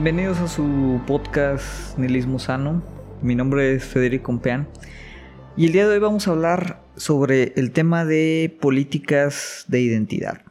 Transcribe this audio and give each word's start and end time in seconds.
Bienvenidos 0.00 0.38
a 0.38 0.46
su 0.46 1.00
podcast 1.08 1.98
Nihilismo 1.98 2.38
Sano. 2.38 2.84
Mi 3.20 3.34
nombre 3.34 3.74
es 3.74 3.84
Federico 3.84 4.26
Compeán 4.26 4.68
y 5.56 5.66
el 5.66 5.72
día 5.72 5.88
de 5.88 5.94
hoy 5.94 5.98
vamos 5.98 6.28
a 6.28 6.30
hablar 6.30 6.80
sobre 6.94 7.52
el 7.56 7.72
tema 7.72 8.04
de 8.04 8.56
políticas 8.60 9.64
de 9.66 9.80
identidad. 9.80 10.42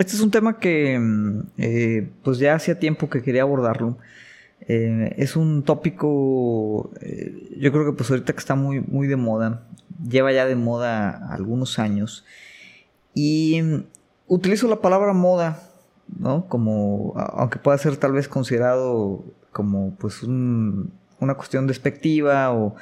Este 0.00 0.16
es 0.16 0.20
un 0.20 0.32
tema 0.32 0.58
que 0.58 0.98
mm, 0.98 1.40
eh, 1.58 2.08
pues 2.24 2.40
ya 2.40 2.56
hacía 2.56 2.80
tiempo 2.80 3.08
que 3.08 3.22
quería 3.22 3.42
abordarlo. 3.42 3.98
Eh, 4.66 5.14
es 5.16 5.36
un 5.36 5.62
tópico, 5.62 6.90
eh, 7.00 7.56
yo 7.60 7.70
creo 7.70 7.84
que 7.84 7.92
pues 7.92 8.10
ahorita 8.10 8.32
que 8.32 8.40
está 8.40 8.56
muy, 8.56 8.80
muy 8.80 9.06
de 9.06 9.14
moda, 9.14 9.64
lleva 10.10 10.32
ya 10.32 10.44
de 10.44 10.56
moda 10.56 11.32
algunos 11.32 11.78
años 11.78 12.24
y 13.14 13.62
mm, 13.62 13.84
utilizo 14.26 14.66
la 14.66 14.80
palabra 14.80 15.12
moda 15.12 15.62
¿no? 16.08 16.46
Como, 16.48 17.14
aunque 17.16 17.58
pueda 17.58 17.78
ser 17.78 17.96
tal 17.96 18.12
vez 18.12 18.28
considerado 18.28 19.24
como 19.52 19.94
pues 19.96 20.22
una 20.22 21.34
cuestión 21.34 21.66
despectiva 21.66 22.52
o, 22.52 22.76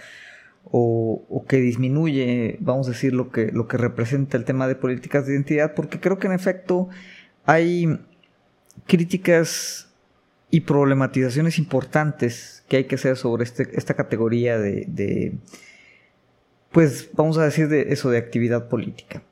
o, 0.65 1.45
que 1.47 1.59
disminuye, 1.59 2.57
vamos 2.61 2.89
a 2.89 2.91
decir, 2.91 3.13
lo 3.13 3.31
que, 3.31 3.53
lo 3.53 3.69
que 3.69 3.77
representa 3.77 4.37
el 4.37 4.45
tema 4.45 4.67
de 4.67 4.75
políticas 4.75 5.27
de 5.27 5.35
identidad, 5.35 5.75
porque 5.75 6.01
creo 6.01 6.19
que 6.19 6.27
en 6.27 6.33
efecto 6.33 6.89
hay 7.45 8.01
críticas 8.87 9.89
y 10.51 10.61
problematizaciones 10.63 11.59
importantes 11.59 12.65
que 12.69 12.79
hay 12.79 12.85
que 12.85 12.95
hacer 12.97 13.17
sobre 13.17 13.45
este, 13.45 13.69
esta 13.75 13.95
categoría 13.95 14.59
de, 14.59 14.85
de, 14.89 15.35
pues 16.73 17.11
vamos 17.13 17.39
a 17.39 17.45
decir 17.45 17.69
de 17.69 17.93
eso, 17.93 18.11
de 18.11 18.19
actividad 18.19 18.69
política. 18.69 19.23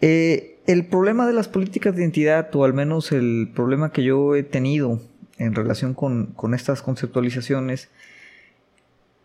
Eh, 0.00 0.57
el 0.68 0.84
problema 0.84 1.26
de 1.26 1.32
las 1.32 1.48
políticas 1.48 1.96
de 1.96 2.02
identidad, 2.02 2.54
o 2.54 2.62
al 2.62 2.74
menos 2.74 3.10
el 3.10 3.50
problema 3.54 3.90
que 3.90 4.04
yo 4.04 4.36
he 4.36 4.42
tenido 4.42 5.00
en 5.38 5.54
relación 5.54 5.94
con, 5.94 6.34
estas 6.54 6.82
conceptualizaciones, 6.82 7.88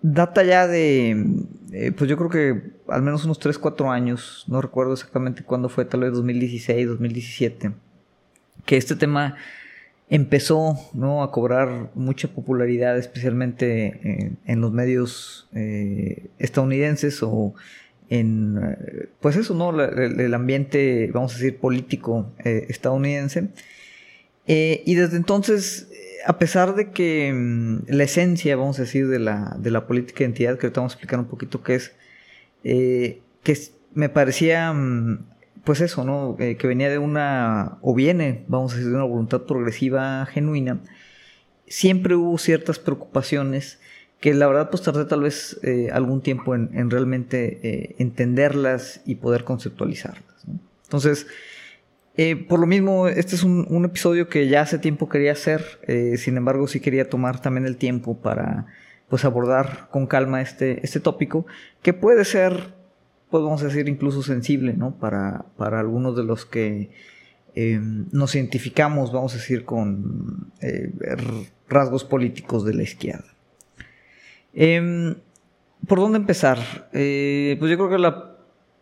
data 0.02 0.42
ya 0.44 0.68
de, 0.68 1.26
eh, 1.74 1.92
pues 1.92 2.10
yo 2.10 2.16
creo 2.18 2.30
que 2.30 2.72
al 2.88 3.02
menos 3.02 3.26
unos 3.26 3.40
3, 3.40 3.58
4 3.58 3.92
años, 3.92 4.46
no 4.48 4.62
recuerdo 4.62 4.94
exactamente 4.94 5.44
cuándo 5.44 5.68
fue, 5.68 5.84
tal 5.84 6.00
vez 6.02 6.14
2016, 6.14 6.88
2017, 6.88 7.74
que 8.66 8.78
este 8.78 8.96
tema 8.96 9.36
empezó 10.10 10.80
¿no? 10.94 11.24
a 11.24 11.32
cobrar 11.32 11.92
mucha 11.94 12.30
popularidad, 12.30 12.98
especialmente 12.98 14.38
en 14.46 14.62
los 14.62 14.72
medios 14.72 15.50
eh, 15.54 16.30
estadounidenses 16.40 17.22
o 17.22 17.54
en, 18.14 18.60
eh, 18.62 19.10
pues 19.20 19.36
eso, 19.36 19.56
¿no? 19.56 19.82
El, 19.82 20.34
ambiente, 20.36 21.10
vamos 21.12 21.34
a 21.34 21.38
decir, 21.38 21.58
político 21.58 22.32
eh, 22.44 22.68
estadounidense. 22.70 23.50
Eh, 24.46 24.84
y 24.86 24.94
desde 24.94 25.18
entonces, 25.18 25.90
a 26.26 26.38
pesar 26.38 26.76
de 26.76 26.92
que 26.92 27.32
mm, 27.34 27.86
la 27.88 28.04
esencia, 28.04 28.56
vamos 28.56 28.78
a 28.78 28.84
decir, 28.84 29.08
de 29.08 29.18
la, 29.18 29.56
de 29.58 29.72
la 29.72 29.88
política 29.88 30.20
de 30.20 30.26
identidad, 30.26 30.60
que 30.60 30.68
ahorita 30.68 30.82
vamos 30.82 30.94
a 30.94 30.96
explicar 30.96 31.20
un 31.20 31.26
poquito 31.26 31.64
qué 31.64 31.76
es, 31.76 31.94
que 32.62 33.58
me 33.96 34.10
parecía, 34.10 34.72
mm, 34.74 35.26
pues 35.64 35.82
eso, 35.82 36.04
¿no? 36.04 36.36
que 36.38 36.68
venía 36.68 36.90
de 36.90 37.00
una, 37.00 37.80
o 37.82 37.96
viene, 37.96 38.44
vamos 38.48 38.74
a 38.74 38.76
decir, 38.76 38.92
de 38.92 38.96
una 38.96 39.06
voluntad 39.06 39.44
progresiva 39.44 40.26
genuina, 40.28 40.82
siempre 41.68 42.16
hubo 42.16 42.38
ciertas 42.38 42.78
preocupaciones 42.78 43.80
que 44.24 44.34
la 44.34 44.48
verdad 44.48 44.70
pues 44.70 44.82
tardé 44.82 45.04
tal 45.04 45.24
vez 45.24 45.60
eh, 45.64 45.90
algún 45.92 46.22
tiempo 46.22 46.56
en, 46.56 46.90
realmente 46.90 47.60
eh, 47.62 47.96
entenderlas 47.98 49.02
y 49.06 49.16
poder 49.16 49.44
conceptualizarlas. 49.44 50.46
Entonces, 50.86 51.28
eh, 52.16 52.38
por 52.38 52.62
lo 52.62 52.66
mismo, 52.66 53.10
este 53.10 53.36
es 53.36 53.44
un, 53.44 53.84
episodio 53.84 54.30
que 54.30 54.48
ya 54.48 54.62
hace 54.62 54.80
tiempo 54.80 55.10
quería 55.10 55.34
hacer, 55.34 55.62
sin 56.16 56.38
embargo 56.38 56.70
sí 56.70 56.80
quería 56.80 57.10
tomar 57.10 57.42
también 57.42 57.66
el 57.66 57.76
tiempo 57.76 58.18
para 58.18 58.68
pues 59.10 59.26
abordar 59.26 59.90
con 59.92 60.08
calma 60.08 60.42
este, 60.42 60.80
este 60.86 61.02
tópico, 61.02 61.46
que 61.82 61.92
puede 61.92 62.24
ser, 62.24 62.76
podemos 63.30 63.62
decir, 63.62 63.90
incluso 63.90 64.24
sensible, 64.24 64.72
¿no? 64.72 64.96
Para, 65.00 65.48
para 65.58 65.82
algunos 65.82 66.16
de 66.16 66.24
los 66.24 66.46
que 66.46 66.92
nos 68.14 68.36
identificamos, 68.36 69.12
vamos 69.12 69.34
a 69.34 69.38
decir, 69.38 69.66
con 69.66 70.54
rasgos 71.68 72.06
políticos 72.06 72.64
de 72.64 72.74
la 72.74 72.84
izquierda. 72.84 73.34
Em, 74.54 75.16
¿Por 75.88 76.00
dónde 76.00 76.18
empezar? 76.18 76.90
Eh, 76.94 77.58
pues 77.60 77.70
yo 77.70 77.78
creo 77.78 77.90
que 77.90 77.98
la 77.98 78.38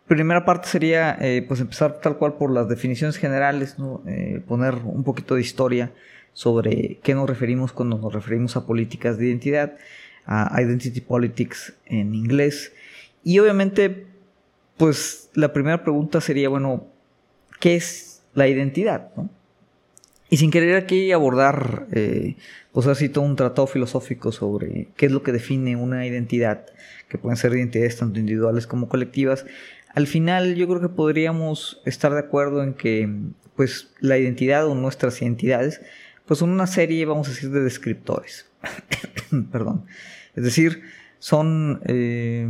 primera 0.06 0.44
parte 0.44 0.68
sería 0.68 1.16
eh, 1.20 1.44
pues 1.46 1.60
empezar 1.60 2.00
tal 2.00 2.16
cual 2.16 2.34
por 2.34 2.52
las 2.52 2.68
definiciones 2.68 3.16
generales, 3.16 3.76
eh, 4.06 4.40
poner 4.46 4.74
un 4.84 5.02
poquito 5.02 5.34
de 5.34 5.40
historia 5.40 5.92
sobre 6.32 7.00
qué 7.02 7.14
nos 7.14 7.28
referimos 7.28 7.72
cuando 7.72 7.98
nos 7.98 8.12
referimos 8.12 8.56
a 8.56 8.66
políticas 8.66 9.18
de 9.18 9.26
identidad, 9.26 9.76
a 10.26 10.62
identity 10.62 11.00
politics 11.00 11.74
en 11.86 12.14
inglés. 12.14 12.72
Y 13.24 13.38
obviamente, 13.40 14.06
pues 14.76 15.30
la 15.34 15.52
primera 15.52 15.82
pregunta 15.82 16.20
sería, 16.20 16.48
bueno, 16.48 16.86
¿qué 17.58 17.74
es 17.74 18.22
la 18.34 18.46
identidad? 18.46 19.10
Y 20.30 20.36
sin 20.36 20.50
querer 20.50 20.76
aquí 20.76 21.12
abordar, 21.12 21.86
pues 22.72 22.86
así 22.86 23.08
todo 23.08 23.24
un 23.24 23.36
tratado 23.36 23.66
filosófico 23.66 24.32
sobre 24.32 24.88
qué 24.96 25.06
es 25.06 25.12
lo 25.12 25.22
que 25.22 25.32
define 25.32 25.76
una 25.76 26.06
identidad, 26.06 26.66
que 27.08 27.18
pueden 27.18 27.36
ser 27.36 27.52
identidades 27.52 27.98
tanto 27.98 28.18
individuales 28.18 28.66
como 28.66 28.88
colectivas, 28.88 29.44
al 29.94 30.06
final 30.06 30.54
yo 30.54 30.66
creo 30.68 30.80
que 30.80 30.88
podríamos 30.88 31.82
estar 31.84 32.12
de 32.12 32.20
acuerdo 32.20 32.62
en 32.62 32.74
que 32.74 33.08
pues 33.56 33.90
la 34.00 34.16
identidad 34.16 34.66
o 34.66 34.74
nuestras 34.74 35.20
identidades 35.20 35.82
pues 36.26 36.38
son 36.38 36.50
una 36.50 36.66
serie, 36.66 37.04
vamos 37.04 37.26
a 37.28 37.30
decir, 37.30 37.50
de 37.50 37.60
descriptores. 37.60 38.46
Perdón. 39.52 39.84
Es 40.34 40.44
decir, 40.44 40.82
son 41.18 41.82
eh, 41.84 42.46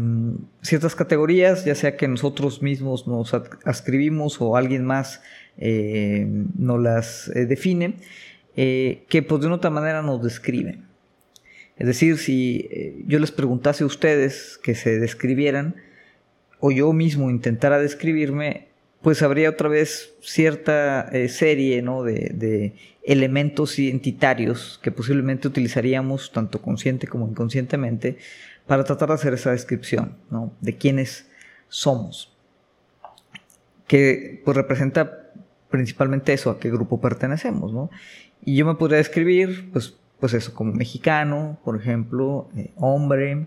ciertas 0.62 0.94
categorías, 0.94 1.64
ya 1.64 1.74
sea 1.74 1.96
que 1.96 2.06
nosotros 2.06 2.62
mismos 2.62 3.06
nos 3.06 3.34
adscribimos 3.34 4.40
o 4.40 4.56
alguien 4.56 4.84
más 4.84 5.20
eh, 5.58 6.26
nos 6.56 6.80
las 6.80 7.28
eh, 7.34 7.46
define, 7.46 7.96
eh, 8.56 9.04
que 9.08 9.22
pues 9.22 9.40
de 9.40 9.46
una 9.46 9.56
otra 9.56 9.70
manera 9.70 10.02
nos 10.02 10.22
describen. 10.22 10.84
Es 11.78 11.86
decir, 11.86 12.18
si 12.18 12.68
yo 13.06 13.18
les 13.18 13.32
preguntase 13.32 13.82
a 13.82 13.86
ustedes 13.86 14.58
que 14.62 14.74
se 14.74 14.98
describieran, 14.98 15.76
o 16.60 16.70
yo 16.70 16.92
mismo 16.92 17.28
intentara 17.30 17.78
describirme, 17.80 18.68
pues 19.00 19.22
habría 19.22 19.50
otra 19.50 19.68
vez 19.68 20.14
cierta 20.20 21.10
serie 21.28 21.82
¿no? 21.82 22.04
de, 22.04 22.30
de, 22.34 22.74
elementos 23.02 23.78
identitarios 23.80 24.78
que 24.80 24.92
posiblemente 24.92 25.48
utilizaríamos 25.48 26.30
tanto 26.30 26.62
consciente 26.62 27.08
como 27.08 27.26
inconscientemente 27.26 28.16
para 28.66 28.84
tratar 28.84 29.08
de 29.08 29.14
hacer 29.14 29.34
esa 29.34 29.50
descripción 29.50 30.16
¿no? 30.30 30.52
de 30.60 30.76
quiénes 30.76 31.26
somos. 31.68 32.32
Que 33.86 34.40
pues 34.44 34.56
representa 34.56 35.32
principalmente 35.70 36.32
eso, 36.32 36.50
a 36.50 36.60
qué 36.60 36.70
grupo 36.70 37.00
pertenecemos, 37.00 37.72
¿no? 37.72 37.90
Y 38.44 38.56
yo 38.56 38.66
me 38.66 38.74
podría 38.74 38.98
describir, 38.98 39.70
pues, 39.72 39.96
pues 40.18 40.34
eso, 40.34 40.54
como 40.54 40.72
mexicano, 40.72 41.58
por 41.64 41.76
ejemplo, 41.76 42.48
eh, 42.56 42.72
hombre, 42.76 43.46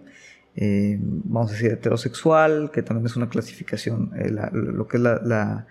eh, 0.55 0.97
vamos 0.99 1.51
a 1.51 1.53
decir 1.53 1.71
heterosexual, 1.71 2.71
que 2.71 2.81
también 2.81 3.05
es 3.05 3.15
una 3.15 3.29
clasificación, 3.29 4.11
eh, 4.17 4.31
lo 4.51 4.87
que 4.87 4.97
es 4.97 5.03
la, 5.03 5.65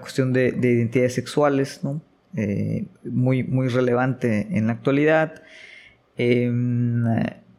cuestión 0.00 0.32
de, 0.32 0.48
identidades 0.48 1.14
sexuales, 1.14 1.80
¿no? 1.82 2.00
muy, 3.04 3.42
muy 3.42 3.66
relevante 3.68 4.46
en 4.56 4.68
la 4.68 4.74
actualidad. 4.74 5.42
Em, 6.16 7.02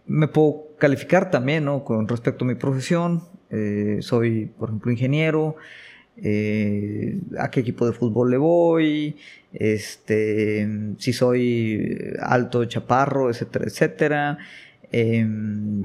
me 0.06 0.28
puedo 0.30 0.78
calificar 0.78 1.30
también, 1.30 1.66
¿no? 1.66 1.84
Con 1.84 2.08
respecto 2.08 2.46
a 2.46 2.48
mi 2.48 2.56
profesión, 2.56 3.24
soy, 4.00 4.46
por 4.58 4.70
ejemplo, 4.70 4.92
ingeniero, 4.92 5.58
eh, 6.18 7.20
a 7.40 7.50
qué 7.50 7.62
equipo 7.62 7.86
de 7.86 7.94
fútbol 7.94 8.32
le 8.32 8.38
voy, 8.38 9.16
este, 9.54 10.68
si 10.98 11.14
soy 11.14 12.14
alto, 12.20 12.66
chaparro, 12.66 13.30
etcétera, 13.30 13.66
etcétera. 13.66 14.38
Em, 14.92 15.84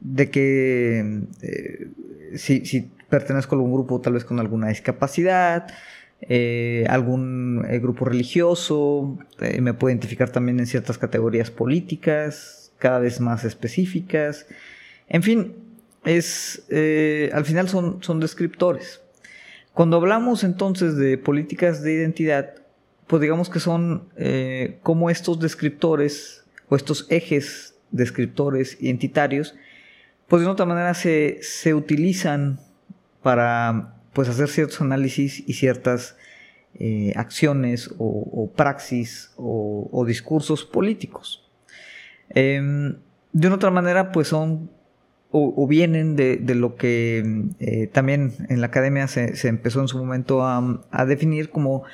de 0.00 0.30
que 0.30 1.22
eh, 1.42 1.88
si, 2.36 2.90
pertenezco 3.10 3.54
a 3.54 3.58
algún 3.58 3.72
grupo 3.72 4.00
tal 4.00 4.14
vez 4.14 4.24
con 4.24 4.40
alguna 4.40 4.68
discapacidad, 4.68 5.66
eh, 6.20 6.84
algún 6.88 7.62
grupo 7.80 8.04
religioso, 8.04 9.18
me 9.60 9.74
puedo 9.74 9.90
identificar 9.90 10.30
también 10.30 10.58
en 10.60 10.66
ciertas 10.66 10.98
categorías 10.98 11.50
políticas, 11.50 12.72
cada 12.78 12.98
vez 12.98 13.20
más 13.20 13.44
específicas. 13.44 14.46
En 15.08 15.22
fin, 15.22 15.54
es, 16.04 16.64
al 17.32 17.44
final 17.44 17.68
son, 17.68 18.02
son 18.02 18.20
descriptores. 18.20 19.00
Cuando 19.78 19.98
hablamos 19.98 20.42
entonces 20.42 20.96
de 20.96 21.18
políticas 21.18 21.84
de 21.84 21.92
identidad, 21.92 22.56
pues 23.06 23.22
digamos 23.22 23.48
que 23.48 23.60
son 23.60 24.08
eh, 24.16 24.80
como 24.82 25.08
estos 25.08 25.38
descriptores 25.38 26.42
o 26.68 26.74
estos 26.74 27.06
ejes 27.10 27.76
descriptores 27.92 28.76
identitarios, 28.80 29.54
pues 30.26 30.42
de 30.42 30.48
otra 30.48 30.66
manera 30.66 30.94
se, 30.94 31.38
se 31.42 31.74
utilizan 31.74 32.58
para 33.22 33.94
pues 34.14 34.28
hacer 34.28 34.48
ciertos 34.48 34.80
análisis 34.80 35.44
y 35.46 35.52
ciertas 35.52 36.16
eh, 36.74 37.12
acciones 37.14 37.88
o, 37.98 38.50
praxis 38.56 39.30
o, 39.36 40.04
discursos 40.08 40.64
políticos. 40.64 41.48
Em, 42.30 42.96
de 43.32 43.46
una 43.46 43.54
otra 43.54 43.70
manera, 43.70 44.10
pues 44.10 44.26
son 44.26 44.72
o, 45.30 45.66
vienen 45.66 46.16
de, 46.16 46.38
lo 46.54 46.76
que 46.76 47.44
eh, 47.60 47.86
también 47.88 48.32
en 48.48 48.60
la 48.60 48.68
academia 48.68 49.08
se, 49.08 49.48
empezó 49.48 49.80
en 49.80 49.88
su 49.88 49.98
momento 49.98 50.42
a, 50.42 51.06
definir 51.06 51.50
como 51.50 51.84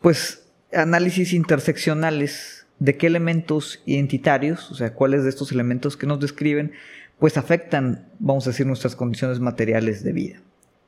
pues 0.00 0.46
análisis 0.72 1.34
interseccionales 1.34 2.66
de 2.78 2.96
qué 2.96 3.06
elementos 3.06 3.82
identitarios, 3.84 4.70
o 4.70 4.74
sea, 4.74 4.94
cuáles 4.94 5.24
de 5.24 5.30
estos 5.30 5.52
elementos 5.52 5.96
que 5.96 6.06
nos 6.06 6.20
describen, 6.20 6.72
pues 7.18 7.36
afectan, 7.36 8.08
vamos 8.18 8.46
a 8.46 8.50
decir, 8.50 8.66
nuestras 8.66 8.96
condiciones 8.96 9.40
materiales 9.40 10.02
de 10.02 10.12
vida. 10.12 10.42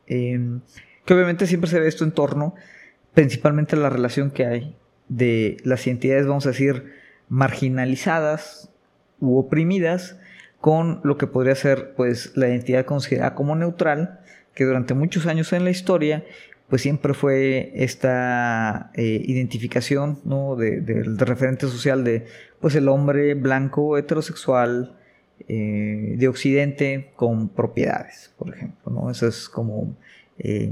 Em, 0.06 0.60
que 1.04 1.14
obviamente 1.14 1.46
siempre 1.46 1.70
se 1.70 1.80
ve 1.80 1.88
esto 1.88 2.04
en 2.04 2.12
torno 2.12 2.54
principalmente 3.14 3.76
a 3.76 3.78
la 3.78 3.90
relación 3.90 4.30
que 4.30 4.46
hay 4.46 4.76
de 5.08 5.58
las 5.64 5.86
identidades, 5.86 6.26
vamos 6.26 6.46
a 6.46 6.50
decir, 6.50 6.92
marginalizadas 7.28 8.70
u 9.20 9.38
oprimidas 9.38 10.16
con 10.60 11.00
lo 11.05 11.16
que 11.16 11.26
podría 11.26 11.55
ser 11.55 11.94
pues 11.94 12.37
la 12.37 12.49
identidad 12.49 12.84
considerada 12.84 13.34
como 13.34 13.55
neutral, 13.56 14.20
que 14.55 14.64
durante 14.64 14.94
muchos 14.94 15.26
años 15.26 15.52
en 15.52 15.64
la 15.64 15.70
historia 15.70 16.25
pues 16.69 16.82
siempre 16.82 17.14
fue 17.14 17.72
esta 17.75 18.90
eh, 18.94 19.22
identificación 19.25 20.19
¿no? 20.25 20.55
del 20.56 21.19
referente 21.19 21.66
social 21.66 22.05
de 22.05 22.26
pues 22.60 22.75
el 22.75 22.88
hombre 22.88 23.34
blanco 23.34 23.96
heterosexual 23.96 24.94
eh, 25.49 26.14
de 26.19 26.28
occidente 26.28 27.12
con 27.16 27.49
propiedades 27.49 28.32
por 28.37 28.54
ejemplo 28.54 28.93
¿no? 28.93 29.11
eso 29.11 29.26
es 29.26 29.49
como 29.49 29.96
eh, 30.38 30.70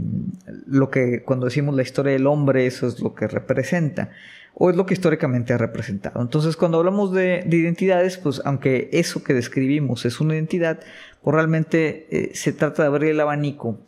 lo 0.66 0.90
que 0.90 1.22
cuando 1.22 1.46
decimos 1.46 1.74
la 1.74 1.82
historia 1.82 2.12
del 2.12 2.26
hombre 2.26 2.66
eso 2.66 2.86
es 2.86 3.00
lo 3.00 3.14
que 3.14 3.26
representa 3.26 4.10
o 4.58 4.70
es 4.70 4.76
lo 4.76 4.86
que 4.86 4.94
históricamente 4.94 5.52
ha 5.52 5.58
representado. 5.58 6.22
Entonces, 6.22 6.56
cuando 6.56 6.78
hablamos 6.78 7.12
de, 7.12 7.44
identidades, 7.46 8.16
pues 8.16 8.40
aunque 8.46 8.88
eso 8.90 9.22
que 9.22 9.34
describimos 9.34 10.06
es 10.06 10.18
una 10.18 10.34
identidad, 10.34 10.80
pues 11.22 11.34
realmente 11.34 12.06
eh, 12.10 12.30
se 12.34 12.54
trata 12.54 12.82
de 12.82 12.88
abrir 12.88 13.10
el 13.10 13.20
abanico 13.20 13.78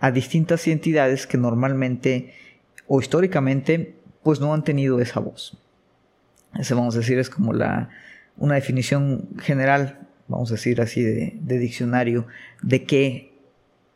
a 0.00 0.10
distintas 0.10 0.66
identidades 0.66 1.28
que 1.28 1.38
normalmente 1.38 2.34
o 2.88 3.00
históricamente 3.00 3.94
pues 4.24 4.40
no 4.40 4.52
han 4.52 4.64
tenido 4.64 5.00
esa 5.00 5.20
voz. 5.20 5.56
Ese 6.58 6.74
vamos 6.74 6.96
a 6.96 6.98
decir 6.98 7.20
es 7.20 7.30
como 7.30 7.52
la, 7.52 7.90
una 8.36 8.56
definición 8.56 9.28
general, 9.38 10.08
vamos 10.26 10.50
a 10.50 10.54
decir 10.54 10.80
así, 10.80 11.02
de, 11.02 11.58
diccionario 11.58 12.26
de 12.62 12.82
qué 12.82 13.32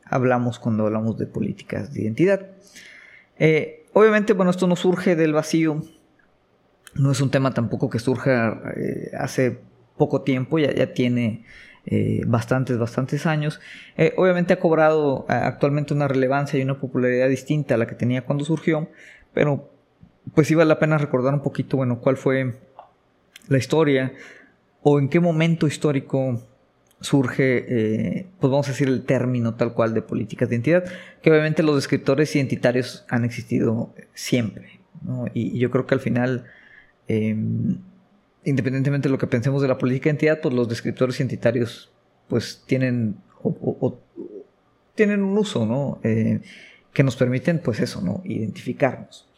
hablamos 0.05 0.61
cuando 0.61 0.87
hablamos 0.87 1.19
de 1.19 1.27
políticas 1.27 1.93
de 1.93 2.03
identidad. 2.03 2.47
Eh, 3.37 3.85
obviamente, 3.95 4.33
bueno, 4.33 4.53
esto 4.53 4.69
no 4.69 4.77
surge 4.77 5.17
del 5.17 5.33
vacío, 5.33 5.83
no 6.95 7.13
es 7.13 7.21
un 7.21 7.31
tema 7.31 7.53
tampoco 7.53 7.89
que 7.91 7.99
surja 7.99 8.61
eh, 8.77 9.11
hace 9.19 9.59
poco 9.97 10.23
tiempo, 10.23 10.59
ya, 10.59 10.73
ya 10.73 10.93
tiene 10.93 11.45
eh, 11.87 12.23
bastantes, 12.27 12.79
bastantes 12.79 13.27
años. 13.27 13.61
Eh, 13.97 14.13
obviamente 14.17 14.53
ha 14.53 14.59
cobrado 14.59 15.27
actualmente 15.29 15.95
una 15.95 16.09
relevancia 16.09 16.59
y 16.59 16.63
una 16.63 16.79
popularidad 16.79 17.29
distinta 17.29 17.75
a 17.75 17.79
la 17.79 17.87
que 17.87 17.95
tenía 17.95 18.25
cuando 18.25 18.45
surgió, 18.45 18.89
pero 19.33 19.71
pues 20.35 20.49
sí 20.49 20.55
vale 20.55 20.69
la 20.69 20.79
pena 20.79 20.99
recordar 20.99 21.35
un 21.35 21.43
poquito, 21.43 21.77
bueno, 21.77 22.01
cuál 22.01 22.17
fue 22.17 22.59
la 23.49 23.59
historia 23.59 24.13
o 24.83 24.99
en 24.99 25.09
qué 25.09 25.21
momento 25.21 25.67
histórico 25.67 26.43
surge, 27.01 28.27
pues 28.39 28.51
vamos 28.51 28.69
a 28.69 28.73
decir, 28.73 28.89
el 28.89 29.05
término 29.05 29.55
tal 29.55 29.73
cual 29.73 29.95
de 29.95 30.03
políticas 30.03 30.51
de 30.51 30.57
identidad, 30.57 30.85
que 31.23 31.31
obviamente 31.31 31.63
los 31.63 31.79
escritores 31.79 32.35
identitarios 32.37 33.07
han 33.09 33.25
existido 33.25 33.95
siempre, 34.13 34.81
y 35.33 35.59
yo 35.59 35.71
creo 35.71 35.87
que 35.87 35.95
al 35.95 36.01
final 36.01 36.45
Em, 37.13 37.77
independientemente 38.45 39.09
de 39.09 39.13
lo 39.13 39.19
que 39.19 39.27
pensemos 39.27 39.61
de 39.63 39.67
la 39.67 39.77
política 39.79 40.05
de 40.05 40.11
entidad, 40.11 40.41
pues 40.41 40.55
los 40.55 40.69
descriptores 40.69 41.19
identitarios 41.19 41.91
pues 42.29 42.63
tienen, 42.67 43.17
tienen 44.95 45.25
un 45.25 45.37
uso, 45.37 45.67
¿no? 45.67 45.99
Eh, 46.05 46.41
que 46.93 47.03
nos 47.03 47.17
permiten, 47.17 47.59
pues 47.59 47.81
eso, 47.81 48.01
¿no? 48.01 48.23
Identificarnos. 48.25 49.29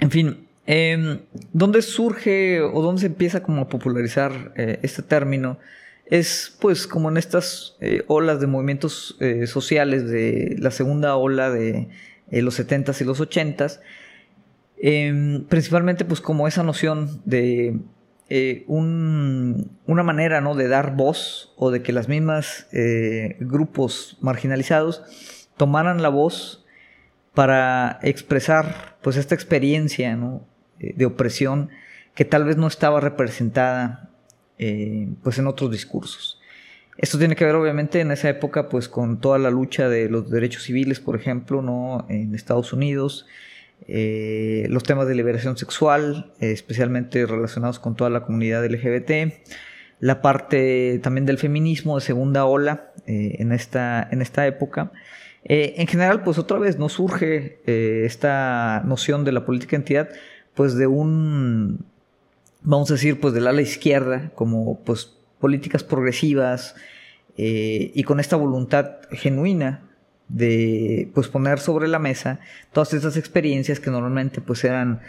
En 0.00 0.10
fin, 0.10 0.48
em, 0.66 1.20
¿dónde 1.52 1.80
surge 1.82 2.60
o 2.60 2.82
dónde 2.82 3.02
se 3.02 3.06
empieza 3.06 3.40
como 3.40 3.62
a 3.62 3.68
popularizar 3.68 4.52
eh, 4.56 4.80
este 4.82 5.02
término? 5.02 5.60
Es 6.06 6.56
pues 6.60 6.88
como 6.88 7.08
en 7.08 7.18
estas 7.18 7.76
eh, 7.80 8.02
olas 8.08 8.40
de 8.40 8.48
movimientos 8.48 9.16
sociales 9.46 10.08
de 10.08 10.56
la 10.58 10.72
segunda 10.72 11.14
ola 11.14 11.50
de 11.50 11.88
los 12.30 12.58
70s 12.58 13.00
y 13.00 13.04
los 13.04 13.20
80s, 13.20 13.80
Em, 14.80 15.44
principalmente 15.44 16.04
pues 16.04 16.20
como 16.20 16.46
esa 16.46 16.62
noción 16.62 17.20
de 17.24 17.80
eh, 18.28 18.64
una 18.68 20.02
manera 20.04 20.40
¿no? 20.40 20.54
de 20.54 20.68
dar 20.68 20.94
voz 20.94 21.52
o 21.56 21.70
de 21.70 21.82
que 21.82 21.92
las 21.92 22.08
mismas 22.08 22.68
eh, 22.72 23.36
grupos 23.40 24.18
marginalizados 24.20 25.02
tomaran 25.56 26.00
la 26.02 26.10
voz 26.10 26.64
para 27.34 27.98
expresar 28.02 28.98
pues 29.02 29.16
esta 29.16 29.34
experiencia 29.34 30.16
eh, 30.78 30.92
de 30.94 31.06
opresión 31.06 31.70
que 32.14 32.24
tal 32.24 32.44
vez 32.44 32.56
no 32.56 32.66
estaba 32.66 33.00
representada 33.00 34.04
pues 35.22 35.38
en 35.38 35.46
otros 35.46 35.70
discursos. 35.70 36.40
Esto 36.96 37.16
tiene 37.16 37.36
que 37.36 37.44
ver 37.44 37.54
obviamente 37.54 38.00
en 38.00 38.10
esa 38.10 38.28
época 38.28 38.68
pues 38.68 38.88
con 38.88 39.20
toda 39.20 39.38
la 39.38 39.50
lucha 39.50 39.88
de 39.88 40.08
los 40.08 40.28
derechos 40.28 40.64
civiles, 40.64 40.98
por 40.98 41.14
ejemplo, 41.14 41.62
¿no? 41.62 42.06
en 42.08 42.34
Estados 42.34 42.72
Unidos, 42.72 43.26
eh, 43.86 44.66
los 44.68 44.82
temas 44.82 45.08
de 45.08 45.14
liberación 45.14 45.56
sexual, 45.56 46.32
eh, 46.40 46.50
especialmente 46.50 47.24
relacionados 47.26 47.78
con 47.78 47.96
toda 47.96 48.10
la 48.10 48.24
comunidad 48.24 48.64
LGBT, 48.66 49.32
la 50.00 50.20
parte 50.20 51.00
también 51.02 51.26
del 51.26 51.38
feminismo 51.38 51.96
de 51.96 52.02
segunda 52.02 52.44
ola 52.44 52.92
eh, 53.06 53.36
en, 53.38 53.52
esta, 53.52 54.06
en 54.10 54.22
esta 54.22 54.46
época. 54.46 54.92
en 55.44 55.86
general, 55.86 56.22
pues 56.22 56.38
otra 56.38 56.58
vez 56.58 56.78
no 56.78 56.88
surge 56.88 57.60
esta 58.04 58.82
noción 58.84 59.24
de 59.24 59.32
la 59.32 59.46
política 59.46 59.76
entidad, 59.76 60.10
pues 60.54 60.74
de 60.76 60.86
un, 60.86 61.86
vamos 62.62 62.90
a 62.90 62.94
decir, 62.94 63.18
pues 63.18 63.32
del 63.32 63.46
ala 63.46 63.62
izquierda, 63.62 64.30
como 64.34 64.80
pues 64.84 65.16
políticas 65.40 65.84
progresivas 65.84 66.74
y 67.36 68.02
con 68.02 68.20
esta 68.20 68.36
voluntad 68.36 68.98
genuina 69.12 69.87
de 70.28 71.10
pues 71.14 71.28
poner 71.28 71.58
sobre 71.58 71.88
la 71.88 71.98
mesa 71.98 72.40
todas 72.72 72.92
esas 72.92 73.16
experiencias 73.16 73.80
que 73.80 73.90
normalmente 73.90 74.40
pues 74.40 74.64
eran 74.64 75.00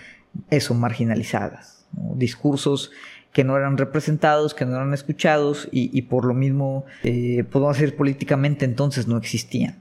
eso, 0.50 0.74
marginalizadas, 0.74 1.86
discursos 2.16 2.92
que 3.34 3.44
no 3.44 3.56
eran 3.58 3.78
representados, 3.78 4.54
que 4.54 4.66
no 4.66 4.76
eran 4.76 4.94
escuchados 4.94 5.68
y, 5.72 6.02
por 6.04 6.26
lo 6.26 6.34
mismo, 6.34 6.86
eh, 7.04 7.44
podemos 7.50 7.78
decir 7.78 7.96
políticamente 7.96 8.66
entonces 8.66 9.08
no 9.08 9.18
existían. 9.18 9.78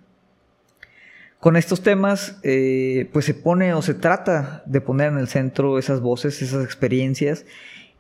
Con 1.41 1.57
estos 1.57 1.83
temas, 1.83 2.39
eh, 2.43 3.09
pues 3.13 3.25
se 3.25 3.33
pone 3.33 3.73
o 3.73 3.81
se 3.81 3.95
trata 3.95 4.63
de 4.67 4.81
poner 4.81 5.13
en 5.13 5.19
el 5.19 5.29
centro 5.29 5.79
esas 5.79 6.01
voces, 6.01 6.43
esas 6.43 6.65
experiencias, 6.65 7.47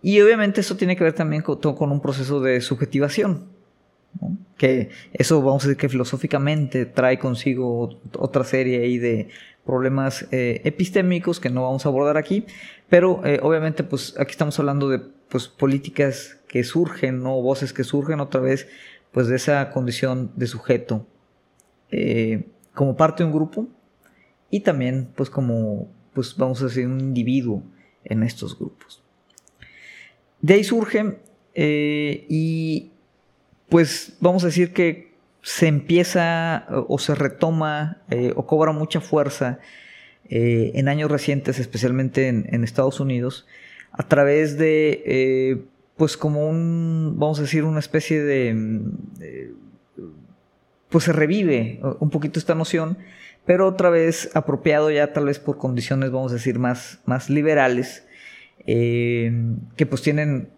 y 0.02 0.20
obviamente 0.20 0.60
eso 0.60 0.76
tiene 0.76 0.96
que 0.96 1.04
ver 1.04 1.12
también 1.12 1.42
con 1.42 1.92
un 1.92 2.00
proceso 2.00 2.40
de 2.40 2.60
subjetivación. 2.60 3.46
Que 4.58 4.90
eso 5.14 5.40
vamos 5.40 5.64
a 5.64 5.68
decir 5.68 5.80
que 5.80 5.88
filosóficamente 5.88 6.84
trae 6.84 7.18
consigo 7.18 8.00
otra 8.18 8.44
serie 8.44 8.82
ahí 8.82 8.98
de 8.98 9.28
problemas 9.68 10.26
eh, 10.30 10.62
epistémicos 10.64 11.40
que 11.40 11.50
no 11.50 11.64
vamos 11.64 11.84
a 11.84 11.90
abordar 11.90 12.16
aquí, 12.16 12.46
pero 12.88 13.20
eh, 13.26 13.38
obviamente 13.42 13.84
pues 13.84 14.14
aquí 14.18 14.30
estamos 14.30 14.58
hablando 14.58 14.88
de 14.88 14.98
pues 15.28 15.46
políticas 15.46 16.40
que 16.48 16.64
surgen, 16.64 17.22
¿no? 17.22 17.42
voces 17.42 17.74
que 17.74 17.84
surgen 17.84 18.20
otra 18.20 18.40
vez 18.40 18.66
pues 19.12 19.26
de 19.26 19.36
esa 19.36 19.68
condición 19.68 20.32
de 20.36 20.46
sujeto 20.46 21.06
eh, 21.90 22.48
como 22.72 22.96
parte 22.96 23.22
de 23.22 23.26
un 23.26 23.34
grupo 23.34 23.68
y 24.48 24.60
también 24.60 25.10
pues 25.14 25.28
como 25.28 25.92
pues 26.14 26.34
vamos 26.38 26.62
a 26.62 26.64
decir 26.64 26.86
un 26.86 26.98
individuo 26.98 27.62
en 28.04 28.22
estos 28.22 28.58
grupos. 28.58 29.02
De 30.40 30.54
ahí 30.54 30.64
surgen 30.64 31.18
y 31.54 32.92
pues 33.68 34.16
vamos 34.20 34.44
a 34.44 34.46
decir 34.46 34.72
que 34.72 35.08
se 35.42 35.66
empieza 35.66 36.66
o 36.88 36.98
se 36.98 37.14
retoma 37.14 38.02
eh, 38.10 38.32
o 38.36 38.46
cobra 38.46 38.72
mucha 38.72 39.00
fuerza 39.00 39.60
eh, 40.28 40.72
en 40.74 40.88
años 40.88 41.10
recientes, 41.10 41.58
especialmente 41.58 42.28
en, 42.28 42.64
Estados 42.64 43.00
Unidos, 43.00 43.46
a 43.92 44.02
través 44.02 44.58
de, 44.58 45.02
eh, 45.06 45.62
pues 45.96 46.16
como 46.16 46.48
un, 46.48 47.14
vamos 47.16 47.38
a 47.38 47.42
decir, 47.42 47.64
una 47.64 47.78
especie 47.78 48.22
de, 48.22 48.82
pues 50.90 51.04
se 51.04 51.12
revive 51.12 51.80
un 51.98 52.10
poquito 52.10 52.38
esta 52.38 52.54
noción, 52.54 52.98
pero 53.46 53.66
otra 53.66 53.88
vez 53.88 54.30
apropiado 54.34 54.90
ya 54.90 55.14
tal 55.14 55.26
vez 55.26 55.38
por 55.38 55.56
condiciones, 55.56 56.10
vamos 56.10 56.32
a 56.32 56.34
decir, 56.34 56.58
más, 56.58 57.00
más 57.06 57.30
liberales, 57.30 58.06
que 58.66 59.86
pues 59.88 60.02
tienen, 60.02 60.50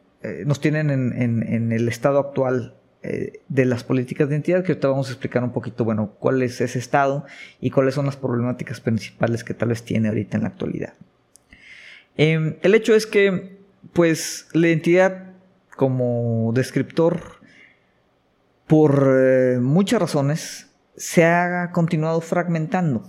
nos 0.44 0.60
tienen 0.60 0.90
en 0.90 1.70
el 1.70 1.88
estado 1.88 2.18
actual 2.18 2.79
eh, 3.02 3.40
de 3.48 3.64
las 3.64 3.82
políticas 3.82 4.28
de 4.28 4.34
identidad, 4.34 4.62
que 4.62 4.72
ahorita 4.72 4.88
vamos 4.88 5.08
a 5.08 5.12
explicar 5.12 5.42
un 5.42 5.52
poquito, 5.52 5.84
bueno, 5.84 6.12
cuál 6.18 6.42
es 6.42 6.60
ese 6.60 6.78
estado 6.78 7.24
y 7.60 7.70
cuáles 7.70 7.94
son 7.94 8.04
las 8.04 8.16
problemáticas 8.16 8.80
principales 8.80 9.42
que 9.42 9.54
tal 9.54 9.70
vez 9.70 9.82
tiene 9.82 10.08
ahorita 10.08 10.36
en 10.36 10.42
la 10.42 10.48
actualidad. 10.50 10.92
Em, 12.16 12.56
el 12.60 12.74
hecho 12.74 12.94
es 12.94 13.06
que, 13.06 13.56
pues, 13.94 14.48
la 14.52 14.68
identidad 14.68 15.32
como 15.76 16.52
descriptor, 16.54 17.40
por 18.66 19.16
eh, 19.18 19.58
muchas 19.60 19.98
razones, 19.98 20.68
se 20.94 21.24
ha 21.24 21.70
continuado 21.72 22.20
fragmentando. 22.20 23.02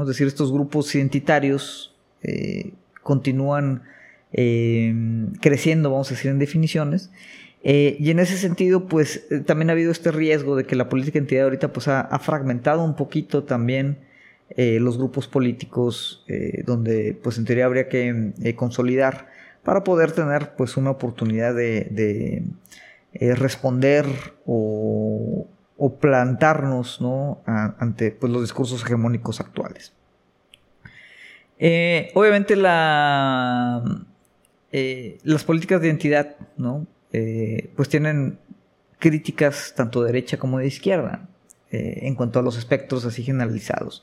Es 0.00 0.06
decir, 0.06 0.26
estos 0.26 0.50
grupos 0.50 0.94
identitarios 0.94 1.94
eh, 2.22 2.72
continúan 3.02 3.82
em, 4.32 5.32
creciendo, 5.34 5.90
vamos 5.90 6.10
a 6.10 6.14
decir, 6.14 6.30
en 6.30 6.38
definiciones. 6.38 7.10
Eh, 7.70 7.96
y 8.00 8.10
en 8.10 8.18
ese 8.18 8.38
sentido, 8.38 8.86
pues 8.86 9.26
también 9.44 9.68
ha 9.68 9.74
habido 9.74 9.92
este 9.92 10.10
riesgo 10.10 10.56
de 10.56 10.64
que 10.64 10.74
la 10.74 10.88
política 10.88 11.18
de 11.18 11.18
identidad 11.18 11.44
ahorita 11.44 11.72
pues, 11.72 11.86
ha 11.88 12.18
fragmentado 12.18 12.82
un 12.82 12.96
poquito 12.96 13.44
también 13.44 13.98
eh, 14.56 14.80
los 14.80 14.96
grupos 14.96 15.28
políticos 15.28 16.24
eh, 16.26 16.62
donde 16.64 17.18
pues 17.22 17.36
en 17.36 17.44
teoría 17.44 17.66
habría 17.66 17.88
que 17.90 18.32
eh, 18.42 18.54
consolidar 18.54 19.28
para 19.62 19.84
poder 19.84 20.12
tener 20.12 20.56
pues 20.56 20.78
una 20.78 20.90
oportunidad 20.90 21.54
de, 21.54 22.44
responder 23.12 24.06
o, 24.46 25.46
plantarnos 26.00 27.00
¿no? 27.02 27.42
ante 27.44 28.10
pues, 28.10 28.32
los 28.32 28.40
discursos 28.40 28.82
hegemónicos 28.82 29.38
actuales. 29.40 29.92
obviamente 32.14 32.56
la, 32.56 33.84
las 34.72 35.44
políticas 35.44 35.82
de 35.82 35.88
identidad 35.88 36.36
¿no? 36.56 36.86
Pues 37.10 37.88
tienen 37.88 38.38
críticas 38.98 39.72
tanto 39.76 40.02
de 40.02 40.12
derecha 40.12 40.38
como 40.38 40.58
de 40.58 40.66
izquierda 40.66 41.28
en 41.70 42.14
cuanto 42.14 42.38
a 42.38 42.42
los 42.42 42.56
espectros 42.58 43.04
así 43.04 43.22
generalizados 43.22 44.02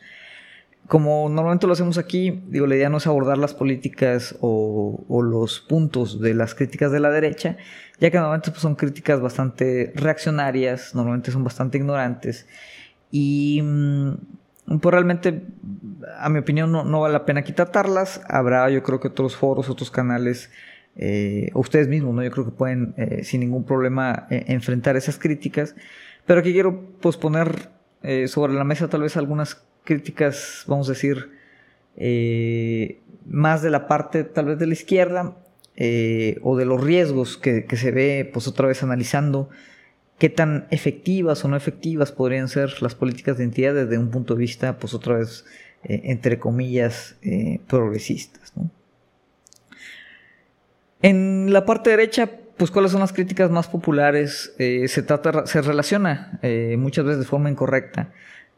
como 0.88 1.29
normalmente 1.29 1.65
lo 1.65 1.74
hacemos 1.74 1.97
aquí, 1.97 2.43
digo, 2.47 2.67
la 2.67 2.75
idea 2.75 2.89
no 2.89 2.97
es 2.97 3.07
abordar 3.07 3.38
las 3.38 3.53
políticas 3.53 4.35
o, 4.39 5.03
los 5.24 5.59
puntos 5.59 6.21
de 6.21 6.35
las 6.35 6.53
críticas 6.53 6.91
de 6.91 7.00
la 7.00 7.09
derecha, 7.09 7.57
ya 8.00 8.12
que 8.12 8.17
normalmente 8.17 8.51
pues, 8.51 8.62
son 8.62 8.75
críticas 8.75 9.19
bastante 9.19 9.91
reaccionarias, 9.95 10.93
normalmente 10.93 11.31
son 11.31 11.43
bastante 11.43 11.77
ignorantes 11.79 12.47
y 13.09 13.62
mm, 13.63 14.79
pues 14.79 14.91
realmente, 14.91 15.43
a 16.19 16.29
mi 16.29 16.39
opinión, 16.39 16.71
no, 16.71 17.00
vale 17.00 17.13
la 17.13 17.25
pena 17.25 17.41
aquí 17.41 17.53
tratarlas. 17.53 18.21
Habrá, 18.27 18.67
yo 18.71 18.81
creo 18.81 19.00
que 19.00 19.09
otros 19.09 19.35
foros, 19.35 19.69
otros 19.69 19.91
canales, 19.91 20.51
eh, 20.95 21.49
ustedes 21.53 21.87
mismos, 21.87 22.15
¿no? 22.15 22.23
Yo 22.23 22.31
creo 22.31 22.45
que 22.45 22.51
pueden 22.51 22.93
eh, 22.97 23.23
sin 23.23 23.41
ningún 23.41 23.65
problema 23.65 24.27
eh, 24.29 24.45
enfrentar 24.47 24.95
esas 24.95 25.17
críticas. 25.17 25.75
Pero 26.25 26.39
aquí 26.39 26.53
quiero 26.53 26.81
pues 27.01 27.17
poner 27.17 27.69
sobre 28.27 28.53
la 28.53 28.63
mesa 28.63 28.87
tal 28.87 29.01
vez 29.01 29.17
algunas 29.17 29.65
críticas, 29.83 30.63
vamos 30.67 30.89
a 30.89 30.91
decir, 30.91 31.31
eh, 31.95 32.99
más 33.25 33.61
de 33.61 33.69
la 33.69 33.87
parte 33.87 34.25
tal 34.25 34.45
vez 34.47 34.59
de 34.59 34.67
la 34.67 34.73
izquierda 34.73 35.37
eh, 35.77 36.37
o 36.41 36.57
de 36.57 36.65
los 36.65 36.83
riesgos 36.83 37.37
que, 37.37 37.65
se 37.75 37.91
ve 37.91 38.29
pues 38.31 38.47
otra 38.47 38.67
vez 38.67 38.83
analizando 38.83 39.49
qué 40.19 40.29
tan 40.29 40.67
efectivas 40.71 41.43
o 41.45 41.47
no 41.47 41.55
efectivas 41.55 42.11
podrían 42.11 42.49
ser 42.49 42.81
las 42.81 42.95
políticas 42.95 43.37
de 43.37 43.45
identidad 43.45 43.73
desde 43.73 43.97
un 43.97 44.09
punto 44.11 44.35
de 44.35 44.39
vista 44.39 44.77
pues 44.77 44.93
otra 44.93 45.17
vez 45.17 45.45
eh, 45.83 46.01
entre 46.05 46.37
comillas 46.37 47.15
progresistas. 47.67 48.53
En 51.07 51.53
la 51.53 51.65
parte 51.65 51.91
derecha 51.91 52.29
pues 52.57 52.71
cuáles 52.71 52.91
son 52.91 53.01
las 53.01 53.12
críticas 53.12 53.51
más 53.51 53.67
populares 53.67 54.53
se 54.57 55.03
trata 55.03 55.45
se 55.45 55.62
relaciona 55.62 56.39
muchas 56.77 57.03
veces 57.03 57.19
de 57.19 57.25
forma 57.25 57.50
incorrecta 57.50 58.13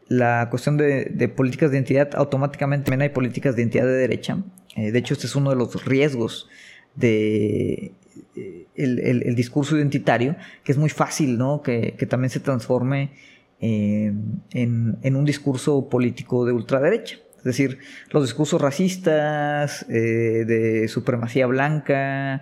la 0.10 0.48
cuestión 0.50 0.78
de, 0.78 1.32
políticas 1.36 1.72
de 1.72 1.78
identidad, 1.78 2.10
automáticamente 2.16 2.86
también 2.86 3.02
hay 3.02 3.10
políticas 3.10 3.56
de 3.56 3.64
identidad 3.64 3.86
de 3.86 3.94
derecha. 3.94 4.38
Eh, 4.76 4.92
de 4.92 5.00
hecho, 5.00 5.14
este 5.14 5.28
es 5.28 5.36
uno 5.36 5.50
de 5.50 5.56
los 5.56 5.86
riesgos 5.86 6.48
de 6.96 7.94
eh, 8.36 8.68
el, 8.76 9.36
discurso 9.36 9.76
identitario, 9.78 10.36
que 10.64 10.72
es 10.72 10.78
muy 10.78 10.90
fácil, 10.90 11.38
¿no? 11.38 11.62
Que, 11.62 11.94
también 12.10 12.30
se 12.30 12.40
transforme 12.40 13.12
eh, 13.60 14.14
en, 14.52 15.16
un 15.16 15.26
discurso 15.26 15.90
político 15.90 16.46
de 16.46 16.54
ultraderecha. 16.54 17.18
Es 17.38 17.44
decir, 17.44 17.80
los 18.12 18.24
discursos 18.24 18.62
racistas, 18.62 19.86
de 19.88 20.88
supremacía 20.88 21.48
blanca, 21.48 22.42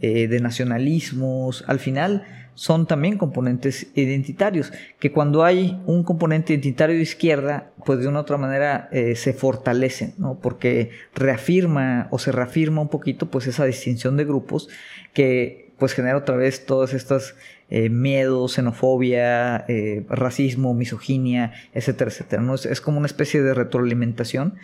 de 0.00 0.40
nacionalismos, 0.40 1.64
al 1.66 1.78
final 1.78 2.24
son 2.56 2.86
también 2.86 3.18
componentes 3.18 3.86
identitarios, 3.94 4.72
que 4.98 5.12
cuando 5.12 5.44
hay 5.44 5.80
un 5.86 6.02
componente 6.02 6.54
identitario 6.54 6.96
de 6.96 7.02
izquierda, 7.02 7.70
pues 7.84 8.00
de 8.00 8.08
una 8.08 8.18
u 8.18 8.22
otra 8.22 8.38
manera 8.38 8.88
eh, 8.90 9.14
se 9.14 9.34
fortalecen, 9.34 10.14
¿no? 10.18 10.40
porque 10.40 10.90
reafirma 11.14 12.08
o 12.10 12.18
se 12.18 12.32
reafirma 12.32 12.80
un 12.80 12.88
poquito 12.88 13.30
pues 13.30 13.46
esa 13.46 13.66
distinción 13.66 14.16
de 14.16 14.24
grupos 14.24 14.68
que 15.12 15.65
pues 15.78 15.92
genera 15.92 16.16
otra 16.16 16.36
vez 16.36 16.66
todas 16.66 16.94
estas 16.94 17.34
eh, 17.68 17.88
miedos, 17.88 18.52
xenofobia, 18.54 19.64
eh, 19.68 20.04
racismo, 20.08 20.74
misoginia, 20.74 21.52
etcétera, 21.74 22.10
etcétera. 22.10 22.42
¿no? 22.42 22.54
Es, 22.54 22.80
como 22.80 22.98
una 22.98 23.06
especie 23.06 23.42
de 23.42 23.54
retroalimentación 23.54 24.54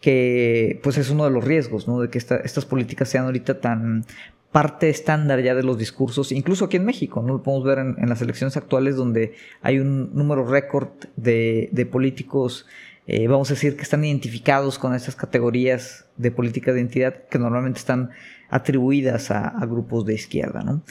que 0.00 0.80
pues 0.82 0.98
es 0.98 1.10
uno 1.10 1.24
de 1.24 1.30
los 1.30 1.44
riesgos, 1.44 1.88
¿no? 1.88 2.00
De 2.00 2.10
que 2.10 2.18
estas 2.18 2.64
políticas 2.66 3.08
sean 3.08 3.24
ahorita 3.24 3.60
tan 3.60 4.04
parte 4.52 4.88
estándar 4.88 5.42
ya 5.42 5.54
de 5.54 5.62
los 5.62 5.78
discursos, 5.78 6.32
incluso 6.32 6.66
aquí 6.66 6.76
en 6.76 6.84
México, 6.84 7.22
¿no? 7.22 7.34
Lo 7.34 7.42
podemos 7.42 7.66
ver 7.66 7.78
en, 7.78 8.08
las 8.08 8.22
elecciones 8.22 8.56
actuales 8.56 8.96
donde 8.96 9.34
hay 9.60 9.78
un 9.78 10.14
número 10.14 10.46
récord 10.46 10.88
de, 11.16 11.88
políticos, 11.90 12.66
eh, 13.06 13.26
vamos 13.28 13.50
a 13.50 13.54
decir, 13.54 13.76
que 13.76 13.82
están 13.82 14.04
identificados 14.04 14.78
con 14.78 14.94
estas 14.94 15.16
categorías 15.16 16.06
de 16.16 16.30
política 16.30 16.72
de 16.72 16.80
identidad 16.80 17.24
que 17.28 17.38
normalmente 17.38 17.78
están 17.78 18.10
atribuidas 18.48 19.30
a, 19.30 19.58
grupos 19.66 20.04
de 20.06 20.14
izquierda, 20.14 20.62
¿no? 20.62 20.82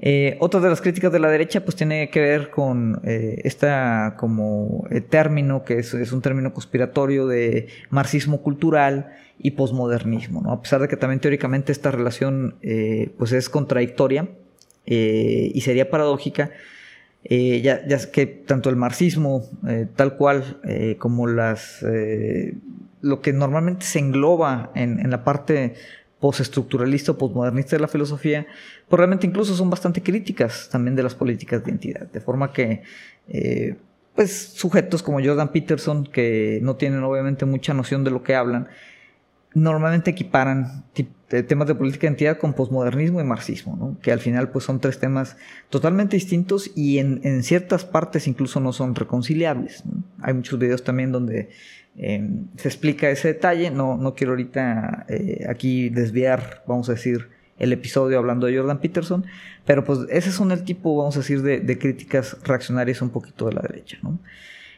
Eh, 0.00 0.36
otra 0.38 0.60
de 0.60 0.68
las 0.68 0.80
críticas 0.80 1.10
de 1.10 1.18
la 1.18 1.28
derecha 1.28 1.64
pues 1.64 1.74
tiene 1.74 2.08
que 2.08 2.20
ver 2.20 2.50
con 2.50 3.00
eh, 3.02 3.40
esta 3.42 4.14
como 4.16 4.86
término 5.10 5.64
que 5.64 5.80
es, 5.80 6.12
un 6.12 6.22
término 6.22 6.54
conspiratorio 6.54 7.26
de 7.26 7.66
marxismo 7.90 8.40
cultural 8.40 9.12
y 9.38 9.52
posmodernismo, 9.52 10.40
¿no? 10.40 10.52
A 10.52 10.62
pesar 10.62 10.80
de 10.80 10.88
que 10.88 10.96
también 10.96 11.20
teóricamente 11.20 11.72
esta 11.72 11.90
relación 11.90 12.56
eh, 12.62 13.12
pues 13.16 13.32
es 13.32 13.48
contradictoria 13.48 14.28
eh, 14.86 15.50
y 15.54 15.60
sería 15.60 15.90
paradójica, 15.90 16.50
eh, 17.24 17.60
ya, 17.60 17.86
que 18.10 18.26
tanto 18.26 18.70
el 18.70 18.76
marxismo 18.76 19.44
tal 19.96 20.16
cual 20.16 20.60
como 20.98 21.26
las 21.26 21.84
lo 23.00 23.20
que 23.20 23.32
normalmente 23.32 23.84
se 23.84 23.98
engloba 23.98 24.70
en, 24.74 24.98
en 25.00 25.10
la 25.10 25.24
parte 25.24 25.74
postestructuralista 26.20 27.12
o 27.12 27.18
postmodernista 27.18 27.76
de 27.76 27.80
la 27.80 27.88
filosofía, 27.88 28.46
pues 28.88 28.98
realmente 28.98 29.26
incluso 29.26 29.54
son 29.54 29.70
bastante 29.70 30.02
críticas 30.02 30.68
también 30.70 30.96
de 30.96 31.02
las 31.02 31.14
políticas 31.14 31.62
de 31.62 31.70
identidad, 31.70 32.10
de 32.10 32.20
forma 32.20 32.52
que 32.52 32.82
pues 34.18 34.52
sujetos 34.54 35.00
como 35.00 35.22
Jordan 35.22 35.52
Peterson, 35.52 36.04
que 36.04 36.58
no 36.60 36.74
tienen 36.74 37.04
obviamente 37.04 37.44
mucha 37.44 37.72
noción 37.72 38.02
de 38.02 38.10
lo 38.10 38.24
que 38.24 38.34
hablan, 38.34 38.66
normalmente 39.54 40.10
equiparan 40.10 40.84
temas 41.46 41.68
de 41.68 41.74
política 41.74 42.02
de 42.02 42.06
identidad 42.08 42.38
con 42.38 42.52
posmodernismo 42.52 43.20
y 43.20 43.24
marxismo, 43.24 43.76
¿no? 43.76 43.96
que 44.00 44.12
al 44.12 44.18
final 44.18 44.50
pues 44.50 44.64
son 44.64 44.80
tres 44.80 44.98
temas 44.98 45.36
totalmente 45.70 46.16
distintos 46.16 46.70
y 46.74 46.98
en, 46.98 47.42
ciertas 47.42 47.84
partes 47.84 48.26
incluso 48.26 48.60
no 48.60 48.72
son 48.72 48.94
reconciliables. 48.94 49.84
Hay 50.20 50.34
muchos 50.34 50.58
videos 50.58 50.82
también 50.82 51.12
donde 51.12 51.50
em, 51.98 52.46
se 52.56 52.68
explica 52.68 53.10
ese 53.10 53.28
detalle, 53.28 53.70
no, 53.70 53.96
no 53.96 54.14
quiero 54.14 54.32
ahorita 54.32 55.06
eh, 55.08 55.46
aquí 55.48 55.88
desviar, 55.90 56.62
vamos 56.66 56.88
a 56.88 56.92
decir, 56.92 57.28
el 57.58 57.72
episodio 57.72 58.18
hablando 58.18 58.46
de 58.46 58.56
Jordan 58.56 58.80
Peterson, 58.80 59.26
pero 59.66 59.84
pues 59.84 60.00
ese 60.10 60.32
son 60.32 60.52
el 60.52 60.64
tipo, 60.64 60.96
vamos 60.96 61.16
a 61.16 61.20
decir, 61.20 61.42
de, 61.42 61.78
críticas 61.78 62.36
reaccionarias 62.44 63.02
un 63.02 63.10
poquito 63.10 63.46
de 63.46 63.54
la 63.54 63.62
derecha. 63.62 63.98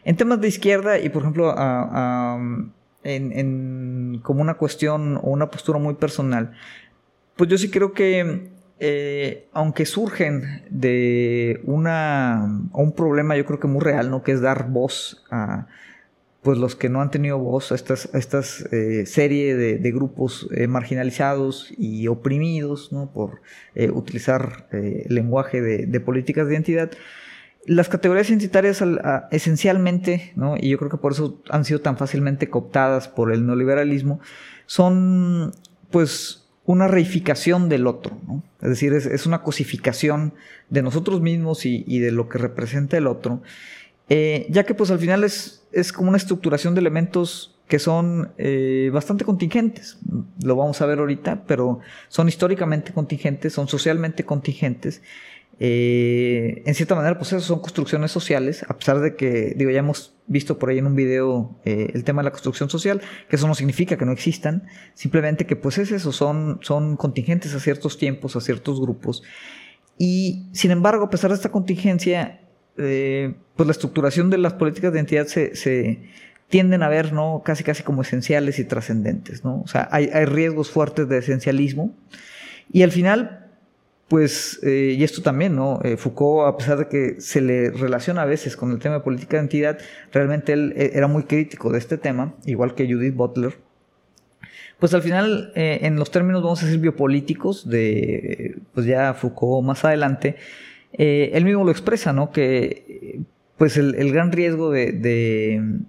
En 0.05 0.17
temas 0.17 0.41
de 0.41 0.49
izquierda 0.49 0.99
y 0.99 1.11
por 1.11 1.23
ejemplo 1.23 1.55
en, 3.05 4.21
como 4.23 4.41
una 4.41 4.55
cuestión 4.55 5.17
o 5.19 5.31
una 5.31 5.51
postura 5.51 5.79
muy 5.79 5.95
personal, 5.95 6.53
pues 7.37 7.51
yo 7.51 7.59
sí 7.59 7.71
creo 7.71 7.93
que 7.93 8.51
eh, 8.83 9.47
aunque 9.53 9.85
surgen 9.85 10.63
de 10.71 11.61
una, 11.65 12.63
un 12.73 12.93
problema 12.93 13.37
yo 13.37 13.45
creo 13.45 13.61
que 13.61 13.69
muy 13.69 13.83
real, 13.83 14.11
¿no? 14.11 14.23
Que 14.23 14.33
es 14.33 14.41
dar 14.41 14.71
voz 14.71 15.23
a 15.31 15.67
pues 16.43 16.59
los 16.59 16.75
que 16.75 16.89
no 16.89 17.03
han 17.03 17.11
tenido 17.11 17.39
voz, 17.39 17.71
estas, 17.73 18.09
estas 18.15 18.63
eh, 18.73 19.05
serie 19.07 19.55
de, 19.57 19.93
grupos 19.93 20.49
eh, 20.55 20.67
marginalizados 20.67 21.73
y 21.77 22.09
oprimidos, 22.09 22.93
¿no? 22.93 23.13
Por 23.13 23.43
utilizar 23.93 24.69
el 24.73 25.15
lenguaje 25.15 25.61
de, 25.61 25.87
de 25.87 26.01
políticas 26.01 26.47
de 26.47 26.55
identidad 26.55 26.91
las 27.67 27.89
categorías 27.89 28.29
identitarias 28.31 28.83
esencialmente, 29.31 30.33
¿no? 30.35 30.57
y 30.57 30.71
yo 30.71 30.79
creo 30.79 30.91
que 30.91 30.97
por 30.97 31.13
eso 31.13 31.43
han 31.51 31.65
sido 31.65 31.81
tan 31.81 31.99
fácilmente 31.99 32.49
cooptadas 32.49 33.07
por 33.07 33.33
el 33.33 33.47
neoliberalismo, 33.47 34.19
son 34.67 35.53
pues 35.91 36.49
una 36.65 36.89
reificación 36.89 37.69
del 37.69 37.87
otro, 37.87 38.19
¿no? 38.27 38.45
Es 38.63 38.69
decir, 38.69 38.93
es, 38.93 39.27
una 39.27 39.43
cosificación 39.43 40.35
de 40.69 40.83
nosotros 40.83 41.21
mismos 41.21 41.67
y, 41.67 41.99
de 41.99 42.13
lo 42.13 42.29
que 42.29 42.39
representa 42.39 42.97
el 42.97 43.07
otro, 43.07 43.43
eh, 44.11 44.47
ya 44.51 44.65
que 44.65 44.75
pues 44.75 44.91
al 44.91 44.99
final 44.99 45.25
es, 45.25 45.67
es 45.73 45.93
como 45.93 46.09
una 46.11 46.19
estructuración 46.19 46.75
de 46.75 46.81
elementos 46.81 47.57
que 47.71 47.79
son 47.79 48.33
eh, 48.37 48.91
bastante 48.93 49.25
contingentes. 49.25 49.97
Lo 50.43 50.57
vamos 50.57 50.83
a 50.83 50.87
ver 50.87 50.99
ahorita, 50.99 51.45
pero 51.47 51.79
son 52.09 52.29
históricamente 52.29 52.93
contingentes, 52.93 53.53
son 53.53 53.69
socialmente 53.69 54.25
contingentes. 54.25 55.01
Eh, 55.63 56.63
en 56.67 56.75
cierta 56.75 56.95
manera, 56.95 57.17
pues 57.17 57.33
eso 57.33 57.41
son 57.41 57.61
construcciones 57.61 58.11
sociales, 58.11 58.65
a 58.67 58.77
pesar 58.77 58.99
de 59.01 59.15
que, 59.15 59.55
digo, 59.57 59.71
ya 59.71 59.81
hemos 59.81 60.15
visto 60.27 60.59
por 60.59 60.71
ahí 60.71 60.79
en 60.79 60.87
un 60.87 60.97
video 60.97 61.61
eh, 61.65 61.91
el 61.95 62.03
tema 62.03 62.23
de 62.23 62.25
la 62.25 62.31
construcción 62.31 62.71
social, 62.71 63.03
que 63.29 63.37
eso 63.37 63.47
no 63.47 63.55
significa 63.55 63.97
que 63.97 64.07
no 64.07 64.13
existan, 64.13 64.67
simplemente 64.95 65.47
que 65.47 65.57
pues 65.57 65.79
es 65.79 65.93
eso, 65.93 66.13
son, 66.13 66.59
son 66.63 66.97
contingentes 66.97 67.55
a 67.55 67.61
ciertos 67.61 67.99
tiempos, 67.99 68.35
a 68.37 68.41
ciertos 68.41 68.81
grupos. 68.81 69.23
Y 69.99 70.49
sin 70.53 70.71
embargo, 70.71 71.05
a 71.05 71.11
pesar 71.11 71.31
de 71.31 71.37
esta 71.37 71.53
contingencia, 71.53 72.41
pues 72.77 73.67
la 73.67 73.73
estructuración 73.73 74.31
de 74.31 74.39
las 74.39 74.55
políticas 74.55 74.93
de 74.93 74.99
identidad 74.99 75.27
se, 75.27 75.55
se 75.55 75.99
tienden 76.51 76.83
a 76.83 76.89
ver, 76.89 77.13
¿no? 77.13 77.43
Casi 77.45 77.65
casi 77.65 77.83
como 77.83 78.03
esenciales 78.03 78.59
y 78.59 78.65
trascendentes, 78.65 79.45
¿no? 79.45 79.63
O 79.63 79.69
sea, 79.69 79.89
hay, 79.91 80.09
riesgos 80.27 80.71
fuertes 80.71 81.09
de 81.09 81.19
esencialismo. 81.19 81.95
Y 82.73 82.83
al 82.83 82.91
final, 82.91 83.47
pues, 84.09 84.59
eh, 84.65 84.97
y 84.99 85.05
esto 85.05 85.23
también, 85.23 85.55
¿no? 85.55 85.81
Eh, 85.85 85.97
Foucault, 85.97 86.53
a 86.53 86.57
pesar 86.59 86.79
de 86.79 86.89
que 86.89 87.21
se 87.21 87.41
le 87.41 87.71
relaciona 87.71 88.23
a 88.23 88.25
veces 88.27 88.57
con 88.57 88.73
el 88.73 88.81
tema 88.81 88.97
de 88.97 89.01
política 89.03 89.37
de 89.37 89.45
identidad, 89.45 89.79
realmente 90.13 90.53
él 90.53 90.75
eh, 90.77 90.91
era 90.95 91.07
muy 91.07 91.23
crítico 91.23 91.71
de 91.71 91.79
este 91.79 91.97
tema, 91.97 92.35
igual 92.45 92.75
que 92.75 92.93
Judith 92.93 93.15
Butler. 93.15 93.57
Pues 94.81 94.93
al 94.95 95.03
final, 95.03 95.53
en 95.55 95.97
los 95.97 96.11
términos, 96.11 96.43
vamos 96.43 96.63
a 96.63 96.65
decir, 96.65 96.81
biopolíticos, 96.81 97.69
de, 97.69 98.57
pues 98.73 98.87
ya 98.87 99.13
Foucault 99.13 99.65
más 99.65 99.85
adelante, 99.85 100.37
él 100.93 101.45
mismo 101.45 101.65
lo 101.65 101.71
expresa, 101.71 102.13
¿no? 102.13 102.31
Que, 102.31 103.21
pues 103.57 103.77
el, 103.77 104.13
gran 104.13 104.33
riesgo 104.33 104.71
de 104.71 105.83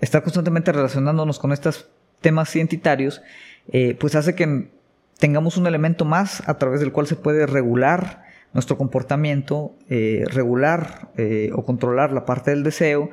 estar 0.00 0.22
constantemente 0.22 0.72
relacionándonos 0.72 1.38
con 1.38 1.52
estos 1.52 1.88
temas 2.20 2.54
identitarios, 2.56 3.22
eh, 3.68 3.96
pues 3.98 4.14
hace 4.14 4.34
que 4.34 4.70
tengamos 5.18 5.56
un 5.56 5.66
elemento 5.66 6.04
más 6.04 6.46
a 6.48 6.58
través 6.58 6.80
del 6.80 6.92
cual 6.92 7.06
se 7.06 7.16
puede 7.16 7.46
regular 7.46 8.24
nuestro 8.52 8.76
comportamiento, 8.76 9.74
eh, 9.88 10.24
regular 10.26 11.10
eh, 11.16 11.50
o 11.54 11.64
controlar 11.64 12.12
la 12.12 12.24
parte 12.24 12.50
del 12.50 12.62
deseo 12.62 13.10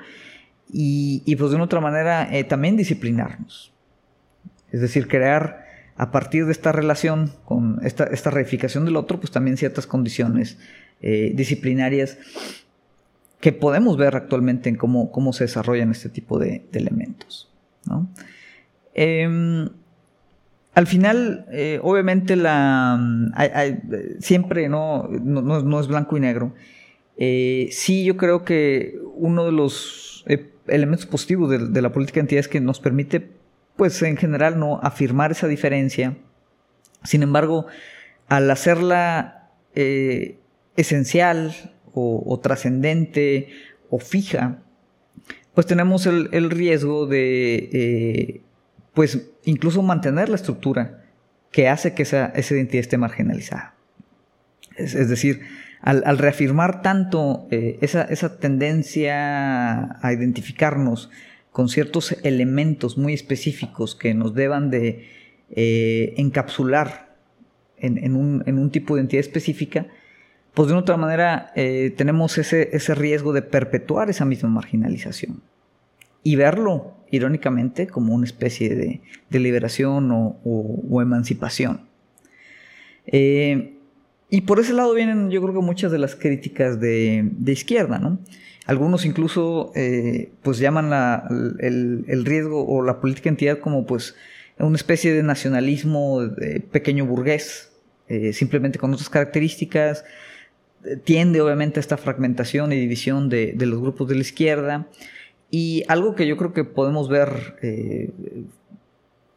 y, 0.70 1.36
pues 1.38 1.52
de 1.52 1.56
una 1.56 1.66
otra 1.66 1.80
manera 1.80 2.30
también 2.48 2.76
disciplinarnos. 2.76 3.74
Es 4.72 4.82
decir, 4.82 5.08
crear 5.08 5.66
a 5.96 6.12
partir 6.12 6.46
de 6.46 6.52
esta 6.52 6.72
relación 6.72 7.32
con 7.46 7.80
esta, 7.84 8.04
esta 8.06 8.30
reificación 8.30 8.84
del 8.84 8.98
otro, 8.98 9.20
pues 9.20 9.32
también 9.32 9.58
ciertas 9.58 9.88
condiciones 9.88 10.58
disciplinarias 11.02 12.18
que 13.40 13.52
podemos 13.52 13.98
ver 13.98 14.16
actualmente 14.16 14.70
en 14.70 14.76
cómo, 14.76 15.12
cómo 15.12 15.34
se 15.34 15.44
desarrollan 15.44 15.92
este 15.92 16.10
tipo 16.10 16.40
de, 16.40 16.66
elementos. 16.74 17.50
Em, 18.94 19.70
al 20.74 20.88
final, 20.88 21.46
eh, 21.52 21.80
obviamente, 21.82 22.36
la, 22.36 23.00
siempre 24.20 24.70
no, 24.70 25.08
no, 25.08 25.80
es 25.80 25.88
blanco 25.88 26.18
y 26.18 26.20
negro. 26.20 26.54
Eh, 27.18 27.70
sí, 27.72 28.04
yo 28.04 28.18
creo 28.18 28.44
que 28.44 29.00
uno 29.16 29.46
de 29.46 29.52
los 29.52 30.24
eh, 30.28 30.52
elementos 30.68 31.06
positivos 31.06 31.72
de, 31.72 31.82
la 31.82 31.92
política 31.92 32.16
de 32.16 32.22
entidad 32.22 32.40
es 32.40 32.48
que 32.48 32.60
nos 32.60 32.80
permite, 32.80 33.28
pues 33.76 34.02
en 34.02 34.18
general, 34.18 34.60
no 34.60 34.80
afirmar 34.82 35.32
esa 35.32 35.48
diferencia. 35.48 36.18
Sin 37.04 37.22
embargo, 37.24 37.68
al 38.28 38.50
hacerla 38.50 39.52
esencial, 40.78 41.54
o, 42.00 42.40
trascendente 42.40 43.50
o 43.90 44.00
fija, 44.00 44.60
pues 45.54 45.66
tenemos 45.66 46.06
el, 46.06 46.52
riesgo 46.52 47.08
de, 47.08 47.56
eh, 47.74 48.42
pues 48.94 49.30
incluso 49.46 49.82
mantener 49.82 50.30
la 50.30 50.36
estructura 50.36 51.04
que 51.52 51.68
hace 51.68 51.94
que 51.96 52.04
esa, 52.04 52.32
identidad 52.36 52.82
esté 52.82 52.98
marginalizada. 52.98 53.74
Es, 54.76 55.10
decir, 55.10 55.42
al, 55.82 56.18
reafirmar 56.20 56.84
tanto 56.84 57.48
eh, 57.50 57.80
esa, 57.82 58.38
tendencia 58.38 59.98
a 60.06 60.14
identificarnos 60.14 61.10
con 61.52 61.70
ciertos 61.70 62.16
elementos 62.24 63.00
muy 63.00 63.14
específicos 63.14 63.96
que 63.96 64.14
nos 64.14 64.36
deban 64.36 64.70
de 64.70 65.08
eh, 65.50 66.14
encapsular 66.18 67.16
en, 67.80 68.16
un, 68.16 68.44
en, 68.46 68.60
un, 68.60 68.70
tipo 68.70 68.96
de 68.96 69.02
identidad 69.02 69.22
específica, 69.22 69.88
pues 70.58 70.70
de 70.70 70.74
una 70.74 70.82
otra 70.82 70.98
manera 70.98 71.52
eh, 71.56 71.94
tenemos 71.96 72.40
ese, 72.40 72.76
ese 72.76 72.96
riesgo 72.96 73.32
de 73.32 73.44
perpetuar 73.44 74.10
esa 74.10 74.26
misma 74.26 74.50
marginalización 74.50 75.44
y 76.24 76.36
verlo, 76.36 76.96
irónicamente, 77.12 77.86
como 77.86 78.16
una 78.16 78.26
especie 78.26 78.76
de, 78.76 79.02
liberación 79.40 80.10
o, 80.12 81.00
emancipación. 81.00 81.82
Eh, 83.06 83.76
y 84.32 84.42
por 84.42 84.60
ese 84.60 84.74
lado 84.74 84.96
vienen, 84.96 85.30
yo 85.30 85.44
creo 85.44 85.54
que 85.54 85.60
muchas 85.60 85.92
de 85.92 86.00
las 86.00 86.16
críticas 86.16 86.80
de, 86.80 87.30
izquierda, 87.46 88.00
¿no? 88.00 88.18
Algunos 88.66 89.06
incluso, 89.06 89.72
eh, 89.76 90.32
pues 90.42 90.58
llaman 90.58 90.92
el, 91.60 92.26
riesgo 92.26 92.66
o 92.66 92.82
la 92.82 93.00
política 93.00 93.30
entidad 93.30 93.60
como, 93.60 93.86
pues, 93.86 94.16
una 94.58 94.76
especie 94.76 95.14
de 95.14 95.22
nacionalismo 95.22 96.20
pequeño 96.72 97.06
burgués, 97.06 97.72
simplemente 98.32 98.80
con 98.80 98.92
otras 98.92 99.10
características, 99.10 100.04
tiende 101.04 101.42
obviamente 101.42 101.80
a 101.80 101.82
esta 101.82 101.98
fragmentación 101.98 102.72
y 102.72 102.78
división 102.78 103.30
de, 103.30 103.56
los 103.60 103.80
grupos 103.82 104.08
de 104.08 104.16
la 104.16 104.22
izquierda. 104.22 104.88
Y 105.50 105.84
algo 105.88 106.16
que 106.16 106.28
yo 106.28 106.38
creo 106.38 106.54
que 106.54 106.64
podemos 106.64 107.10
ver 107.10 107.58
eh, 107.62 108.12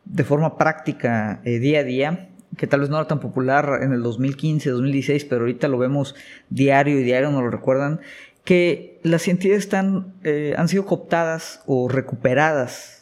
de 0.05 0.25
forma 0.25 0.59
práctica 0.59 1.41
eh, 1.45 1.59
día 1.59 1.81
a 1.81 1.85
día, 1.85 2.29
que 2.57 2.67
tal 2.67 2.81
vez 2.81 2.91
no 2.91 2.97
era 2.97 3.07
tan 3.07 3.21
popular 3.21 3.81
en 3.83 3.93
el 3.93 4.03
2015, 4.03 4.71
2016, 4.71 5.25
pero 5.27 5.43
ahorita 5.43 5.69
lo 5.69 5.79
vemos 5.79 6.15
diario 6.49 6.99
y 6.99 7.05
diario 7.05 7.31
nos 7.31 7.43
lo 7.43 7.51
recuerdan, 7.51 8.01
que 8.45 8.99
las 9.03 9.29
entidades 9.29 9.65
están, 9.65 10.15
eh, 10.25 10.55
han 10.57 10.69
sido 10.69 10.87
cooptadas 10.87 11.63
o 11.67 11.89
recuperadas 11.89 12.97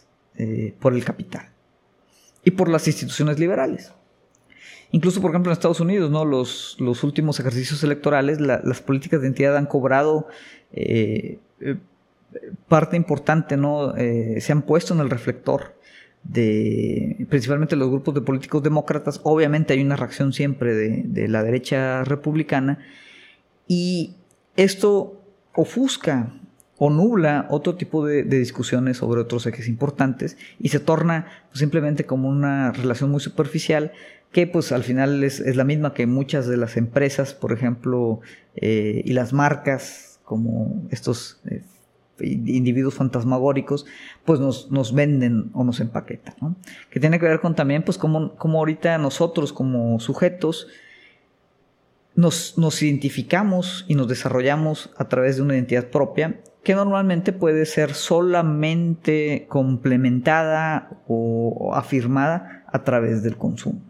por 0.78 0.94
el 0.94 1.04
capital 1.04 1.48
y 2.44 2.52
por 2.52 2.68
las 2.68 2.86
instituciones 2.86 3.40
liberales. 3.40 3.92
Incluso, 4.90 5.20
por 5.20 5.30
ejemplo, 5.30 5.52
en 5.52 5.52
Estados 5.52 5.80
Unidos, 5.80 6.10
los, 6.80 7.04
últimos 7.04 7.38
ejercicios 7.40 7.82
electorales, 7.84 8.40
las 8.40 8.80
políticas 8.80 9.20
de 9.20 9.26
identidad 9.26 9.56
han 9.56 9.66
cobrado 9.66 10.28
eh, 10.72 11.38
eh, 11.60 11.76
parte 12.68 12.96
importante. 12.96 13.56
Eh, 13.98 14.40
se 14.40 14.52
han 14.52 14.62
puesto 14.62 14.94
en 14.94 15.00
el 15.00 15.10
reflector 15.10 15.74
de 16.24 17.26
principalmente 17.28 17.76
los 17.76 17.90
grupos 17.90 18.14
de 18.14 18.22
políticos 18.22 18.62
demócratas. 18.62 19.20
Obviamente 19.24 19.74
hay 19.74 19.82
una 19.82 19.96
reacción 19.96 20.32
siempre 20.32 20.74
de, 20.74 21.28
la 21.28 21.42
derecha 21.42 22.04
republicana 22.04 22.78
y 23.66 24.16
esto 24.56 25.22
ofusca 25.54 26.32
o 26.78 26.90
nubla 26.90 27.46
otro 27.50 27.74
tipo 27.74 28.06
de, 28.06 28.22
discusiones 28.22 28.98
sobre 28.98 29.20
otros 29.20 29.46
ejes 29.46 29.68
importantes 29.68 30.36
y 30.58 30.68
se 30.68 30.80
torna 30.80 31.26
simplemente 31.52 32.06
como 32.06 32.28
una 32.28 32.72
relación 32.72 33.10
muy 33.10 33.20
superficial 33.20 33.92
que 34.32 34.46
pues 34.46 34.72
al 34.72 34.84
final 34.84 35.24
es, 35.24 35.40
la 35.56 35.64
misma 35.64 35.94
que 35.94 36.06
muchas 36.06 36.46
de 36.46 36.56
las 36.56 36.76
empresas, 36.76 37.34
por 37.34 37.52
ejemplo, 37.52 38.20
eh, 38.56 39.02
y 39.04 39.12
las 39.14 39.32
marcas, 39.32 40.20
como 40.22 40.86
estos 40.90 41.40
eh, 41.50 41.62
individuos 42.20 42.94
fantasmagóricos, 42.94 43.86
pues 44.24 44.40
nos, 44.40 44.94
venden 44.94 45.50
o 45.54 45.64
nos 45.64 45.80
empaquetan. 45.80 46.56
Que 46.90 47.00
tiene 47.00 47.18
que 47.18 47.26
ver 47.26 47.40
con 47.40 47.54
también, 47.54 47.82
pues, 47.82 47.98
cómo, 47.98 48.36
ahorita 48.38 48.98
nosotros 48.98 49.52
como 49.52 49.98
sujetos 50.00 50.68
nos, 52.18 52.82
identificamos 52.82 53.84
y 53.86 53.94
nos 53.94 54.08
desarrollamos 54.08 54.90
a 54.96 55.08
través 55.08 55.36
de 55.36 55.42
una 55.42 55.54
identidad 55.54 55.86
propia 55.86 56.40
que 56.64 56.74
normalmente 56.74 57.32
puede 57.32 57.64
ser 57.64 57.94
solamente 57.94 59.46
complementada 59.48 61.00
o 61.06 61.72
afirmada 61.74 62.64
a 62.72 62.82
través 62.82 63.22
del 63.22 63.36
consumo. 63.36 63.80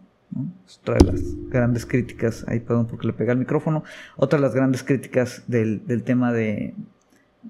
Otra 0.79 0.97
de 0.99 1.11
las 1.11 1.49
grandes 1.49 1.87
críticas, 1.87 2.45
ahí 2.47 2.59
perdón 2.59 2.85
porque 2.85 3.07
le 3.07 3.13
pegué 3.13 3.31
al 3.31 3.39
micrófono, 3.39 3.83
otra 4.15 4.37
de 4.37 4.43
las 4.43 4.53
grandes 4.53 4.83
críticas 4.83 5.45
del, 5.47 6.03
tema 6.05 6.31
de, 6.31 6.75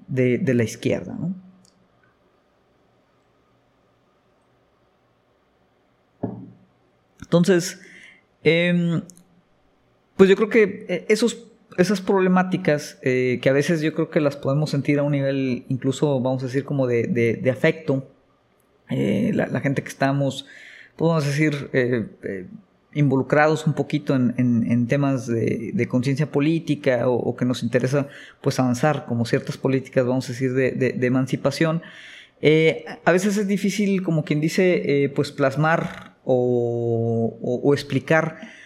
de, 0.08 0.54
la 0.54 0.64
izquierda. 0.64 1.14
Entonces, 7.20 7.78
em, 8.42 9.02
pues 10.20 10.28
yo 10.28 10.36
creo 10.36 10.50
que 10.50 10.84
eh, 10.86 11.06
esos, 11.08 11.46
esas 11.78 12.02
problemáticas, 12.02 12.98
eh, 13.00 13.38
que 13.40 13.48
a 13.48 13.54
veces 13.54 13.80
yo 13.80 13.94
creo 13.94 14.10
que 14.10 14.20
las 14.20 14.36
podemos 14.36 14.68
sentir 14.68 14.98
a 14.98 15.02
un 15.02 15.12
nivel 15.12 15.64
incluso, 15.70 16.20
vamos 16.20 16.42
a 16.42 16.46
decir, 16.46 16.62
como 16.62 16.86
de, 16.86 17.50
afecto, 17.50 18.06
eh, 18.90 19.32
la, 19.32 19.60
gente 19.60 19.82
que 19.82 19.88
estamos, 19.88 20.44
podemos 20.96 21.24
decir, 21.24 21.70
involucrados 22.92 23.66
un 23.66 23.72
poquito 23.72 24.14
en, 24.14 24.86
temas 24.88 25.26
de, 25.26 25.86
conciencia 25.88 26.30
política 26.30 27.08
o, 27.08 27.34
que 27.34 27.46
nos 27.46 27.62
interesa 27.62 28.06
pues 28.42 28.60
avanzar 28.60 29.06
como 29.06 29.24
ciertas 29.24 29.56
políticas, 29.56 30.04
vamos 30.04 30.28
a 30.28 30.32
decir, 30.32 30.52
de, 30.52 31.06
emancipación, 31.06 31.80
eh, 32.42 32.84
a 33.06 33.12
veces 33.12 33.38
es 33.38 33.48
difícil, 33.48 34.02
como 34.02 34.22
quien 34.26 34.42
dice, 34.42 35.10
pues 35.16 35.32
plasmar 35.32 36.16
o, 36.26 37.72
explicar 37.72 38.59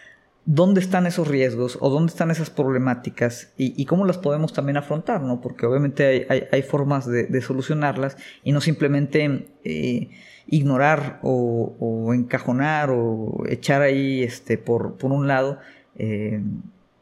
dónde 0.47 0.81
están 0.81 1.07
esos 1.07 1.29
riesgos 1.29 1.79
o 1.81 1.89
dónde 1.89 2.11
están 2.11 2.31
esas 2.31 2.51
problemáticas 2.51 3.53
y, 3.57 3.85
cómo 3.87 4.05
las 4.05 4.19
podemos 4.19 4.53
también 4.53 4.77
afrontar, 4.77 5.23
¿no? 5.23 5.41
Porque 5.41 5.67
obviamente 5.67 6.27
hay, 6.29 6.63
formas 6.63 7.07
de, 7.07 7.41
solucionarlas 7.41 8.17
y 8.43 8.53
no 8.53 8.61
simplemente 8.61 9.49
eh, 9.65 10.11
ignorar 10.47 11.21
o, 11.23 12.13
encajonar 12.15 12.91
o 12.91 13.45
echar 13.49 13.81
ahí 13.83 14.23
este, 14.23 14.59
por, 14.59 14.97
por 14.97 15.13
un 15.13 15.27
lado 15.27 15.59
eh, 15.97 16.43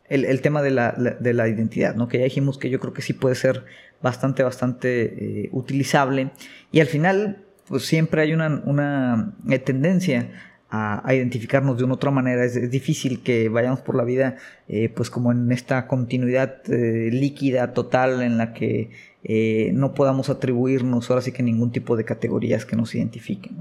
el, 0.08 0.40
tema 0.40 0.62
de 0.62 0.70
la, 0.70 0.92
de 0.92 1.34
la, 1.34 1.48
identidad, 1.48 1.96
¿no? 1.96 2.06
Que 2.06 2.18
ya 2.18 2.24
dijimos 2.24 2.58
que 2.58 2.70
yo 2.70 2.78
creo 2.78 2.92
que 2.92 3.02
sí 3.02 3.12
puede 3.12 3.34
ser 3.34 3.64
bastante, 4.02 4.42
bastante 4.42 5.44
eh, 5.44 5.48
utilizable 5.52 6.30
y 6.70 6.80
al 6.80 6.86
final 6.86 7.44
pues 7.66 7.86
siempre 7.86 8.22
hay 8.22 8.34
una, 8.34 8.62
una 8.66 9.34
tendencia 9.64 10.30
a, 10.74 11.14
identificarnos 11.14 11.76
de 11.76 11.84
una 11.84 11.94
otra 11.94 12.10
manera. 12.10 12.44
Es, 12.44 12.70
difícil 12.70 13.22
que 13.22 13.48
vayamos 13.50 13.80
por 13.80 13.94
la 13.94 14.04
vida 14.04 14.36
eh, 14.68 14.88
pues 14.88 15.10
como 15.10 15.30
en 15.30 15.52
esta 15.52 15.86
continuidad 15.86 16.62
eh, 16.72 17.10
líquida 17.12 17.74
total 17.74 18.22
en 18.22 18.38
la 18.38 18.54
que 18.54 18.90
eh, 19.22 19.70
no 19.74 19.92
podamos 19.92 20.30
atribuirnos 20.30 21.10
ahora 21.10 21.22
sí 21.22 21.30
que 21.30 21.42
ningún 21.42 21.70
tipo 21.72 21.94
de 21.94 22.04
categorías 22.04 22.64
que 22.64 22.74
nos 22.74 22.94
identifiquen. 22.94 23.56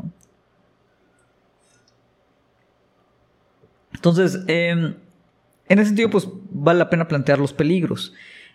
Entonces, 3.93 4.39
em, 4.47 4.95
en 5.67 5.80
ese 5.80 5.88
sentido, 5.88 6.10
pues 6.10 6.28
vale 6.50 6.80
la 6.80 6.89
pena 6.89 7.08
plantear 7.08 7.39
los 7.39 7.54
peligros. 7.54 8.13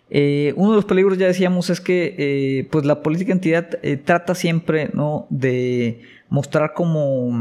uno 0.09 0.71
de 0.71 0.75
los 0.75 0.85
peligros, 0.85 1.17
ya 1.17 1.27
decíamos, 1.27 1.69
es 1.69 1.79
que 1.79 2.67
pues 2.71 2.85
la 2.85 3.03
política 3.03 3.31
entidad 3.31 3.69
trata 4.03 4.35
siempre 4.35 4.89
¿no? 4.93 5.27
de 5.29 6.01
mostrar 6.29 6.73
como 6.73 7.31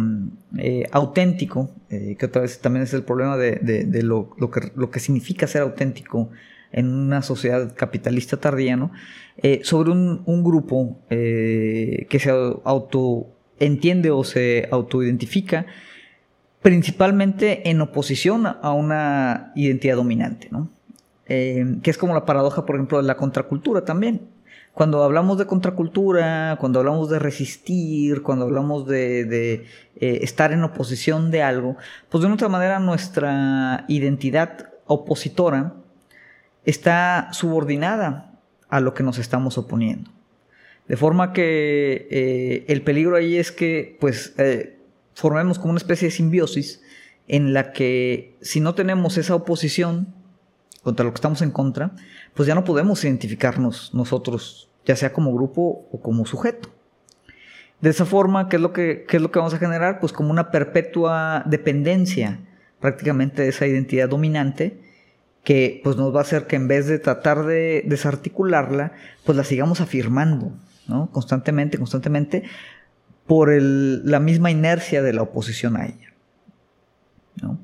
eh, 0.59 0.85
auténtico, 0.93 1.71
eh, 1.91 2.17
que 2.19 2.27
otra 2.27 2.43
vez 2.43 2.61
también 2.61 2.85
es 2.85 2.95
el 2.95 3.03
problema 3.03 3.37
de, 3.37 4.03
lo, 4.03 4.31
que, 4.91 5.01
significa 5.01 5.47
ser 5.47 5.63
auténtico 5.63 6.31
en 6.73 6.89
una 6.93 7.23
sociedad 7.23 7.75
capitalista 7.75 8.37
tardía, 8.37 8.77
¿no? 8.77 8.93
Eh, 9.39 9.61
sobre 9.65 9.91
un, 9.91 10.45
grupo 10.45 10.99
que 11.09 12.19
se 12.21 12.31
auto 12.31 13.27
entiende 13.59 14.11
o 14.11 14.25
se 14.25 14.69
autoidentifica 14.71 15.67
principalmente 16.63 17.69
en 17.71 17.81
oposición 17.81 18.47
a 18.47 18.73
una 18.73 19.53
identidad 19.55 19.97
dominante, 19.97 20.51
que 21.27 21.91
es 21.91 21.99
como 21.99 22.15
la 22.15 22.25
paradoja, 22.25 22.67
por 22.67 22.77
ejemplo, 22.77 22.99
de 22.99 23.05
la 23.05 23.17
contracultura 23.17 23.85
también 23.85 24.36
cuando 24.77 25.03
hablamos 25.03 25.39
de 25.39 25.47
contracultura, 25.47 26.59
cuando 26.61 26.81
hablamos 26.81 27.09
de 27.09 27.19
resistir, 27.19 28.23
cuando 28.23 28.45
hablamos 28.45 28.87
de, 28.87 29.65
eh, 29.99 30.19
estar 30.21 30.53
en 30.53 30.63
oposición 30.65 31.31
de 31.31 31.41
algo, 31.41 31.79
pues 32.11 32.21
de 32.21 32.27
una 32.27 32.35
otra 32.35 32.51
manera 32.51 32.79
nuestra 32.79 33.87
identidad 33.89 34.69
opositora 34.85 35.73
está 36.67 37.31
subordinada 37.33 38.39
a 38.69 38.81
lo 38.81 38.93
que 38.93 39.03
nos 39.03 39.17
estamos 39.17 39.57
oponiendo. 39.57 40.11
De 40.87 40.99
forma 40.99 41.33
que 41.33 42.07
eh, 42.11 42.67
el 42.69 42.83
peligro 42.83 43.17
ahí 43.17 43.39
es 43.39 43.53
que 43.53 43.97
pues 43.99 44.35
eh, 44.37 44.77
formemos 45.15 45.59
como 45.59 45.71
una 45.71 45.79
especie 45.79 46.09
de 46.09 46.13
simbiosis 46.13 46.83
en 47.29 47.55
la 47.55 47.73
que 47.73 48.37
si 48.43 48.61
no 48.61 48.75
tenemos 48.75 49.17
esa 49.17 49.37
oposición 49.37 50.15
contra 50.83 51.07
lo 51.07 51.13
que 51.13 51.17
estamos 51.17 51.41
en 51.41 51.51
contra, 51.51 51.93
pues 52.37 52.47
ya 52.47 52.55
no 52.55 52.65
podemos 52.65 53.03
identificarnos 53.03 53.93
nosotros, 53.95 54.69
ya 54.85 54.95
sea 54.95 55.13
como 55.13 55.35
grupo 55.35 55.89
o 55.91 56.01
como 56.01 56.27
sujeto. 56.27 56.69
De 57.81 57.91
esa 57.91 58.05
forma, 58.05 58.49
¿qué 58.49 58.57
es 58.57 58.63
lo 58.63 58.73
que, 58.73 59.07
es 59.11 59.21
lo 59.21 59.31
que 59.31 59.39
vamos 59.39 59.55
a 59.55 59.59
generar? 59.59 59.99
Pues 60.01 60.13
como 60.13 60.31
una 60.31 60.51
perpetua 60.51 61.43
dependencia 61.47 62.41
prácticamente 62.79 63.43
de 63.43 63.49
esa 63.49 63.67
identidad 63.67 64.09
dominante 64.09 64.81
que 65.45 65.81
pues 65.83 65.97
nos 65.97 66.15
va 66.15 66.19
a 66.19 66.23
hacer 66.23 66.47
que 66.47 66.57
en 66.57 66.69
vez 66.69 66.87
de 66.87 66.99
tratar 66.99 67.45
de 67.45 67.85
desarticularla, 67.87 68.93
pues 69.25 69.37
la 69.37 69.45
sigamos 69.45 69.81
afirmando, 69.81 70.53
¿no? 70.89 71.11
Constantemente, 71.13 71.79
constantemente, 71.79 72.45
por 73.27 73.51
la 73.51 74.21
misma 74.21 74.51
inercia 74.51 75.03
de 75.03 75.13
la 75.13 75.23
oposición 75.23 75.77
a 75.77 75.87
ella. 75.87 76.13
¿no? 77.43 77.59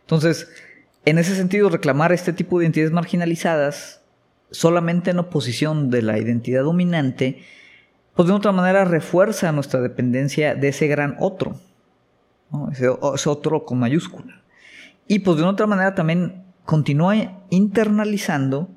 Entonces, 0.00 0.48
en 1.06 1.18
ese 1.18 1.36
sentido, 1.36 1.70
reclamar 1.70 2.12
este 2.12 2.32
tipo 2.32 2.58
de 2.58 2.64
identidades 2.64 2.92
marginalizadas 2.92 4.02
solamente 4.50 5.10
en 5.12 5.20
oposición 5.20 5.88
de 5.88 6.02
la 6.02 6.18
identidad 6.18 6.64
dominante, 6.64 7.42
pues 8.14 8.26
de 8.26 8.34
otra 8.34 8.50
manera 8.50 8.84
refuerza 8.84 9.52
nuestra 9.52 9.80
dependencia 9.80 10.56
de 10.56 10.68
ese 10.68 10.88
gran 10.88 11.16
otro, 11.20 11.60
ese, 12.72 12.88
otro 12.88 13.64
con 13.64 13.78
mayúscula. 13.78 14.42
Y 15.06 15.20
pues 15.20 15.36
de 15.36 15.44
otra 15.44 15.68
manera 15.68 15.94
también 15.94 16.44
continúa 16.64 17.14
internalizando 17.50 18.68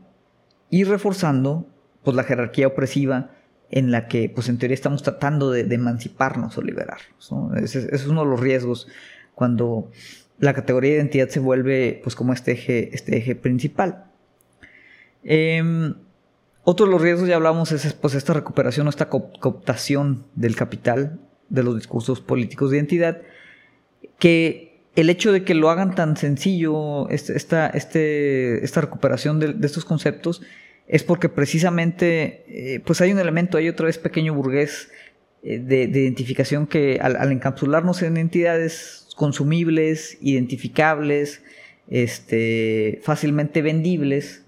y 0.69 0.83
reforzando 0.83 1.65
pues 2.03 2.15
la 2.15 2.23
jerarquía 2.23 2.67
opresiva 2.67 3.31
en 3.71 3.91
la 3.91 4.07
que 4.07 4.29
pues 4.29 4.49
en 4.49 4.59
teoría 4.59 4.75
estamos 4.75 5.01
tratando 5.01 5.49
de, 5.49 5.61
emanciparnos 5.61 6.55
o 6.59 6.61
liberarnos. 6.61 7.31
ese, 7.63 7.89
es 7.91 8.05
uno 8.05 8.23
de 8.23 8.29
los 8.29 8.39
riesgos 8.39 8.87
cuando 9.33 9.89
la 10.39 10.53
categoría 10.53 10.91
de 10.91 10.97
identidad 10.97 11.29
se 11.29 11.39
vuelve 11.39 11.99
pues 12.03 12.15
como 12.15 12.33
este 12.33 12.53
eje, 12.53 12.89
este 12.93 13.17
eje 13.17 13.35
principal. 13.35 14.05
Em, 15.23 15.95
otro 16.63 16.85
de 16.85 16.91
los 16.91 17.01
riesgos, 17.01 17.27
ya 17.27 17.35
hablamos, 17.35 17.71
es 17.71 17.93
pues, 17.93 18.13
esta 18.13 18.33
recuperación 18.33 18.87
o 18.87 18.89
esta 18.89 19.09
cooptación 19.09 20.25
del 20.35 20.55
capital 20.55 21.19
de 21.49 21.63
los 21.63 21.75
discursos 21.75 22.21
políticos 22.21 22.71
de 22.71 22.77
identidad, 22.77 23.21
que 24.19 24.83
el 24.95 25.09
hecho 25.09 25.31
de 25.31 25.43
que 25.43 25.55
lo 25.55 25.69
hagan 25.69 25.95
tan 25.95 26.17
sencillo, 26.17 27.09
esta, 27.09 27.67
este, 27.67 28.63
esta 28.63 28.81
recuperación 28.81 29.39
de, 29.39 29.55
estos 29.65 29.85
conceptos, 29.85 30.41
es 30.87 31.03
porque 31.03 31.29
precisamente 31.29 32.43
eh, 32.47 32.79
pues 32.81 32.99
hay 33.01 33.11
un 33.11 33.19
elemento, 33.19 33.57
hay 33.57 33.69
otra 33.69 33.85
vez 33.85 33.97
pequeño 33.97 34.33
burgués 34.33 34.91
eh, 35.43 35.59
de, 35.59 35.83
identificación 35.83 36.67
que 36.67 36.99
al, 37.01 37.15
al, 37.15 37.31
encapsularnos 37.31 38.01
en 38.01 38.17
entidades 38.17 38.98
consumibles, 39.19 40.17
identificables, 40.21 41.43
este, 41.89 43.01
fácilmente 43.03 43.61
vendibles, 43.61 44.45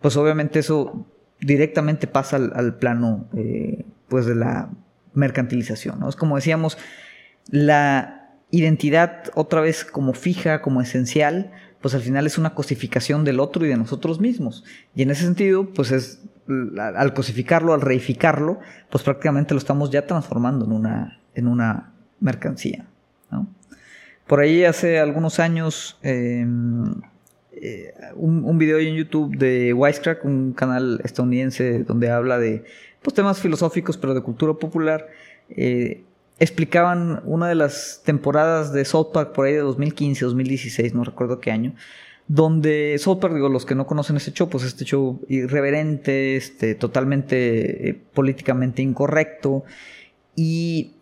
pues 0.00 0.16
obviamente 0.16 0.60
eso 0.60 1.06
directamente 1.38 2.06
pasa 2.06 2.36
al, 2.36 2.78
plano 2.78 3.28
eh, 3.36 3.84
pues 4.08 4.24
de 4.24 4.36
la 4.36 4.70
mercantilización. 5.12 6.02
Es 6.08 6.16
como 6.16 6.36
decíamos, 6.36 6.78
la 7.50 8.30
identidad 8.50 9.24
otra 9.34 9.60
vez 9.60 9.84
como 9.84 10.14
fija, 10.14 10.62
como 10.62 10.80
esencial, 10.80 11.52
pues 11.82 11.94
al 11.94 12.00
final 12.00 12.26
es 12.26 12.38
una 12.38 12.54
cosificación 12.54 13.22
del 13.22 13.38
otro 13.38 13.66
y 13.66 13.68
de 13.68 13.76
nosotros 13.76 14.18
mismos. 14.18 14.64
Y 14.94 15.02
en 15.02 15.10
ese 15.10 15.24
sentido, 15.24 15.74
pues 15.74 15.92
es 15.92 16.22
al 16.78 17.12
cosificarlo, 17.12 17.74
al 17.74 17.82
reificarlo, 17.82 18.60
pues 18.88 19.04
prácticamente 19.04 19.52
lo 19.52 19.58
estamos 19.58 19.90
ya 19.90 20.06
transformando 20.06 20.64
en 20.64 20.72
una, 20.72 21.20
en 21.34 21.48
una 21.48 21.92
mercancía. 22.18 22.86
Por 24.28 24.40
ahí 24.40 24.64
hace 24.64 24.98
algunos 24.98 25.40
años 25.40 25.96
em, 26.02 26.94
eh, 27.50 27.94
un, 28.14 28.58
video 28.58 28.78
en 28.78 28.94
YouTube 28.94 29.36
de 29.36 29.72
Wisecrack, 29.72 30.22
un 30.24 30.52
canal 30.52 31.00
estadounidense 31.02 31.82
donde 31.84 32.10
habla 32.10 32.38
de 32.38 32.64
pues, 33.00 33.14
temas 33.14 33.40
filosóficos 33.40 33.96
pero 33.96 34.12
de 34.14 34.20
cultura 34.20 34.52
popular. 34.52 35.08
Eh, 35.48 36.02
explicaban 36.38 37.22
una 37.24 37.48
de 37.48 37.54
las 37.54 38.02
temporadas 38.04 38.70
de 38.72 38.84
South 38.84 39.12
Park 39.14 39.32
por 39.32 39.46
ahí 39.46 39.54
de 39.54 39.60
2015, 39.60 40.26
2016, 40.26 40.94
no 40.94 41.04
recuerdo 41.04 41.40
qué 41.40 41.50
año, 41.50 41.74
donde 42.28 42.96
South 42.98 43.18
Park, 43.20 43.34
digo, 43.34 43.48
los 43.48 43.64
que 43.64 43.74
no 43.74 43.86
conocen 43.86 44.16
este 44.16 44.32
show, 44.32 44.48
pues 44.50 44.62
este 44.62 44.84
show 44.84 45.20
irreverente, 45.28 46.36
este, 46.36 46.74
totalmente 46.74 47.88
eh, 47.88 48.00
políticamente 48.12 48.82
incorrecto, 48.82 49.64
y 50.36 50.92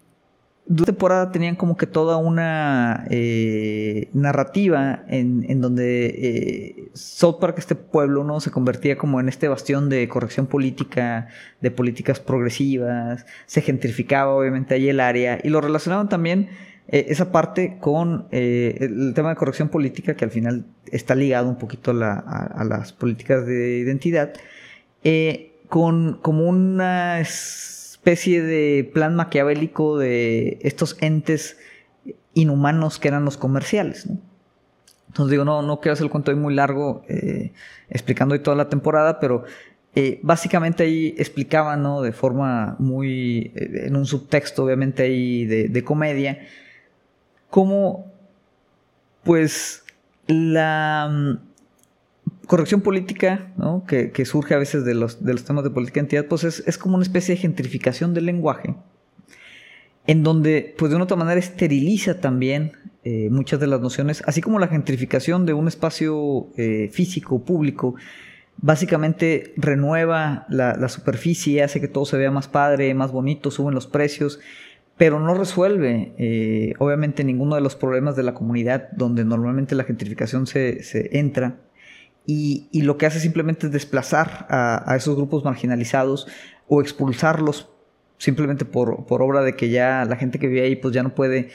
Durante 0.68 0.92
temporada 0.92 1.30
tenían 1.30 1.54
como 1.54 1.76
que 1.76 1.86
toda 1.86 2.16
una 2.16 3.06
eh, 3.08 4.10
narrativa 4.12 5.04
en, 5.06 5.60
donde 5.60 6.06
eh, 6.06 6.90
South 6.92 7.36
Park, 7.40 7.54
este 7.58 7.76
pueblo, 7.76 8.24
¿no? 8.24 8.40
Se 8.40 8.50
convertía 8.50 8.98
como 8.98 9.20
en 9.20 9.28
este 9.28 9.46
bastión 9.46 9.88
de 9.88 10.08
corrección 10.08 10.48
política, 10.48 11.28
de 11.60 11.70
políticas 11.70 12.18
progresivas, 12.18 13.26
se 13.46 13.62
gentrificaba 13.62 14.34
obviamente 14.34 14.74
ahí 14.74 14.88
el 14.88 14.98
área 14.98 15.38
y 15.40 15.50
lo 15.50 15.60
relacionaban 15.60 16.08
también 16.08 16.48
eh, 16.88 17.06
esa 17.10 17.30
parte 17.30 17.78
con 17.80 18.26
el 18.32 19.12
tema 19.14 19.28
de 19.30 19.36
corrección 19.36 19.68
política 19.68 20.16
que 20.16 20.24
al 20.24 20.32
final 20.32 20.64
está 20.90 21.14
ligado 21.14 21.48
un 21.48 21.58
poquito 21.58 21.92
a, 21.92 22.64
las 22.68 22.92
políticas 22.92 23.46
de 23.46 23.78
identidad, 23.78 24.32
con 25.68 26.18
como 26.22 26.48
unas 26.48 27.85
especie 28.06 28.40
de 28.40 28.88
plan 28.94 29.16
maquiavélico 29.16 29.98
de 29.98 30.58
estos 30.62 30.96
entes 31.00 31.58
inhumanos 32.34 33.00
que 33.00 33.08
eran 33.08 33.24
los 33.24 33.36
comerciales. 33.36 34.06
Entonces 35.08 35.32
digo, 35.32 35.44
no, 35.44 35.60
no 35.62 35.80
quiero 35.80 35.94
hacer 35.94 36.04
el 36.04 36.10
cuento 36.10 36.34
muy 36.36 36.54
largo 36.54 37.02
eh, 37.08 37.50
explicando 37.90 38.34
hoy 38.34 38.38
toda 38.38 38.56
la 38.56 38.68
temporada, 38.68 39.18
pero 39.18 39.42
eh, 39.96 40.20
básicamente 40.22 40.84
ahí 40.84 41.16
explicaban, 41.18 41.82
¿no? 41.82 42.00
De 42.00 42.12
forma 42.12 42.76
muy, 42.78 43.50
eh, 43.56 43.86
en 43.86 43.96
un 43.96 44.06
subtexto 44.06 44.62
obviamente 44.62 45.02
ahí 45.02 45.44
de, 45.44 45.82
comedia, 45.82 46.46
cómo 47.50 48.12
pues 49.24 49.82
la 50.28 51.08
mm, 51.10 51.38
corrección 52.46 52.80
política, 52.80 53.52
¿no? 53.56 53.84
que, 53.86 54.24
surge 54.24 54.54
a 54.54 54.58
veces 54.58 54.84
de 54.84 54.94
los, 54.94 55.24
de 55.24 55.32
los 55.32 55.44
temas 55.44 55.64
de 55.64 55.70
política 55.70 56.00
de 56.00 56.04
entidad, 56.04 56.26
pues 56.26 56.44
es, 56.44 56.62
es, 56.66 56.78
como 56.78 56.96
una 56.96 57.02
especie 57.02 57.34
de 57.34 57.40
gentrificación 57.40 58.14
del 58.14 58.26
lenguaje, 58.26 58.74
en 60.06 60.22
donde 60.22 60.74
pues 60.78 60.90
de 60.90 60.96
una 60.96 61.04
otra 61.04 61.16
manera 61.16 61.38
esteriliza 61.38 62.20
también 62.20 62.72
eh, 63.04 63.28
muchas 63.30 63.60
de 63.60 63.66
las 63.66 63.80
nociones, 63.80 64.22
así 64.26 64.40
como 64.40 64.58
la 64.58 64.68
gentrificación 64.68 65.46
de 65.46 65.52
un 65.52 65.68
espacio 65.68 66.48
físico, 66.90 67.44
público, 67.44 67.96
básicamente 68.58 69.52
renueva 69.56 70.46
la, 70.48 70.88
superficie, 70.88 71.62
hace 71.62 71.80
que 71.80 71.88
todo 71.88 72.04
se 72.04 72.16
vea 72.16 72.30
más 72.30 72.48
padre, 72.48 72.94
más 72.94 73.12
bonito, 73.12 73.50
suben 73.50 73.74
los 73.74 73.86
precios, 73.86 74.40
pero 74.96 75.20
no 75.20 75.34
resuelve 75.34 76.14
eh, 76.16 76.72
obviamente 76.78 77.22
ninguno 77.22 77.54
de 77.54 77.60
los 77.60 77.76
problemas 77.76 78.16
de 78.16 78.22
la 78.22 78.34
comunidad 78.34 78.88
donde 78.92 79.24
normalmente 79.24 79.74
la 79.74 79.84
gentrificación 79.84 80.46
se, 80.46 80.80
entra. 81.18 81.56
Y, 82.26 82.68
lo 82.82 82.98
que 82.98 83.06
hace 83.06 83.20
simplemente 83.20 83.66
es 83.66 83.72
desplazar 83.72 84.46
a, 84.50 84.94
esos 84.96 85.16
grupos 85.16 85.44
marginalizados 85.44 86.26
o 86.66 86.80
expulsarlos 86.80 87.68
simplemente 88.18 88.64
por, 88.64 89.06
por 89.06 89.22
obra 89.22 89.42
de 89.42 89.54
que 89.54 89.70
ya 89.70 90.04
la 90.04 90.16
gente 90.16 90.38
que 90.38 90.48
vive 90.48 90.62
ahí 90.62 90.76
pues 90.76 90.92
ya 90.92 91.02
no 91.02 91.14
puede 91.14 91.50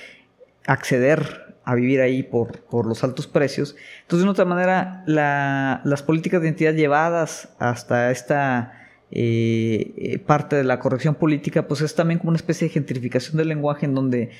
acceder 0.65 1.55
a 1.63 1.75
vivir 1.75 2.01
ahí 2.01 2.23
por, 2.23 2.61
por 2.61 2.85
los 2.85 3.03
altos 3.03 3.27
precios. 3.27 3.75
Entonces, 4.03 4.25
de 4.25 4.31
otra 4.31 4.45
manera, 4.45 5.03
las 5.05 6.03
políticas 6.03 6.41
de 6.41 6.47
identidad 6.47 6.73
llevadas 6.73 7.49
hasta 7.59 8.11
esta 8.11 8.73
eh, 9.11 9.93
eh, 9.97 10.19
parte 10.19 10.55
de 10.55 10.63
la 10.63 10.79
corrección 10.79 11.15
política, 11.15 11.67
pues 11.67 11.81
es 11.81 11.93
también 11.95 12.19
como 12.19 12.29
una 12.29 12.37
especie 12.37 12.67
de 12.67 12.73
gentrificación 12.73 13.37
del 13.37 13.49
lenguaje 13.49 13.85
en 13.85 13.93
donde 13.93 14.31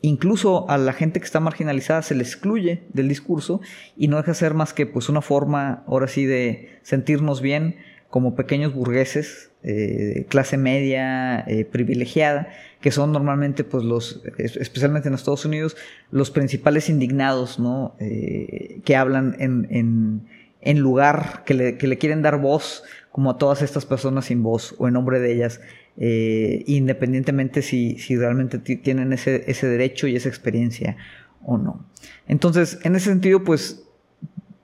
incluso 0.00 0.68
a 0.70 0.78
la 0.78 0.92
gente 0.92 1.20
que 1.20 1.26
está 1.26 1.40
marginalizada 1.40 2.02
se 2.02 2.14
le 2.14 2.22
excluye 2.22 2.82
del 2.92 3.08
discurso 3.08 3.60
y 3.96 4.08
no 4.08 4.16
deja 4.18 4.34
ser 4.34 4.54
más 4.54 4.72
que 4.72 4.86
pues 4.86 5.08
una 5.08 5.22
forma, 5.22 5.84
ahora 5.86 6.08
sí, 6.08 6.26
de 6.26 6.78
sentirnos 6.82 7.40
bien 7.40 7.76
como 8.10 8.34
pequeños 8.34 8.72
burgueses, 8.72 9.50
eh, 9.62 10.26
clase 10.28 10.56
media, 10.56 11.44
privilegiada, 11.72 12.48
que 12.86 12.92
son 12.92 13.10
normalmente, 13.10 13.64
pues, 13.64 13.82
los, 13.82 14.22
especialmente 14.38 15.08
en 15.08 15.14
Estados 15.14 15.44
Unidos, 15.44 15.76
los 16.12 16.30
principales 16.30 16.88
indignados, 16.88 17.58
¿no? 17.58 17.96
Eh, 17.98 18.80
que 18.84 18.94
hablan 18.94 19.34
en, 19.40 20.22
en, 20.60 20.78
lugar, 20.78 21.42
que 21.44 21.54
le, 21.54 21.78
que 21.78 21.88
le, 21.88 21.98
quieren 21.98 22.22
dar 22.22 22.40
voz, 22.40 22.84
como 23.10 23.30
a 23.30 23.38
todas 23.38 23.62
estas 23.62 23.86
personas 23.86 24.26
sin 24.26 24.44
voz, 24.44 24.76
o 24.78 24.86
en 24.86 24.94
nombre 24.94 25.18
de 25.18 25.32
ellas, 25.32 25.60
eh, 25.98 26.62
independientemente 26.66 27.62
si, 27.62 27.98
si 27.98 28.16
realmente 28.16 28.58
tienen 28.58 29.12
ese, 29.12 29.44
ese 29.50 29.66
derecho 29.66 30.06
y 30.06 30.16
esa 30.16 30.28
experiencia 30.28 30.96
o 31.42 31.58
no. 31.58 31.86
Entonces, 32.26 32.78
en 32.82 32.96
ese 32.96 33.10
sentido, 33.10 33.44
pues, 33.44 33.86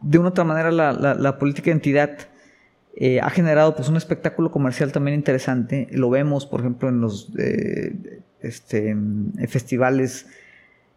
de 0.03 0.19
una 0.19 0.29
u 0.29 0.31
otra 0.31 0.45
manera, 0.45 0.71
la, 0.71 0.93
la, 0.93 1.39
política 1.39 1.67
de 1.67 1.73
entidad 1.73 2.19
eh, 2.95 3.21
ha 3.21 3.31
generado 3.31 3.75
pues 3.75 3.89
un 3.89 3.97
espectáculo 3.97 4.51
comercial 4.51 4.93
también 4.93 5.17
interesante. 5.17 5.89
Lo 5.93 6.11
vemos, 6.11 6.45
por 6.45 6.61
ejemplo, 6.61 6.89
en 6.89 7.01
los 7.01 7.33
eh, 7.39 8.21
este, 8.41 8.95
festivales, 9.49 10.27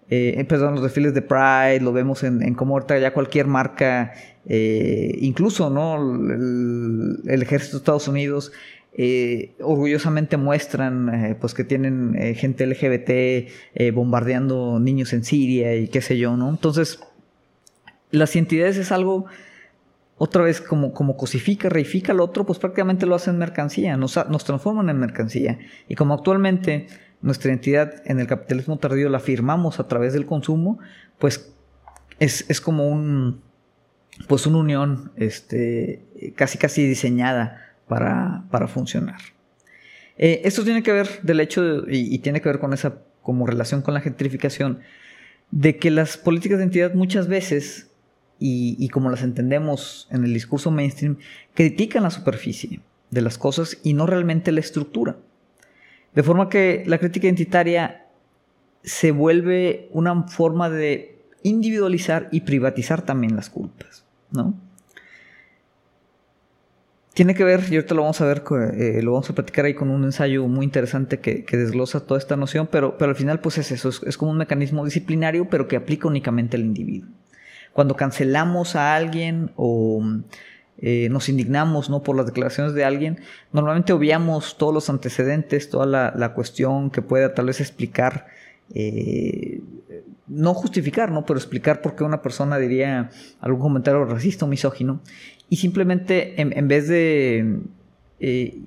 eh, 0.10 0.44
perdón, 0.50 0.74
los 0.76 0.84
desfiles 0.84 1.14
de 1.14 1.22
Pride, 1.22 1.80
lo 1.82 1.94
vemos 1.94 2.24
en, 2.24 2.54
cómo 2.56 2.76
ahorita 2.76 3.00
ya 3.00 3.14
cualquier 3.14 3.48
marca, 3.48 4.14
incluso 4.46 5.70
¿no? 5.70 5.96
El, 5.98 7.42
ejército 7.42 7.78
de 7.78 7.82
Estados 7.82 8.08
Unidos, 8.08 8.52
orgullosamente 9.62 10.38
muestran 10.38 11.38
pues 11.42 11.54
que 11.54 11.64
tienen 11.64 12.16
gente 12.36 12.66
LGBT 12.66 13.94
bombardeando 13.94 14.80
niños 14.80 15.12
en 15.14 15.24
Siria 15.24 15.76
y 15.76 15.88
qué 15.90 16.02
sé 16.02 16.18
yo, 16.18 16.38
¿no? 16.38 16.50
Entonces, 16.50 17.00
las 18.12 18.36
entidades 18.36 18.78
es 18.78 18.92
algo 18.92 19.26
otra 20.18 20.44
vez 20.44 20.62
como, 20.62 20.94
como 20.94 21.18
cosifica, 21.18 21.70
reifica 21.70 22.14
al 22.14 22.22
otro, 22.22 22.46
pues 22.46 22.60
prácticamente 22.60 23.06
lo 23.06 23.16
hacen 23.16 23.38
mercancía, 23.38 23.98
nos, 23.98 24.18
nos 24.30 24.46
transforman 24.46 24.90
en 24.90 24.98
mercancía. 24.98 25.60
Y 25.90 25.96
como 25.96 26.14
actualmente 26.14 26.88
nuestra 27.22 27.52
identidad 27.52 28.02
en 28.06 28.20
el 28.20 28.28
capitalismo 28.28 28.78
tardío 28.78 29.10
la 29.10 29.20
firmamos 29.20 29.80
a 29.80 29.88
través 29.88 30.14
del 30.14 30.26
consumo, 30.26 30.80
pues 31.20 31.54
es, 32.20 32.50
es 32.50 32.62
como 32.62 32.88
un, 32.88 33.42
pues 34.28 34.46
una 34.46 34.60
unión 34.60 35.12
este, 35.18 36.34
casi 36.36 36.58
casi 36.58 36.88
diseñada 36.88 37.62
para, 37.88 38.44
para 38.52 38.68
funcionar. 38.68 39.20
Eh, 40.18 40.42
esto 40.46 40.64
tiene 40.64 40.84
que 40.84 40.92
ver 40.92 41.22
del 41.24 41.40
hecho, 41.40 41.90
y, 41.90 42.14
y, 42.14 42.20
tiene 42.20 42.42
que 42.42 42.50
ver 42.50 42.60
con 42.60 42.74
esa 42.74 43.00
como 43.22 43.46
relación 43.46 43.82
con 43.82 43.94
la 43.94 44.02
gentrificación, 44.02 44.80
de 45.52 45.78
que 45.78 45.92
las 45.92 46.18
políticas 46.18 46.58
de 46.58 46.66
identidad 46.66 46.94
muchas 46.94 47.28
veces 47.28 47.90
y, 48.40 48.90
como 48.90 49.10
las 49.10 49.24
entendemos 49.24 50.08
en 50.12 50.24
el 50.24 50.34
discurso 50.34 50.72
mainstream, 50.72 51.18
critican 51.54 52.04
la 52.04 52.12
superficie 52.12 52.82
de 53.10 53.22
las 53.22 53.38
cosas 53.38 53.78
y 53.84 53.94
no 53.94 54.06
realmente 54.06 54.52
la 54.52 54.60
estructura. 54.60 55.18
De 56.14 56.24
forma 56.24 56.50
que 56.50 56.84
la 56.86 56.98
crítica 56.98 57.28
identitaria 57.28 58.06
se 58.84 59.12
vuelve 59.12 59.90
una 59.92 60.24
forma 60.28 60.70
de 60.70 61.18
individualizar 61.44 62.30
y 62.32 62.42
privatizar 62.42 63.02
también 63.04 63.36
las 63.36 63.50
culpas, 63.50 64.06
¿no? 64.32 64.54
Tiene 67.16 67.34
que 67.34 67.44
ver, 67.44 67.62
y 67.72 67.76
ahorita 67.76 67.96
lo 67.96 68.02
vamos 68.04 68.22
a 68.22 68.26
ver, 68.26 68.44
eh, 68.78 69.02
lo 69.02 69.14
vamos 69.14 69.28
a 69.32 69.34
platicar 69.34 69.66
ahí 69.66 69.74
con 69.74 69.90
un 69.90 70.04
ensayo 70.04 70.48
muy 70.48 70.66
interesante 70.66 71.20
que, 71.20 71.44
desglosa 71.50 72.02
toda 72.02 72.20
esta 72.20 72.36
noción, 72.36 72.70
pero, 72.72 73.00
pero 73.00 73.10
al 73.10 73.16
final 73.16 73.40
pues 73.40 73.58
es 73.58 73.72
eso, 73.72 73.90
es 73.90 74.18
como 74.18 74.32
un 74.32 74.38
mecanismo 74.38 74.86
disciplinario, 74.86 75.50
pero 75.50 75.68
que 75.68 75.78
aplica 75.78 76.08
únicamente 76.08 76.58
al 76.58 76.64
individuo 76.64 77.10
cuando 77.76 77.98
cancelamos 77.98 78.78
a 78.78 78.96
alguien 78.96 79.52
o 79.58 80.02
eh, 80.78 81.10
nos 81.10 81.28
indignamos 81.28 81.90
¿no? 81.90 82.04
por 82.04 82.16
las 82.16 82.26
declaraciones 82.26 82.74
de 82.74 82.86
alguien, 82.86 83.20
normalmente 83.52 83.92
obviamos 83.92 84.58
todos 84.58 84.74
los 84.74 84.90
antecedentes, 84.90 85.70
toda 85.70 85.86
la, 85.86 86.34
cuestión 86.34 86.90
que 86.90 87.02
pueda 87.02 87.34
tal 87.34 87.48
vez 87.48 87.60
explicar, 87.60 88.28
eh, 88.74 89.60
no 90.28 90.54
justificar, 90.54 91.12
¿no? 91.12 91.26
pero 91.26 91.38
explicar 91.38 91.82
por 91.82 91.98
qué 91.98 92.06
una 92.06 92.22
persona 92.22 92.58
diría 92.58 93.10
algún 93.42 93.60
comentario 93.60 94.06
racista 94.06 94.46
o 94.46 94.48
misógino, 94.48 95.02
y 95.50 95.58
simplemente 95.58 96.42
en, 96.42 96.68
vez 96.68 96.88
de 96.88 97.60
eh, 98.20 98.58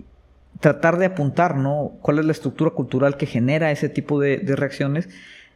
tratar 0.61 0.99
de 0.99 1.07
apuntar 1.07 1.57
¿no? 1.57 1.99
cuál 2.03 2.19
es 2.19 2.25
la 2.25 2.33
estructura 2.33 2.71
cultural 2.71 3.17
que 3.17 3.27
genera 3.27 3.71
ese 3.71 3.88
tipo 3.88 4.21
de, 4.21 4.38
reacciones, 4.57 5.09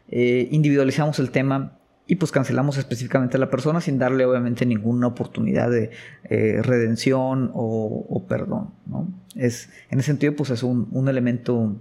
individualizamos 0.08 1.18
el 1.18 1.30
tema 1.30 1.78
y 2.06 2.16
pues 2.16 2.32
cancelamos 2.32 2.76
específicamente 2.78 3.37
a 3.37 3.40
la 3.40 3.48
persona 3.48 3.80
sin 3.80 3.98
darle 3.98 4.24
obviamente 4.26 4.66
ninguna 4.66 5.06
oportunidad 5.06 5.70
de 5.70 5.90
eh, 6.28 6.61
redención 6.62 7.50
o, 7.54 8.26
perdón. 8.28 8.70
¿no? 8.87 9.08
Es, 9.37 9.70
en 9.90 10.00
ese 10.00 10.08
sentido 10.08 10.35
pues 10.35 10.50
es 10.50 10.62
un, 10.62 11.08
elemento 11.08 11.76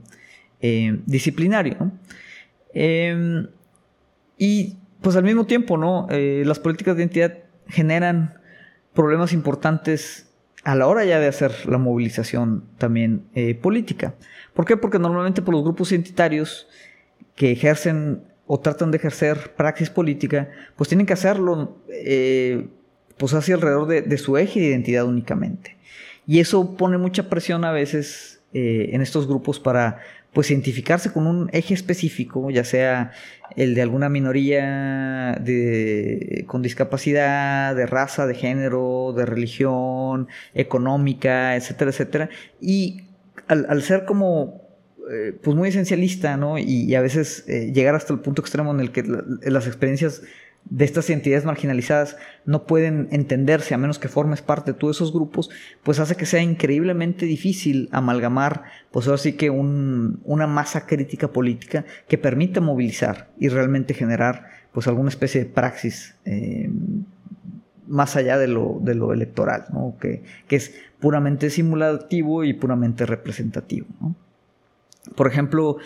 eh, 0.61 0.99
disciplinario. 1.05 1.91
Em, 2.73 3.47
y 4.37 4.77
pues 5.01 5.15
al 5.15 5.23
mismo 5.23 5.45
tiempo 5.45 5.77
¿no? 5.77 6.07
Eh, 6.09 6.43
las 6.45 6.59
políticas 6.59 6.95
de 6.95 7.03
identidad 7.03 7.37
generan 7.67 8.35
problemas 8.93 9.33
importantes 9.33 10.27
a 10.63 10.75
la 10.75 10.87
hora 10.87 11.05
ya 11.05 11.19
de 11.19 11.27
hacer 11.27 11.67
la 11.67 11.77
movilización 11.77 12.65
también 12.77 13.25
política. 13.61 14.13
¿Por 14.53 14.65
qué? 14.65 14.77
Porque 14.77 14.99
normalmente 14.99 15.41
por 15.41 15.55
los 15.55 15.63
grupos 15.63 15.91
identitarios 15.91 16.67
que 17.35 17.51
ejercen 17.51 18.23
o 18.53 18.59
tratan 18.59 18.91
de 18.91 18.97
ejercer 18.97 19.55
praxis 19.55 19.89
política, 19.89 20.49
pues 20.75 20.89
tienen 20.89 21.05
que 21.05 21.13
hacerlo 21.13 21.77
eh, 21.89 22.67
pues 23.17 23.33
hacia 23.33 23.55
alrededor 23.55 23.87
de, 23.87 24.17
su 24.17 24.37
eje 24.37 24.59
de 24.59 24.65
identidad 24.67 25.05
únicamente. 25.05 25.77
Y 26.27 26.39
eso 26.39 26.75
pone 26.75 26.97
mucha 26.97 27.29
presión 27.29 27.63
a 27.63 27.71
veces 27.71 28.41
eh, 28.53 28.89
en 28.91 29.01
estos 29.01 29.27
grupos 29.27 29.59
para 29.59 29.99
pues 30.33 30.49
identificarse 30.51 31.11
con 31.11 31.27
un 31.27 31.49
eje 31.51 31.73
específico, 31.73 32.49
ya 32.51 32.63
sea 32.63 33.11
el 33.55 33.75
de 33.75 33.81
alguna 33.81 34.07
minoría 34.07 35.37
de, 35.41 36.45
con 36.47 36.61
discapacidad, 36.61 37.75
de 37.75 37.85
raza, 37.85 38.25
de 38.27 38.35
género, 38.35 39.13
de 39.15 39.25
religión, 39.25 40.29
económica, 40.53 41.55
etcétera, 41.55 41.91
etcétera. 41.91 42.29
Y 42.61 43.03
al 43.47 43.81
ser 43.81 44.05
como 44.05 44.61
eh, 45.09 45.33
pues 45.41 45.57
muy 45.57 45.67
esencialista, 45.69 46.37
¿no? 46.37 46.57
Y, 46.57 46.95
a 46.95 47.01
veces 47.01 47.43
eh, 47.47 47.71
llegar 47.73 47.95
hasta 47.95 48.13
el 48.13 48.19
punto 48.19 48.41
extremo 48.41 48.71
en 48.71 48.79
el 48.79 48.91
que 48.91 49.03
las 49.03 49.67
experiencias 49.67 50.21
de 50.65 50.85
estas 50.85 51.09
entidades 51.09 51.45
marginalizadas 51.45 52.17
no 52.45 52.65
pueden 52.65 53.09
entenderse 53.11 53.73
a 53.73 53.77
menos 53.77 53.99
que 53.99 54.07
formes 54.07 54.41
parte 54.41 54.71
de 54.73 54.79
todos 54.79 54.97
esos 54.97 55.11
grupos, 55.11 55.49
pues 55.83 55.99
hace 55.99 56.15
que 56.15 56.25
sea 56.25 56.41
increíblemente 56.41 57.25
difícil 57.25 57.89
amalgamar, 57.91 58.63
pues 58.91 59.07
ahora 59.07 59.17
sí 59.17 59.33
que 59.33 59.49
una 59.49 60.47
masa 60.47 60.85
crítica 60.85 61.27
política 61.29 61.85
que 62.07 62.17
permita 62.17 62.61
movilizar 62.61 63.31
y 63.39 63.49
realmente 63.49 63.93
generar 63.93 64.47
pues 64.71 64.87
alguna 64.87 65.09
especie 65.09 65.43
de 65.43 65.49
praxis 65.49 66.15
eh, 66.25 66.69
más 67.87 68.15
allá 68.15 68.37
de 68.37 68.47
lo, 68.47 68.79
de 68.81 68.95
lo 68.95 69.11
electoral, 69.11 69.65
que, 69.99 70.23
que, 70.47 70.55
es 70.55 70.73
puramente 71.01 71.49
simulativo 71.49 72.45
y 72.45 72.53
puramente 72.53 73.05
representativo. 73.05 73.87
Por 75.15 75.27
ejemplo, 75.27 75.77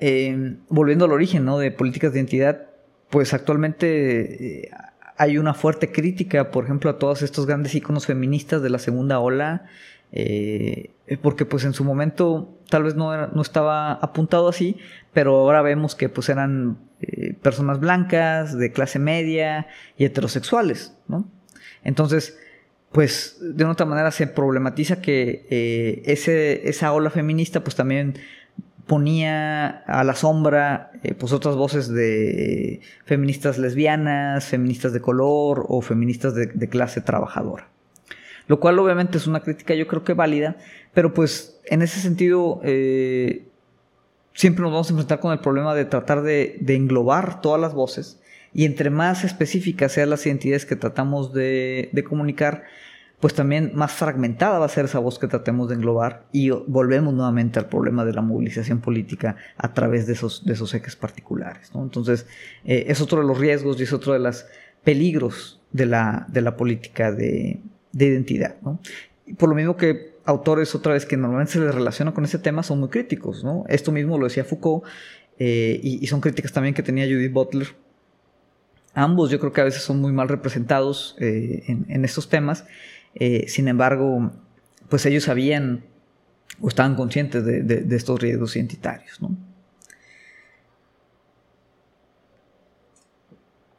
eh, 0.00 0.56
volviendo 0.68 1.04
al 1.04 1.12
origen 1.12 1.44
de 1.44 1.70
políticas 1.70 2.12
de 2.12 2.20
identidad, 2.20 2.71
pues 3.12 3.34
actualmente 3.34 4.62
eh, 4.62 4.70
hay 5.18 5.36
una 5.36 5.52
fuerte 5.52 5.92
crítica, 5.92 6.50
por 6.50 6.64
ejemplo, 6.64 6.88
a 6.88 6.98
todos 6.98 7.20
estos 7.20 7.44
grandes 7.44 7.74
íconos 7.74 8.06
feministas 8.06 8.62
de 8.62 8.70
la 8.70 8.78
segunda 8.78 9.18
ola, 9.18 9.66
eh, 10.12 10.92
porque 11.20 11.44
pues 11.44 11.66
en 11.66 11.74
su 11.74 11.84
momento 11.84 12.58
tal 12.70 12.84
vez 12.84 12.94
no, 12.94 13.26
no, 13.26 13.42
estaba 13.42 13.92
apuntado 13.92 14.48
así, 14.48 14.78
pero 15.12 15.36
ahora 15.36 15.60
vemos 15.60 15.94
que 15.94 16.08
pues 16.08 16.30
eran 16.30 16.78
eh, 17.02 17.34
personas 17.42 17.80
blancas, 17.80 18.56
de 18.56 18.72
clase 18.72 18.98
media 18.98 19.66
y 19.98 20.06
heterosexuales, 20.06 20.96
¿no? 21.06 21.28
Entonces, 21.84 22.38
pues 22.92 23.36
de 23.42 23.62
una 23.64 23.74
otra 23.74 23.84
manera 23.84 24.10
se 24.10 24.26
problematiza 24.26 25.02
que 25.02 26.02
ese, 26.06 26.66
esa 26.66 26.94
ola 26.94 27.10
feminista 27.10 27.62
pues 27.62 27.76
también 27.76 28.14
ponía 28.86 29.68
a 29.68 30.04
la 30.04 30.14
sombra 30.14 30.90
eh, 31.02 31.14
pues 31.14 31.32
otras 31.32 31.56
voces 31.56 31.88
de 31.88 32.80
feministas 33.04 33.58
lesbianas, 33.58 34.44
feministas 34.46 34.92
de 34.92 35.00
color 35.00 35.64
o 35.68 35.80
feministas 35.82 36.34
de, 36.34 36.68
clase 36.68 37.00
trabajadora. 37.00 37.68
Lo 38.48 38.58
cual 38.60 38.78
obviamente 38.78 39.18
es 39.18 39.26
una 39.26 39.40
crítica 39.40 39.74
yo 39.74 39.86
creo 39.86 40.04
que 40.04 40.14
válida, 40.14 40.56
pero 40.92 41.14
pues 41.14 41.60
en 41.64 41.82
ese 41.82 42.00
sentido 42.00 42.60
eh, 42.64 43.46
siempre 44.34 44.62
nos 44.62 44.72
vamos 44.72 44.88
a 44.88 44.92
enfrentar 44.92 45.20
con 45.20 45.32
el 45.32 45.38
problema 45.38 45.74
de 45.74 45.84
tratar 45.84 46.22
de, 46.22 46.58
englobar 46.68 47.40
todas 47.40 47.60
las 47.60 47.74
voces 47.74 48.20
y 48.52 48.64
entre 48.64 48.90
más 48.90 49.24
específicas 49.24 49.92
sean 49.92 50.10
las 50.10 50.26
identidades 50.26 50.66
que 50.66 50.76
tratamos 50.76 51.32
de 51.32 52.04
comunicar, 52.06 52.64
pues 53.22 53.34
también 53.34 53.70
más 53.72 53.92
fragmentada 53.92 54.58
va 54.58 54.66
a 54.66 54.68
ser 54.68 54.86
esa 54.86 54.98
voz 54.98 55.20
que 55.20 55.28
tratemos 55.28 55.68
de 55.68 55.76
englobar 55.76 56.26
y 56.32 56.50
volvemos 56.50 57.14
nuevamente 57.14 57.60
al 57.60 57.68
problema 57.68 58.04
de 58.04 58.12
la 58.12 58.20
movilización 58.20 58.80
política 58.80 59.36
a 59.56 59.72
través 59.74 60.08
de 60.08 60.14
esos, 60.14 60.44
de 60.44 60.54
esos 60.54 60.74
ejes 60.74 60.96
particulares. 60.96 61.70
Entonces, 61.72 62.26
eh, 62.64 62.86
es 62.88 63.00
otro 63.00 63.20
de 63.20 63.28
los 63.28 63.38
riesgos 63.38 63.78
y 63.78 63.84
es 63.84 63.92
otro 63.92 64.12
de 64.14 64.18
los 64.18 64.44
peligros 64.82 65.60
de 65.70 65.86
la, 65.86 66.26
de 66.30 66.40
la 66.40 66.56
política 66.56 67.12
de, 67.12 67.60
identidad. 67.92 68.56
por 69.38 69.48
lo 69.48 69.54
mismo 69.54 69.76
que 69.76 70.16
autores, 70.24 70.74
otra 70.74 70.94
vez, 70.94 71.06
que 71.06 71.16
normalmente 71.16 71.52
se 71.52 71.60
les 71.60 71.72
relaciona 71.72 72.12
con 72.12 72.24
ese 72.24 72.40
tema, 72.40 72.64
son 72.64 72.80
muy 72.80 72.88
críticos. 72.88 73.46
Esto 73.68 73.92
mismo 73.92 74.18
lo 74.18 74.24
decía 74.24 74.42
Foucault 74.42 74.82
eh, 75.38 75.78
y, 75.80 76.04
son 76.08 76.20
críticas 76.20 76.52
también 76.52 76.74
que 76.74 76.82
tenía 76.82 77.04
Judith 77.04 77.32
Butler. 77.32 77.68
Ambos 78.94 79.30
yo 79.30 79.38
creo 79.38 79.52
que 79.52 79.60
a 79.60 79.64
veces 79.64 79.84
son 79.84 80.00
muy 80.00 80.10
mal 80.10 80.28
representados 80.28 81.14
eh, 81.20 81.62
en, 81.68 81.86
en 81.88 82.04
estos 82.04 82.28
temas 82.28 82.64
eh, 83.14 83.44
sin 83.48 83.68
embargo, 83.68 84.32
pues 84.88 85.06
ellos 85.06 85.24
sabían 85.24 85.84
o 86.60 86.68
estaban 86.68 86.94
conscientes 86.94 87.44
de, 87.44 87.96
estos 87.96 88.20
riesgos 88.20 88.56
identitarios. 88.56 89.20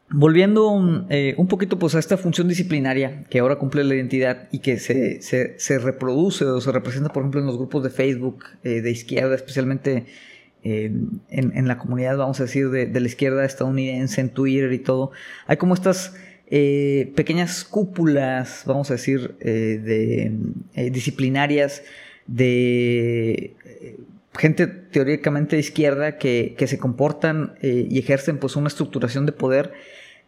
Volviendo 0.09 1.07
eh, 1.09 1.33
un 1.37 1.47
poquito 1.47 1.79
pues, 1.79 1.95
a 1.95 1.99
esta 1.99 2.17
función 2.17 2.47
disciplinaria 2.47 3.23
que 3.29 3.39
ahora 3.39 3.55
cumple 3.55 3.83
la 3.83 3.95
identidad 3.95 4.47
y 4.51 4.59
que 4.59 4.77
se, 4.77 5.79
reproduce 5.79 6.45
o 6.45 6.61
se 6.61 6.71
representa, 6.71 7.09
por 7.09 7.23
ejemplo, 7.23 7.39
en 7.39 7.47
los 7.47 7.57
grupos 7.57 7.83
de 7.83 7.89
Facebook 7.89 8.43
eh, 8.63 8.81
de 8.81 8.91
izquierda, 8.91 9.35
especialmente 9.35 10.05
en, 10.65 11.67
la 11.67 11.77
comunidad, 11.77 12.15
vamos 12.15 12.39
a 12.39 12.43
decir, 12.43 12.69
de, 12.69 12.85
de, 12.85 12.99
la 13.01 13.07
izquierda 13.07 13.43
estadounidense, 13.43 14.21
en 14.21 14.29
Twitter 14.29 14.71
y 14.71 14.79
todo, 14.79 15.11
hay 15.45 15.57
como 15.57 15.73
estas 15.73 16.13
eh, 16.47 17.11
pequeñas 17.15 17.63
cúpulas, 17.63 18.63
vamos 18.65 18.89
a 18.91 18.95
decir, 18.95 19.35
eh, 19.39 19.79
de, 19.83 20.31
eh, 20.75 20.89
disciplinarias 20.91 21.83
de 22.27 23.55
gente 24.37 24.67
teóricamente 24.67 25.55
de 25.55 25.61
izquierda 25.61 26.17
que, 26.17 26.55
se 26.65 26.77
comportan 26.77 27.55
y 27.61 27.99
ejercen 27.99 28.39
pues 28.39 28.55
una 28.55 28.67
estructuración 28.67 29.25
de 29.25 29.31
poder 29.31 29.73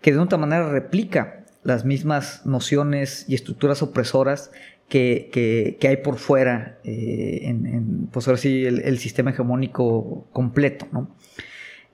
que 0.01 0.11
de 0.11 0.19
otra 0.19 0.37
manera 0.37 0.69
replica 0.69 1.45
las 1.63 1.85
mismas 1.85 2.45
nociones 2.45 3.25
y 3.27 3.35
estructuras 3.35 3.81
opresoras 3.81 4.51
que, 4.89 5.77
hay 5.81 5.97
por 5.97 6.17
fuera 6.17 6.79
en, 6.83 8.09
pues 8.11 8.27
ahora 8.27 8.37
sí, 8.37 8.65
el, 8.65 8.81
el, 8.81 8.99
sistema 8.99 9.31
hegemónico 9.31 10.27
completo, 10.31 10.87
¿no? 10.91 11.15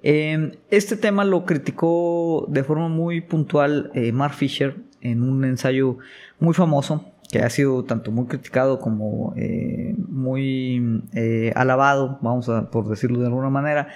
Em, 0.04 0.54
este 0.72 0.98
tema 0.98 1.24
lo 1.24 1.46
criticó 1.46 2.46
de 2.50 2.64
forma 2.64 2.88
muy 2.88 3.22
puntual 3.22 3.92
eh, 3.94 4.12
Mark 4.12 4.34
Fisher 4.34 4.76
en 5.02 5.22
un 5.22 5.46
ensayo 5.46 5.98
muy 6.40 6.54
famoso 6.56 7.06
que 7.32 7.40
ha 7.40 7.50
sido 7.50 7.84
tanto 7.86 8.12
muy 8.12 8.26
criticado 8.26 8.80
como 8.80 9.34
eh, 9.38 9.96
muy 10.10 11.04
eh, 11.14 11.54
alabado, 11.56 12.20
vamos 12.22 12.50
a 12.50 12.70
por 12.72 12.90
decirlo 12.90 13.20
de 13.20 13.28
alguna 13.28 13.50
manera, 13.50 13.88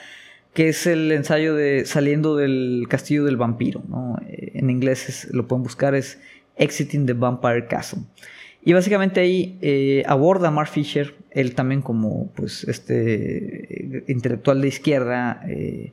que 0.54 0.70
es 0.70 0.88
el 0.88 1.12
ensayo 1.12 1.54
de 1.54 1.86
Saliendo 1.86 2.38
del 2.38 2.86
Castillo 2.88 3.26
del 3.26 3.36
Vampiro. 3.36 3.84
En 4.30 4.70
inglés 4.70 5.28
lo 5.34 5.48
pueden 5.48 5.64
buscar, 5.64 5.96
es 5.96 6.18
Exiting 6.56 7.06
the 7.08 7.14
Vampire 7.14 7.68
Castle. 7.68 8.04
Y 8.66 8.74
básicamente 8.74 9.22
ahí 9.22 10.04
aborda 10.08 10.52
Mark 10.52 10.70
Fisher 10.70 11.14
él 11.36 11.54
también 11.54 11.82
como 11.82 12.32
pues 12.32 12.64
este 12.64 14.04
intelectual 14.08 14.62
de 14.62 14.68
izquierda 14.70 15.44
eh, 15.48 15.92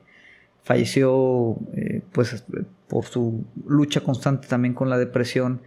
falleció 0.63 1.57
eh, 1.75 2.01
pues 2.13 2.45
por 2.87 3.05
su 3.05 3.45
lucha 3.67 3.99
constante 3.99 4.47
también 4.47 4.73
con 4.73 4.89
la 4.89 4.97
depresión 4.97 5.61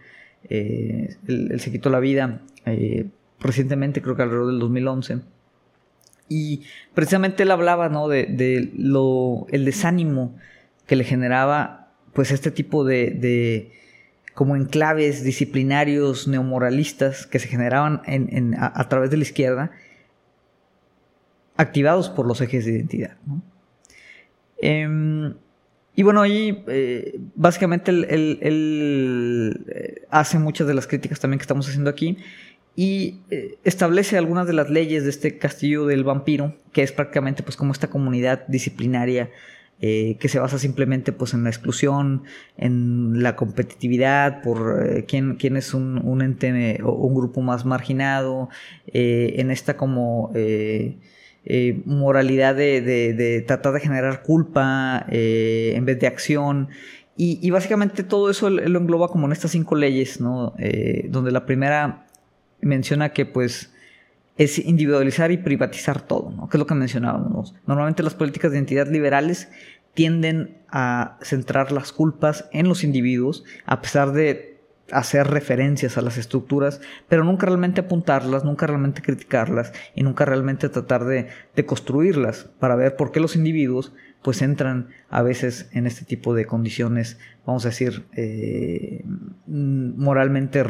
eh, 0.49 1.15
él, 1.27 1.59
se 1.59 1.71
quitó 1.71 1.91
la 1.91 1.99
vida 1.99 2.41
recientemente 3.39 4.01
creo 4.01 4.15
que 4.15 4.23
alrededor 4.23 4.47
del 4.47 4.59
2011 4.59 5.19
y 6.27 6.63
precisamente 6.95 7.43
él 7.43 7.51
hablaba 7.51 7.87
¿no? 7.87 8.07
de, 8.07 8.71
lo 8.75 9.45
el 9.51 9.63
desánimo 9.63 10.35
que 10.87 10.95
le 10.95 11.03
generaba 11.03 11.91
pues 12.13 12.31
este 12.31 12.49
tipo 12.49 12.83
de 12.83 13.71
como 14.37 14.55
enclaves 14.55 15.23
disciplinarios 15.23 16.27
neomoralistas 16.27 17.25
que 17.25 17.39
se 17.39 17.47
generaban 17.47 18.03
a, 18.59 18.87
través 18.87 19.09
de 19.09 19.17
la 19.17 19.23
izquierda, 19.23 19.71
activados 21.55 22.09
por 22.11 22.27
los 22.27 22.39
ejes 22.39 22.63
de 22.65 22.73
identidad. 22.73 23.17
Em, 24.61 25.33
y 25.95 26.03
bueno, 26.03 26.21
ahí 26.21 26.63
eh, 26.67 27.19
básicamente 27.33 27.89
él, 27.89 28.05
eh, 29.69 30.05
hace 30.11 30.37
muchas 30.37 30.67
de 30.67 30.75
las 30.75 30.85
críticas 30.85 31.19
también 31.19 31.39
que 31.39 31.43
estamos 31.43 31.67
haciendo 31.67 31.89
aquí 31.89 32.19
y 32.75 33.21
eh, 33.31 33.57
establece 33.63 34.19
algunas 34.19 34.45
de 34.45 34.53
las 34.53 34.69
leyes 34.69 35.03
de 35.03 35.09
este 35.09 35.39
castillo 35.39 35.87
del 35.87 36.03
vampiro, 36.03 36.55
que 36.73 36.83
es 36.83 36.91
prácticamente 36.91 37.41
pues 37.41 37.57
como 37.57 37.71
esta 37.71 37.87
comunidad 37.87 38.45
disciplinaria 38.47 39.31
eh, 39.79 40.17
que 40.19 40.27
se 40.27 40.39
basa 40.39 40.57
simplemente 40.57 41.11
pues 41.11 41.35
en 41.35 41.43
la 41.43 41.51
exclusión, 41.51 42.23
en 42.57 43.21
la 43.21 43.35
competitividad 43.35 44.41
por 44.41 44.83
eh, 44.83 45.05
quién, 45.05 45.37
es 45.55 45.75
un, 45.75 46.21
ente 46.23 46.79
o 46.83 46.93
un 46.93 47.13
grupo 47.13 47.41
más 47.41 47.63
marginado, 47.63 48.49
eh, 48.87 49.35
en 49.37 49.51
esta 49.51 49.77
como 49.77 50.31
moralidad 51.85 52.55
de, 52.55 53.43
tratar 53.45 53.73
de 53.73 53.79
generar 53.79 54.23
culpa 54.23 55.05
en 55.09 55.85
vez 55.85 55.99
de 55.99 56.07
acción. 56.07 56.69
Y, 57.15 57.49
básicamente 57.51 58.03
todo 58.03 58.31
eso 58.31 58.49
lo 58.49 58.79
engloba 58.79 59.09
como 59.09 59.27
en 59.27 59.31
estas 59.31 59.51
cinco 59.51 59.75
leyes, 59.75 60.19
¿no? 60.19 60.55
donde 61.09 61.31
la 61.31 61.45
primera 61.45 62.07
menciona 62.61 63.09
que 63.09 63.27
pues 63.27 63.71
es 64.37 64.59
individualizar 64.59 65.31
y 65.31 65.37
privatizar 65.37 66.01
todo, 66.01 66.31
¿no? 66.31 66.47
que 66.47 66.57
es 66.57 66.59
lo 66.59 66.67
que 66.67 66.75
mencionábamos. 66.75 67.55
Normalmente 67.65 68.03
las 68.03 68.13
políticas 68.13 68.51
de 68.51 68.57
identidad 68.57 68.87
liberales 68.87 69.49
tienden 69.97 70.59
a 70.69 71.17
centrar 71.23 71.71
las 71.71 71.91
culpas 71.91 72.47
en 72.51 72.67
los 72.69 72.83
individuos, 72.83 73.43
a 73.65 73.81
pesar 73.81 74.11
de 74.11 74.59
hacer 74.91 75.25
referencias 75.25 75.97
a 75.97 76.03
las 76.03 76.19
estructuras, 76.19 76.81
pero 77.09 77.23
nunca 77.23 77.47
realmente 77.47 77.81
apuntarlas, 77.81 78.45
nunca 78.45 78.67
realmente 78.67 79.01
criticarlas 79.01 79.73
y 79.95 80.03
nunca 80.03 80.23
realmente 80.23 80.69
tratar 80.69 81.05
de, 81.05 81.29
construirlas 81.65 82.43
para 82.59 82.75
ver 82.75 82.95
por 82.95 83.11
qué 83.11 83.19
los 83.19 83.35
individuos 83.35 83.91
pues 84.21 84.43
entran 84.43 84.89
a 85.09 85.23
veces 85.23 85.67
en 85.71 85.87
este 85.87 86.05
tipo 86.05 86.35
de 86.35 86.45
condiciones, 86.45 87.17
vamos 87.43 87.65
a 87.65 87.69
decir, 87.69 88.05
eh, 88.15 89.03
moralmente 89.47 90.63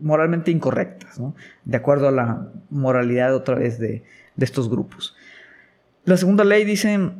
moralmente 0.00 0.50
incorrectas, 0.50 1.20
de 1.66 1.76
acuerdo 1.76 2.08
a 2.08 2.12
la 2.12 2.48
moralidad 2.70 3.34
otra 3.34 3.56
vez 3.56 3.78
de, 3.78 4.04
estos 4.38 4.70
grupos. 4.70 5.14
La 6.04 6.16
segunda 6.16 6.44
ley 6.44 6.64
dice 6.64 7.10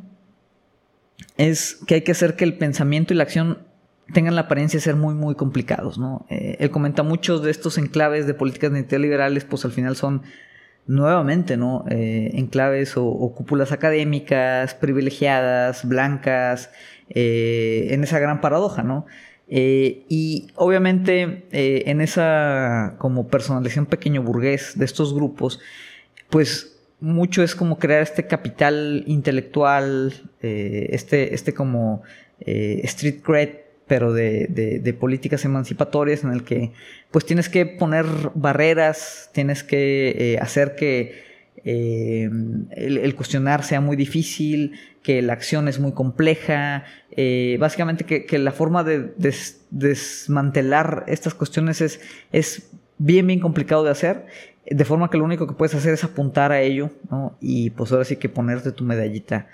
es 1.37 1.79
que 1.87 1.95
hay 1.95 2.01
que 2.01 2.11
hacer 2.11 2.35
que 2.35 2.43
el 2.43 2.57
pensamiento 2.57 3.13
y 3.13 3.17
la 3.17 3.23
acción 3.23 3.59
tengan 4.13 4.35
la 4.35 4.41
apariencia 4.41 4.77
de 4.77 4.83
ser 4.83 4.95
muy, 4.95 5.15
muy 5.15 5.35
complicados. 5.35 5.97
¿no? 5.97 6.25
Eh, 6.29 6.57
él 6.59 6.69
comenta 6.69 7.03
muchos 7.03 7.43
de 7.43 7.51
estos 7.51 7.77
enclaves 7.77 8.27
de 8.27 8.33
políticas 8.33 8.71
de 8.71 8.99
liberales, 8.99 9.43
pues 9.45 9.65
al 9.65 9.71
final 9.71 9.95
son 9.95 10.21
nuevamente, 10.87 11.57
¿no? 11.57 11.83
Eh, 11.89 12.29
enclaves 12.35 12.93
o, 12.95 13.33
cúpulas 13.35 13.71
académicas, 13.71 14.75
privilegiadas, 14.75 15.87
blancas, 15.87 16.69
eh, 17.09 17.87
en 17.89 18.03
esa 18.03 18.19
gran 18.19 18.41
paradoja, 18.41 18.83
¿no? 18.83 19.05
y 19.47 20.47
obviamente 20.55 21.45
en 21.51 22.01
esa 22.01 22.95
como 22.97 23.27
personalización 23.27 23.85
pequeño 23.85 24.23
burgués 24.23 24.73
de 24.75 24.85
estos 24.85 25.13
grupos, 25.13 25.59
pues 26.31 26.74
mucho 27.05 27.43
es 27.43 27.55
como 27.55 27.77
crear 27.77 28.01
este 28.01 28.27
capital 28.27 29.03
intelectual, 29.07 30.13
este, 30.41 31.33
este 31.33 31.53
como 31.53 32.03
street 32.39 33.21
cred 33.21 33.49
pero 33.87 34.13
de, 34.13 34.97
políticas 34.99 35.45
emancipatorias 35.45 36.23
en 36.23 36.31
el 36.31 36.43
que 36.43 36.71
pues 37.11 37.25
tienes 37.25 37.49
que 37.49 37.65
poner 37.65 38.05
barreras, 38.33 39.29
tienes 39.33 39.63
que 39.63 40.15
eh, 40.17 40.37
hacer 40.39 40.75
que 40.75 41.23
eh, 41.63 42.29
el, 42.71 43.15
cuestionar 43.15 43.63
sea 43.63 43.81
muy 43.81 43.95
difícil, 43.95 44.73
que 45.01 45.21
la 45.21 45.33
acción 45.33 45.67
es 45.67 45.79
muy 45.79 45.93
compleja, 45.93 46.85
eh, 47.11 47.57
básicamente 47.59 48.05
que, 48.05 48.39
la 48.39 48.51
forma 48.51 48.83
de 48.83 49.13
desmantelar 49.71 51.05
estas 51.07 51.33
cuestiones 51.33 51.81
es, 51.81 52.01
es 52.31 52.69
bien, 52.97 53.27
bien 53.27 53.39
complicado 53.39 53.83
de 53.83 53.91
hacer, 53.91 54.25
de 54.65 54.85
forma 54.85 55.09
que 55.09 55.17
lo 55.17 55.23
único 55.23 55.47
que 55.47 55.53
puedes 55.53 55.75
hacer 55.75 55.93
es 55.93 56.03
apuntar 56.03 56.51
a 56.51 56.61
ello, 56.61 56.89
¿no? 57.09 57.37
Y 57.39 57.69
pues 57.71 57.91
ahora 57.91 58.05
sí 58.05 58.15
que 58.15 58.29
ponerte 58.29 58.71
tu 58.71 58.83
medallita 58.83 59.47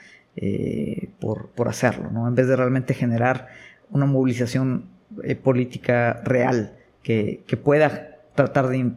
por, 1.20 1.50
por 1.50 1.68
hacerlo, 1.68 2.10
¿no? 2.12 2.28
En 2.28 2.36
vez 2.36 2.48
de 2.48 2.56
realmente 2.56 2.94
generar 2.94 3.50
una 3.92 4.06
movilización 4.06 4.86
eh, 5.24 5.36
política 5.36 6.22
real 6.24 6.78
que, 7.04 7.44
pueda 7.62 8.18
tratar 8.34 8.70
de 8.70 8.94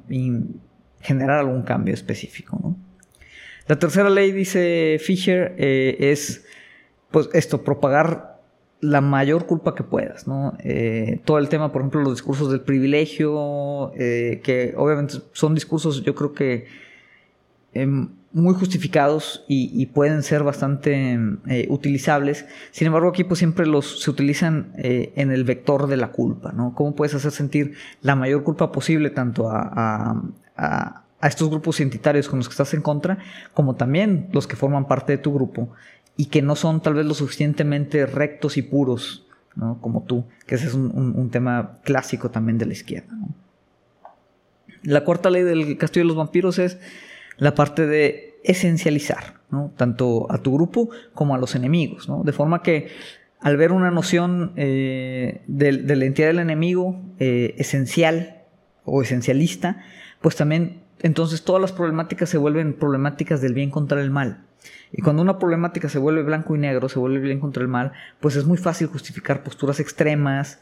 generar 1.00 1.40
algún 1.40 1.62
cambio 1.62 1.92
específico. 1.92 2.76
La 3.66 3.78
tercera 3.78 4.08
ley, 4.10 4.30
dice 4.30 4.98
Fisher, 5.00 5.54
eh, 5.58 5.96
es 5.98 6.44
pues 7.10 7.28
esto, 7.32 7.64
propagar 7.64 8.33
la 8.84 9.00
mayor 9.00 9.46
culpa 9.46 9.74
que 9.74 9.82
puedas, 9.82 10.26
¿no? 10.26 10.56
Eh, 10.60 11.20
todo 11.24 11.38
el 11.38 11.48
tema, 11.48 11.72
por 11.72 11.82
ejemplo, 11.82 12.02
los 12.02 12.14
discursos 12.14 12.50
del 12.50 12.60
privilegio, 12.60 13.92
que 13.94 14.74
obviamente 14.76 15.14
son 15.32 15.54
discursos, 15.54 16.02
yo 16.02 16.14
creo 16.14 16.32
que 16.32 16.66
em, 17.72 18.08
muy 18.34 18.52
justificados 18.54 19.44
y, 19.46 19.86
pueden 19.86 20.24
ser 20.24 20.42
bastante 20.42 21.16
eh, 21.46 21.66
utilizables. 21.70 22.44
Sin 22.72 22.88
embargo, 22.88 23.08
aquí 23.08 23.22
pues 23.22 23.38
siempre 23.38 23.64
los 23.64 24.02
se 24.02 24.10
utilizan 24.10 24.72
eh, 24.76 25.12
en 25.14 25.30
el 25.30 25.44
vector 25.44 25.86
de 25.86 25.96
la 25.96 26.10
culpa, 26.10 26.50
¿no? 26.50 26.74
¿Cómo 26.74 26.96
puedes 26.96 27.14
hacer 27.14 27.30
sentir 27.30 27.74
la 28.02 28.16
mayor 28.16 28.42
culpa 28.42 28.72
posible 28.72 29.10
tanto 29.10 29.48
a, 29.50 30.20
estos 31.22 31.48
grupos 31.48 31.80
identitarios 31.80 32.28
con 32.28 32.38
los 32.38 32.48
que 32.48 32.52
estás 32.52 32.74
en 32.74 32.82
contra, 32.82 33.18
como 33.54 33.76
también 33.76 34.28
los 34.32 34.46
que 34.46 34.56
forman 34.56 34.86
parte 34.86 35.12
de 35.12 35.18
tu 35.18 35.32
grupo 35.32 35.70
y 36.16 36.26
que 36.26 36.42
no 36.42 36.56
son 36.56 36.80
tal 36.80 36.94
vez 36.94 37.06
lo 37.06 37.14
suficientemente 37.14 38.06
rectos 38.06 38.56
y 38.56 38.62
puros, 38.62 39.26
¿no? 39.56 39.80
Como 39.80 40.02
tú, 40.04 40.24
que 40.46 40.54
ese 40.54 40.66
es 40.66 40.74
un, 40.74 41.30
tema 41.30 41.78
clásico 41.84 42.30
también 42.30 42.58
de 42.58 42.66
la 42.66 42.72
izquierda, 42.72 43.12
La 44.82 45.04
cuarta 45.04 45.30
ley 45.30 45.42
del 45.42 45.76
castillo 45.78 46.04
de 46.04 46.08
los 46.08 46.16
vampiros 46.16 46.58
es 46.58 46.78
la 47.36 47.54
parte 47.54 47.86
de 47.86 48.38
esencializar, 48.44 49.40
¿no? 49.50 49.72
tanto 49.76 50.30
a 50.30 50.38
tu 50.38 50.52
grupo 50.54 50.90
como 51.14 51.34
a 51.34 51.38
los 51.38 51.54
enemigos, 51.54 52.08
de 52.24 52.32
forma 52.32 52.62
que 52.62 52.88
al 53.40 53.56
ver 53.56 53.72
una 53.72 53.90
noción 53.90 54.52
eh, 54.56 55.42
de, 55.46 55.72
la 55.72 56.04
entidad 56.04 56.28
del 56.28 56.38
enemigo 56.38 57.02
eh, 57.18 57.54
esencial 57.58 58.42
o 58.84 59.02
esencialista, 59.02 59.82
pues 60.20 60.36
también 60.36 60.83
entonces 61.04 61.44
todas 61.44 61.60
las 61.60 61.70
problemáticas 61.70 62.30
se 62.30 62.38
vuelven 62.38 62.72
problemáticas 62.72 63.42
del 63.42 63.52
bien 63.52 63.70
contra 63.70 64.00
el 64.00 64.10
mal. 64.10 64.46
Y 64.90 65.02
cuando 65.02 65.20
una 65.20 65.38
problemática 65.38 65.90
se 65.90 65.98
vuelve 65.98 66.22
blanco 66.22 66.56
y 66.56 66.58
negro, 66.58 66.88
se 66.88 66.98
vuelve 66.98 67.18
bien 67.18 67.40
contra 67.40 67.62
el 67.62 67.68
mal, 67.68 67.92
pues 68.20 68.36
es 68.36 68.46
muy 68.46 68.56
fácil 68.56 68.86
justificar 68.86 69.42
posturas 69.42 69.80
extremas 69.80 70.60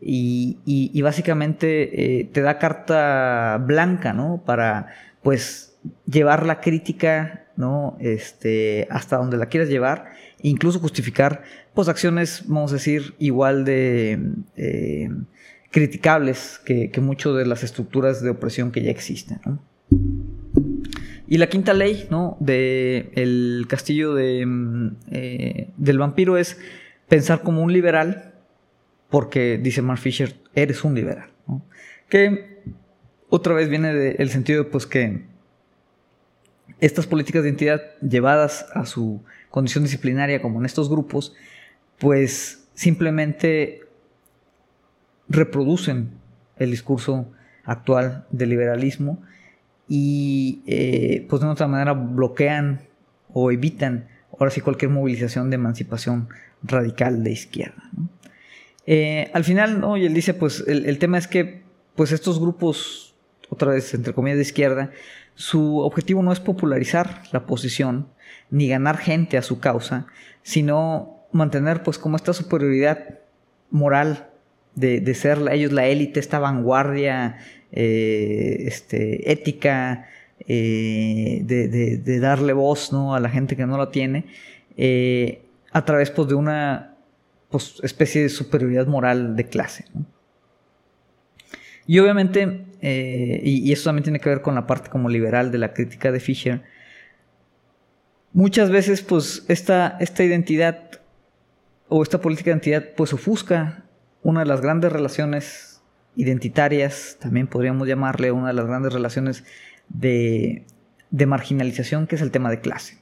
y, 0.00 1.00
básicamente 1.00 2.20
eh, 2.20 2.24
te 2.24 2.40
da 2.40 2.58
carta 2.58 3.62
blanca, 3.64 4.12
¿no? 4.12 4.42
Para, 4.44 4.88
pues, 5.22 5.76
llevar 6.06 6.44
la 6.44 6.60
crítica, 6.60 7.44
¿no? 7.56 7.96
Este, 8.00 8.88
hasta 8.90 9.18
donde 9.18 9.36
la 9.36 9.46
quieras 9.46 9.68
llevar, 9.68 10.06
incluso 10.42 10.80
justificar, 10.80 11.44
pues, 11.72 11.88
acciones, 11.88 12.42
vamos 12.48 12.72
a 12.72 12.74
decir, 12.74 13.14
igual 13.20 13.64
de 13.64 14.18
eh, 14.56 15.08
criticables 15.70 16.60
que, 16.64 16.90
que 16.90 17.00
muchas 17.00 17.36
de 17.36 17.46
las 17.46 17.62
estructuras 17.62 18.20
de 18.22 18.30
opresión 18.30 18.72
que 18.72 18.82
ya 18.82 18.90
existen, 18.90 19.38
Y 21.26 21.38
la 21.38 21.48
quinta 21.48 21.72
ley, 21.72 22.06
¿no? 22.10 22.36
De 22.40 23.10
el 23.14 23.66
castillo 23.68 24.14
de, 24.14 24.44
mm, 24.44 24.96
eh, 25.10 25.70
del 25.76 25.98
vampiro 25.98 26.36
es 26.36 26.58
pensar 27.08 27.42
como 27.42 27.62
un 27.62 27.72
liberal, 27.72 28.34
porque 29.08 29.58
dice 29.58 29.80
Mark 29.80 30.00
Fisher, 30.00 30.34
eres 30.54 30.84
un 30.84 30.94
liberal, 30.94 31.30
Que 32.08 32.60
otra 33.28 33.54
vez 33.54 33.68
viene 33.68 33.92
del 33.92 34.30
sentido, 34.30 34.68
pues, 34.68 34.86
que 34.86 35.24
estas 36.80 37.06
políticas 37.06 37.42
de 37.42 37.48
identidad 37.48 37.80
llevadas 38.00 38.66
a 38.74 38.84
su 38.84 39.22
condición 39.50 39.84
disciplinaria 39.84 40.42
como 40.42 40.60
en 40.60 40.66
estos 40.66 40.90
grupos, 40.90 41.34
pues 41.98 42.68
simplemente 42.74 43.80
reproducen 45.28 46.10
el 46.58 46.70
discurso 46.70 47.32
actual 47.64 48.26
del 48.30 48.50
liberalismo 48.50 49.22
y 49.88 50.62
eh, 50.66 51.26
pues 51.28 51.42
de 51.42 51.48
otra 51.48 51.66
manera 51.66 51.92
bloquean 51.92 52.80
o 53.32 53.50
evitan 53.50 54.08
ahora 54.32 54.50
sí 54.50 54.60
cualquier 54.60 54.90
movilización 54.90 55.50
de 55.50 55.56
emancipación 55.56 56.28
radical 56.62 57.22
de 57.22 57.32
izquierda. 57.32 57.82
Eh, 58.86 59.30
al 59.32 59.44
final, 59.44 59.80
¿no? 59.80 59.96
y 59.96 60.04
él 60.04 60.14
dice, 60.14 60.34
pues 60.34 60.64
el, 60.66 60.98
tema 60.98 61.18
es 61.18 61.26
que 61.26 61.62
pues 61.94 62.12
estos 62.12 62.40
grupos, 62.40 63.14
otra 63.48 63.72
vez 63.72 63.94
entre 63.94 64.12
comillas 64.12 64.38
de 64.38 64.42
izquierda, 64.42 64.90
su 65.34 65.78
objetivo 65.78 66.22
no 66.22 66.32
es 66.32 66.40
popularizar 66.40 67.22
la 67.32 67.46
posición 67.46 68.08
ni 68.50 68.68
ganar 68.68 68.98
gente 68.98 69.36
a 69.38 69.42
su 69.42 69.58
causa, 69.58 70.06
sino 70.42 71.24
mantener 71.32 71.82
pues 71.82 71.98
como 71.98 72.16
esta 72.16 72.32
superioridad 72.32 73.20
moral 73.70 74.28
de, 74.74 75.14
ser 75.14 75.38
ellos 75.50 75.72
la 75.72 75.86
élite, 75.86 76.20
esta 76.20 76.38
vanguardia 76.38 77.38
eh, 77.76 78.68
este, 78.68 79.32
ética, 79.32 80.06
eh, 80.46 81.40
de, 81.42 82.20
darle 82.20 82.52
voz 82.52 82.92
¿no? 82.92 83.16
a 83.16 83.20
la 83.20 83.28
gente 83.28 83.56
que 83.56 83.66
no 83.66 83.76
la 83.76 83.90
tiene, 83.90 84.26
eh, 84.76 85.42
a 85.72 85.84
través 85.84 86.12
pues, 86.12 86.28
de 86.28 86.34
una 86.36 86.94
pues, 87.50 87.80
especie 87.82 88.22
de 88.22 88.28
superioridad 88.28 88.86
moral 88.86 89.34
de 89.34 89.48
clase. 89.48 89.86
Y 91.84 91.98
obviamente, 91.98 92.64
y, 92.80 93.72
eso 93.72 93.84
también 93.86 94.04
tiene 94.04 94.20
que 94.20 94.28
ver 94.28 94.40
con 94.40 94.54
la 94.54 94.68
parte 94.68 94.88
como 94.88 95.08
liberal 95.08 95.50
de 95.50 95.58
la 95.58 95.74
crítica 95.74 96.12
de 96.12 96.20
Fisher, 96.20 96.62
muchas 98.32 98.70
veces 98.70 99.02
pues 99.02 99.44
esta, 99.48 99.96
esta 99.98 100.22
identidad 100.22 101.00
o 101.88 102.04
esta 102.04 102.20
política 102.20 102.50
de 102.50 102.52
identidad 102.52 102.94
pues 102.96 103.12
ofusca 103.12 103.84
una 104.22 104.40
de 104.40 104.46
las 104.46 104.60
grandes 104.60 104.92
relaciones 104.92 105.73
identitarias, 106.16 107.18
también 107.20 107.46
podríamos 107.46 107.88
llamarle 107.88 108.32
una 108.32 108.48
de 108.48 108.54
las 108.54 108.66
grandes 108.66 108.92
relaciones 108.92 109.44
de, 109.88 110.64
de 111.10 111.26
marginalización 111.26 112.06
que 112.06 112.16
es 112.16 112.22
el 112.22 112.30
tema 112.30 112.50
de 112.50 112.60
clase. 112.60 112.98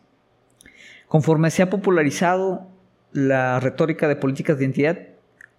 Conforme 1.09 1.51
se 1.51 1.63
ha 1.63 1.71
popularizado 1.71 2.69
la 3.13 3.61
retórica 3.61 4.09
de 4.09 4.17
políticas 4.17 4.59
de 4.59 4.65
identidad, 4.65 4.99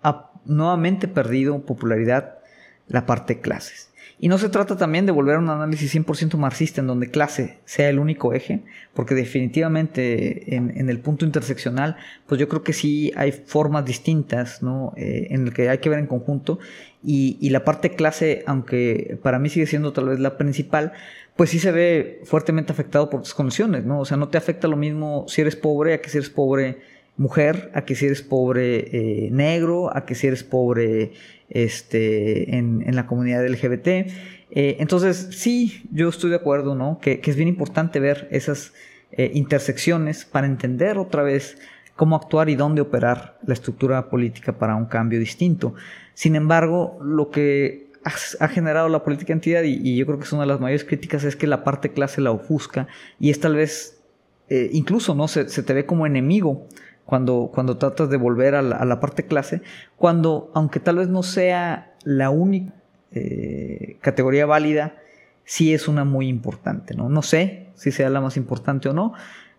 ha 0.01 0.31
nuevamente 0.45 1.07
perdido 1.07 1.65
popularidad 1.65 2.39
la 2.87 3.05
parte 3.05 3.39
clases. 3.39 3.92
Y 4.23 4.29
no 4.29 4.37
se 4.37 4.47
trata 4.47 4.77
también 4.77 5.05
de 5.05 5.11
volver 5.11 5.35
a 5.35 5.39
un 5.39 5.49
análisis 5.49 5.93
100% 5.93 6.37
marxista 6.37 6.79
en 6.79 6.87
donde 6.87 7.11
clase 7.11 7.57
sea 7.65 7.89
el 7.89 7.99
único 7.99 8.31
eje, 8.31 8.61
porque 8.93 9.15
definitivamente 9.15 10.55
en, 10.55 10.89
el 10.89 10.99
punto 11.01 11.25
interseccional, 11.25 11.97
pues 12.25 12.39
yo 12.39 12.47
creo 12.47 12.63
que 12.63 12.71
sí 12.71 13.11
hay 13.17 13.33
formas 13.33 13.83
distintas, 13.83 14.63
¿no? 14.63 14.93
Eh, 14.95 15.27
en 15.31 15.47
el 15.47 15.53
que 15.53 15.67
hay 15.67 15.79
que 15.79 15.89
ver 15.89 15.99
en 15.99 16.07
conjunto. 16.07 16.59
Y, 17.03 17.49
la 17.49 17.65
parte 17.65 17.95
clase, 17.95 18.45
aunque 18.47 19.19
para 19.21 19.39
mí 19.39 19.49
sigue 19.49 19.65
siendo 19.65 19.91
tal 19.91 20.07
vez 20.07 20.21
la 20.21 20.37
principal, 20.37 20.93
pues 21.35 21.49
sí 21.49 21.59
se 21.59 21.73
ve 21.73 22.21
fuertemente 22.23 22.71
afectado 22.71 23.09
por 23.09 23.23
tus 23.23 23.33
condiciones, 23.33 23.83
¿no? 23.83 23.99
O 23.99 24.05
sea, 24.05 24.15
no 24.15 24.29
te 24.29 24.37
afecta 24.37 24.69
lo 24.69 24.77
mismo 24.77 25.25
si 25.27 25.41
eres 25.41 25.57
pobre 25.57 25.95
a 25.95 26.01
que 26.01 26.09
si 26.09 26.19
eres 26.19 26.29
pobre 26.29 26.77
mujer, 27.17 27.71
a 27.73 27.83
que 27.83 27.95
si 27.95 28.05
eres 28.05 28.21
pobre 28.21 29.25
eh, 29.25 29.29
negro, 29.31 29.93
a 29.93 30.05
que 30.05 30.15
si 30.15 30.27
eres 30.27 30.45
pobre 30.45 31.11
este, 31.49 32.55
en, 32.57 32.95
la 32.95 33.05
comunidad 33.05 33.47
LGBT. 33.47 33.87
Eh, 33.87 34.77
entonces, 34.79 35.29
sí, 35.31 35.83
yo 35.91 36.09
estoy 36.09 36.29
de 36.29 36.35
acuerdo, 36.37 36.75
¿no? 36.75 36.99
Que, 36.99 37.21
es 37.23 37.35
bien 37.35 37.47
importante 37.47 37.99
ver 37.99 38.27
esas 38.31 38.73
eh, 39.11 39.31
intersecciones 39.33 40.25
para 40.25 40.47
entender 40.47 40.97
otra 40.97 41.23
vez 41.23 41.57
cómo 41.95 42.15
actuar 42.15 42.49
y 42.49 42.55
dónde 42.55 42.81
operar 42.81 43.39
la 43.45 43.53
estructura 43.53 44.09
política 44.09 44.57
para 44.57 44.75
un 44.75 44.85
cambio 44.85 45.19
distinto. 45.19 45.75
Sin 46.13 46.35
embargo, 46.35 46.99
lo 47.01 47.29
que 47.29 47.91
ha, 48.39 48.47
generado 48.47 48.89
la 48.89 49.03
política 49.03 49.33
entidad, 49.33 49.63
y, 49.63 49.95
yo 49.95 50.05
creo 50.05 50.17
que 50.17 50.25
es 50.25 50.33
una 50.33 50.41
de 50.41 50.47
las 50.47 50.59
mayores 50.59 50.83
críticas, 50.83 51.23
es 51.23 51.35
que 51.35 51.47
la 51.47 51.63
parte 51.63 51.91
clase 51.91 52.21
la 52.21 52.31
ofusca 52.31 52.87
y 53.19 53.29
es 53.29 53.39
tal 53.39 53.55
vez, 53.55 54.01
eh, 54.49 54.69
incluso, 54.73 55.15
¿no? 55.15 55.27
Se, 55.27 55.45
te 55.45 55.73
ve 55.73 55.85
como 55.85 56.05
enemigo 56.05 56.67
cuando, 57.05 57.51
cuando 57.53 57.77
tratas 57.77 58.09
de 58.09 58.17
volver 58.17 58.55
a 58.55 58.61
la, 58.61 58.99
parte 58.99 59.25
clase, 59.25 59.61
cuando, 59.97 60.51
aunque 60.53 60.79
tal 60.79 60.97
vez 60.97 61.09
no 61.09 61.23
sea 61.23 61.93
la 62.03 62.29
única 62.29 62.73
eh, 63.11 63.97
categoría 64.01 64.45
válida, 64.45 64.95
sí 65.43 65.73
es 65.73 65.87
una 65.87 66.05
muy 66.05 66.27
importante, 66.27 66.95
¿no? 66.95 67.09
No 67.09 67.21
sé 67.21 67.67
si 67.75 67.91
sea 67.91 68.09
la 68.09 68.21
más 68.21 68.37
importante 68.37 68.89
o 68.89 68.93
no. 68.93 69.13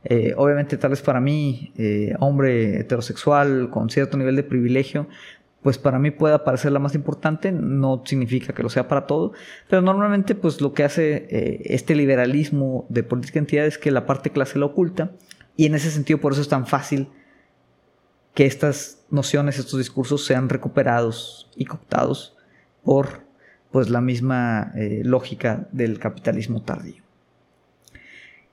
Eh, 0.04 0.34
obviamente 0.36 0.76
tal 0.76 0.90
vez 0.90 1.00
para 1.00 1.20
mí, 1.20 1.72
hombre 2.18 2.80
heterosexual 2.80 3.70
con 3.70 3.88
cierto 3.88 4.18
nivel 4.18 4.36
de 4.36 4.42
privilegio, 4.42 5.08
pues 5.64 5.78
para 5.78 5.98
mí 5.98 6.10
pueda 6.10 6.44
parecer 6.44 6.72
la 6.72 6.78
más 6.78 6.94
importante, 6.94 7.50
no 7.50 8.02
significa 8.04 8.52
que 8.52 8.62
lo 8.62 8.68
sea 8.68 8.86
para 8.86 9.06
todo, 9.06 9.32
pero 9.66 9.80
normalmente 9.80 10.34
pues 10.34 10.60
lo 10.60 10.74
que 10.74 10.84
hace 10.84 11.26
eh, 11.30 11.62
este 11.64 11.94
liberalismo 11.94 12.84
de 12.90 13.02
política 13.02 13.34
de 13.34 13.38
entidad 13.38 13.64
es 13.64 13.78
que 13.78 13.90
la 13.90 14.04
parte 14.04 14.28
clase 14.28 14.58
la 14.58 14.66
oculta 14.66 15.12
y 15.56 15.64
en 15.64 15.74
ese 15.74 15.90
sentido 15.90 16.20
por 16.20 16.32
eso 16.32 16.42
es 16.42 16.50
tan 16.50 16.66
fácil 16.66 17.08
que 18.34 18.46
estas 18.46 19.04
nociones, 19.10 19.58
estos 19.58 19.78
discursos 19.78 20.26
sean 20.26 20.48
recuperados 20.48 21.50
y 21.56 21.64
cooptados 21.64 22.36
por 22.82 23.22
pues 23.70 23.90
la 23.90 24.00
misma 24.00 24.72
eh, 24.76 25.02
lógica 25.04 25.66
del 25.72 25.98
capitalismo 25.98 26.62
tardío. 26.62 27.02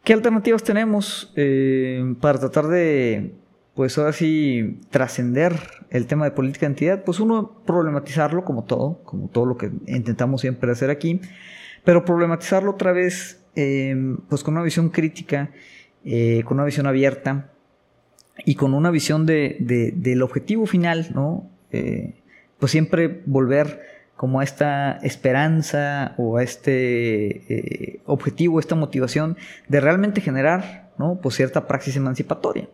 ¿Qué 0.04 0.14
alternativas 0.14 0.64
tenemos 0.64 1.32
eh, 1.36 2.16
para 2.22 2.40
tratar 2.40 2.68
de 2.68 3.34
pues 3.76 3.98
ahora 3.98 4.14
sí 4.14 4.80
trascender 4.90 5.54
el 5.90 6.06
tema 6.06 6.26
de 6.26 6.32
política 6.32 6.66
de 6.66 6.72
entidad, 6.72 7.04
pues 7.04 7.20
uno 7.20 7.62
problematizarlo 7.66 8.44
como 8.44 8.64
todo, 8.64 9.02
como 9.04 9.28
todo 9.30 9.46
lo 9.46 9.58
que 9.58 9.72
intentamos 9.88 10.42
siempre 10.42 10.72
hacer 10.72 10.90
aquí, 10.90 11.22
pero 11.84 12.04
problematizarlo 12.04 12.72
otra 12.72 12.92
vez 12.92 13.44
em, 13.56 14.18
pues 14.28 14.44
con 14.44 14.56
una 14.56 14.64
visión 14.64 14.90
crítica, 14.90 15.52
eh, 16.04 16.44
con 16.46 16.58
una 16.58 16.66
visión 16.66 16.86
abierta 16.86 17.51
y 18.46 18.56
con 18.56 18.74
una 18.74 18.92
visión 18.92 19.26
de, 19.26 19.58
del 19.96 20.22
objetivo 20.22 20.66
final, 20.66 21.10
¿no? 21.14 21.50
Eh, 21.72 22.16
pues 22.60 22.72
siempre 22.72 23.22
volver 23.26 23.82
como 24.16 24.40
a 24.40 24.44
esta 24.44 25.00
esperanza 25.02 26.14
o 26.18 26.38
a 26.38 26.44
este 26.44 27.38
eh, 27.50 28.02
objetivo, 28.06 28.60
esta 28.60 28.76
motivación 28.76 29.38
de 29.68 29.80
realmente 29.80 30.22
generar, 30.22 30.92
¿no? 31.00 31.20
Pues 31.22 31.36
cierta 31.36 31.68
praxis 31.68 31.96
emancipatoria. 31.96 32.70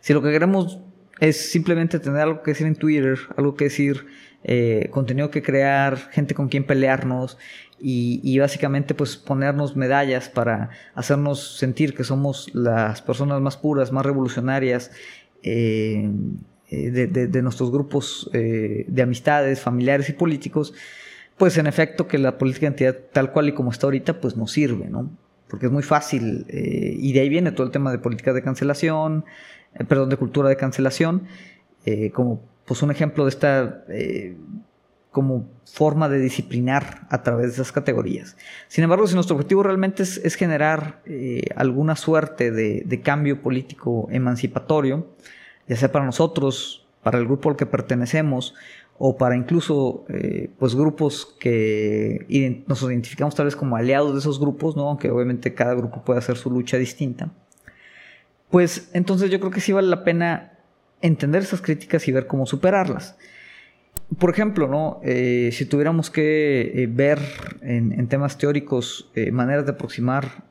Si 0.00 0.12
lo 0.12 0.22
que 0.22 0.30
queremos 0.30 0.80
es 1.20 1.50
simplemente 1.50 1.98
tener 1.98 2.20
algo 2.20 2.42
que 2.42 2.52
decir 2.52 2.66
en 2.66 2.76
Twitter, 2.76 3.18
algo 3.36 3.54
que 3.56 3.64
decir, 3.64 4.06
eh, 4.44 4.88
contenido 4.90 5.30
que 5.30 5.40
crear, 5.40 5.96
gente 6.10 6.34
con 6.34 6.48
quien 6.48 6.64
pelearnos 6.64 7.38
y, 7.78 8.38
básicamente 8.38 8.94
pues 8.94 9.16
ponernos 9.16 9.76
medallas 9.76 10.28
para 10.28 10.70
hacernos 10.94 11.58
sentir 11.58 11.94
que 11.94 12.04
somos 12.04 12.52
las 12.54 13.02
personas 13.02 13.40
más 13.40 13.56
puras, 13.56 13.90
más 13.90 14.06
revolucionarias 14.06 14.92
eh, 15.42 16.08
eh, 16.70 16.90
de, 16.90 17.42
nuestros 17.42 17.72
grupos 17.72 18.30
de 18.32 19.02
amistades, 19.02 19.60
familiares 19.60 20.08
y 20.08 20.12
políticos, 20.12 20.74
pues 21.36 21.58
en 21.58 21.66
efecto 21.66 22.06
que 22.06 22.18
la 22.18 22.38
política 22.38 22.66
de 22.66 22.68
entidad 22.68 22.96
tal 23.12 23.32
cual 23.32 23.48
y 23.48 23.52
como 23.52 23.72
está 23.72 23.88
ahorita 23.88 24.20
pues 24.20 24.36
no 24.36 24.46
sirve, 24.46 24.88
¿no? 24.88 25.10
Porque 25.48 25.66
es 25.66 25.72
muy 25.72 25.82
fácil 25.82 26.46
y 26.48 27.12
de 27.12 27.20
ahí 27.20 27.28
viene 27.28 27.50
todo 27.50 27.66
el 27.66 27.72
tema 27.72 27.90
de 27.90 27.98
política 27.98 28.32
de 28.32 28.42
cancelación, 28.42 29.24
perdón, 29.88 30.08
de 30.08 30.16
cultura 30.16 30.48
de 30.48 30.56
cancelación, 30.56 31.24
como 32.12 32.51
pues 32.64 32.82
un 32.82 32.90
ejemplo 32.90 33.24
de 33.24 33.30
esta 33.30 33.84
eh, 33.88 34.36
como 35.10 35.48
forma 35.64 36.08
de 36.08 36.18
disciplinar 36.18 37.06
a 37.10 37.22
través 37.22 37.48
de 37.48 37.52
esas 37.52 37.72
categorías. 37.72 38.36
Sin 38.68 38.84
embargo, 38.84 39.06
si 39.06 39.14
nuestro 39.14 39.36
objetivo 39.36 39.62
realmente 39.62 40.02
es, 40.02 40.34
generar 40.36 41.02
alguna 41.54 41.96
suerte 41.96 42.50
de, 42.50 43.00
cambio 43.02 43.42
político 43.42 44.08
emancipatorio, 44.10 45.06
ya 45.68 45.76
sea 45.76 45.92
para 45.92 46.06
nosotros, 46.06 46.86
para 47.02 47.18
el 47.18 47.26
grupo 47.26 47.50
al 47.50 47.56
que 47.56 47.66
pertenecemos, 47.66 48.54
o 48.96 49.18
para 49.18 49.36
incluso 49.36 50.06
pues 50.58 50.74
grupos 50.74 51.36
que 51.38 52.64
nos 52.66 52.82
identificamos 52.82 53.34
tal 53.34 53.46
vez 53.46 53.56
como 53.56 53.76
aliados 53.76 54.14
de 54.14 54.20
esos 54.20 54.40
grupos, 54.40 54.76
¿no? 54.76 54.88
aunque 54.88 55.10
obviamente 55.10 55.52
cada 55.52 55.74
grupo 55.74 56.02
puede 56.04 56.20
hacer 56.20 56.38
su 56.38 56.50
lucha 56.50 56.78
distinta 56.78 57.30
pues 58.52 58.90
entonces 58.92 59.30
yo 59.30 59.40
creo 59.40 59.50
que 59.50 59.62
sí 59.62 59.72
vale 59.72 59.88
la 59.88 60.04
pena 60.04 60.51
entender 61.02 61.42
esas 61.42 61.60
críticas 61.60 62.06
y 62.08 62.12
ver 62.12 62.26
cómo 62.26 62.46
superarlas. 62.46 63.16
Por 64.18 64.30
ejemplo, 64.30 64.68
¿no? 64.68 65.00
Eh, 65.02 65.50
si 65.52 65.64
tuviéramos 65.64 66.10
que 66.10 66.72
eh, 66.74 66.88
ver 66.90 67.18
en, 67.62 68.06
temas 68.08 68.36
teóricos 68.36 69.10
eh, 69.14 69.30
maneras 69.30 69.64
de 69.64 69.72
aproximar 69.72 70.44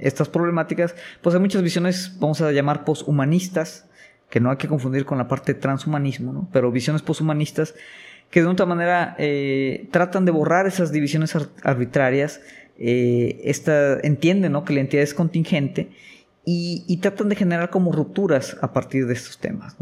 estas 0.00 0.28
problemáticas, 0.28 0.96
pues 1.22 1.34
hay 1.34 1.40
muchas 1.40 1.62
visiones, 1.62 2.16
vamos 2.18 2.40
a 2.40 2.50
llamar 2.50 2.84
poshumanistas, 2.84 3.88
que 4.28 4.40
no 4.40 4.50
hay 4.50 4.56
que 4.56 4.66
confundir 4.66 5.04
con 5.04 5.18
la 5.18 5.28
parte 5.28 5.54
de 5.54 5.60
transhumanismo, 5.60 6.32
¿no? 6.32 6.48
pero 6.52 6.72
visiones 6.72 7.02
poshumanistas 7.02 7.76
que 8.28 8.40
de 8.40 8.48
otra 8.48 8.66
manera 8.66 9.16
tratan 9.92 10.24
de 10.24 10.32
borrar 10.32 10.66
esas 10.66 10.90
divisiones 10.90 11.36
arbitrarias, 11.62 12.40
esta, 12.76 14.00
entienden 14.00 14.50
¿no? 14.50 14.64
que 14.64 14.74
la 14.74 14.80
entidad 14.80 15.04
es 15.04 15.14
contingente 15.14 15.90
y, 16.48 16.96
tratan 16.98 17.28
de 17.28 17.34
generar 17.34 17.70
como 17.70 17.90
rupturas 17.90 18.56
a 18.62 18.72
partir 18.72 19.06
de 19.08 19.14
estos 19.14 19.38
temas. 19.38 19.76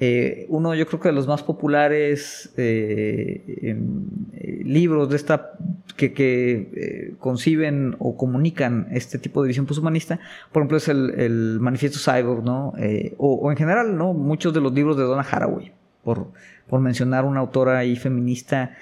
Eh, 0.00 0.46
uno, 0.48 0.74
yo 0.74 0.84
creo 0.88 0.98
que 0.98 1.10
de 1.10 1.14
los 1.14 1.28
más 1.28 1.44
populares 1.44 2.52
eh, 2.56 3.44
eh, 3.62 4.62
libros 4.64 5.08
de 5.10 5.14
esta 5.14 5.52
que, 5.96 7.14
conciben 7.20 7.94
o 8.00 8.16
comunican 8.16 8.88
este 8.90 9.20
tipo 9.20 9.42
de 9.42 9.48
visión 9.48 9.64
poshumanista, 9.64 10.18
por 10.50 10.62
ejemplo, 10.62 10.78
es 10.78 10.88
el, 10.88 11.58
Manifiesto 11.60 12.00
Cyborg, 12.00 12.42
¿no? 12.42 12.74
O, 13.18 13.48
en 13.52 13.56
general, 13.56 13.96
¿no? 13.96 14.12
Muchos 14.12 14.52
de 14.52 14.60
los 14.60 14.72
libros 14.72 14.96
de 14.96 15.04
Donna 15.04 15.22
Haraway, 15.22 15.70
por, 16.02 16.32
por 16.66 16.80
mencionar 16.80 17.24
una 17.24 17.38
autora 17.38 17.84
y 17.84 17.94
feminista 17.94 18.76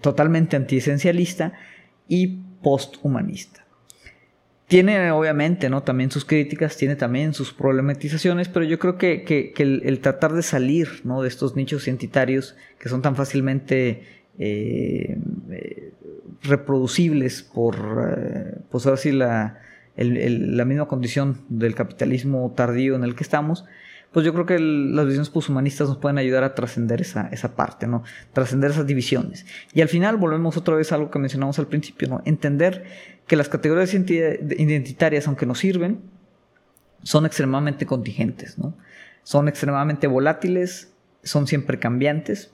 totalmente 0.00 0.56
antiesencialista 0.56 1.52
y 2.08 2.40
posthumanista. 2.60 3.63
Tiene 4.66 5.10
obviamente 5.10 5.68
¿no? 5.68 5.82
también 5.82 6.10
sus 6.10 6.24
críticas, 6.24 6.76
tiene 6.76 6.96
también 6.96 7.34
sus 7.34 7.52
problematizaciones, 7.52 8.48
pero 8.48 8.64
yo 8.64 8.78
creo 8.78 8.96
que, 8.96 9.52
el, 9.58 10.00
tratar 10.00 10.32
de 10.32 10.42
salir 10.42 11.02
¿no? 11.04 11.20
de 11.20 11.28
estos 11.28 11.54
nichos 11.54 11.86
identitarios 11.86 12.56
que 12.78 12.88
son 12.88 13.02
tan 13.02 13.14
fácilmente 13.14 14.04
eh, 14.38 15.18
eh, 15.50 15.92
reproducibles 16.42 17.42
por, 17.42 17.76
eh, 18.16 18.58
pues 18.70 18.86
ahora 18.86 18.96
sí, 18.96 19.12
la, 19.12 19.60
la 19.96 20.64
misma 20.64 20.88
condición 20.88 21.42
del 21.50 21.74
capitalismo 21.74 22.52
tardío 22.56 22.96
en 22.96 23.04
el 23.04 23.14
que 23.14 23.22
estamos, 23.22 23.66
pues 24.14 24.24
yo 24.24 24.32
creo 24.32 24.46
que 24.46 24.60
las 24.60 25.06
visiones 25.06 25.28
poshumanistas 25.28 25.88
nos 25.88 25.98
pueden 25.98 26.18
ayudar 26.18 26.44
a 26.44 26.54
trascender 26.54 27.00
esa, 27.00 27.28
esa 27.32 27.56
parte, 27.56 27.88
¿no? 27.88 28.04
Trascender 28.32 28.70
esas 28.70 28.86
divisiones. 28.86 29.44
Y 29.72 29.80
al 29.80 29.88
final 29.88 30.18
volvemos 30.18 30.56
otra 30.56 30.76
vez 30.76 30.92
a 30.92 30.94
algo 30.94 31.10
que 31.10 31.18
mencionamos 31.18 31.58
al 31.58 31.66
principio, 31.66 32.06
¿no? 32.06 32.22
Entender 32.24 32.84
que 33.26 33.34
las 33.34 33.48
categorías 33.48 33.92
identitarias, 33.92 35.26
aunque 35.26 35.46
nos 35.46 35.58
sirven, 35.58 36.00
son 37.02 37.26
extremadamente 37.26 37.86
contingentes, 37.86 38.56
¿no? 38.56 38.76
Son 39.24 39.48
extremadamente 39.48 40.06
volátiles, 40.06 40.94
son 41.24 41.48
siempre 41.48 41.80
cambiantes 41.80 42.52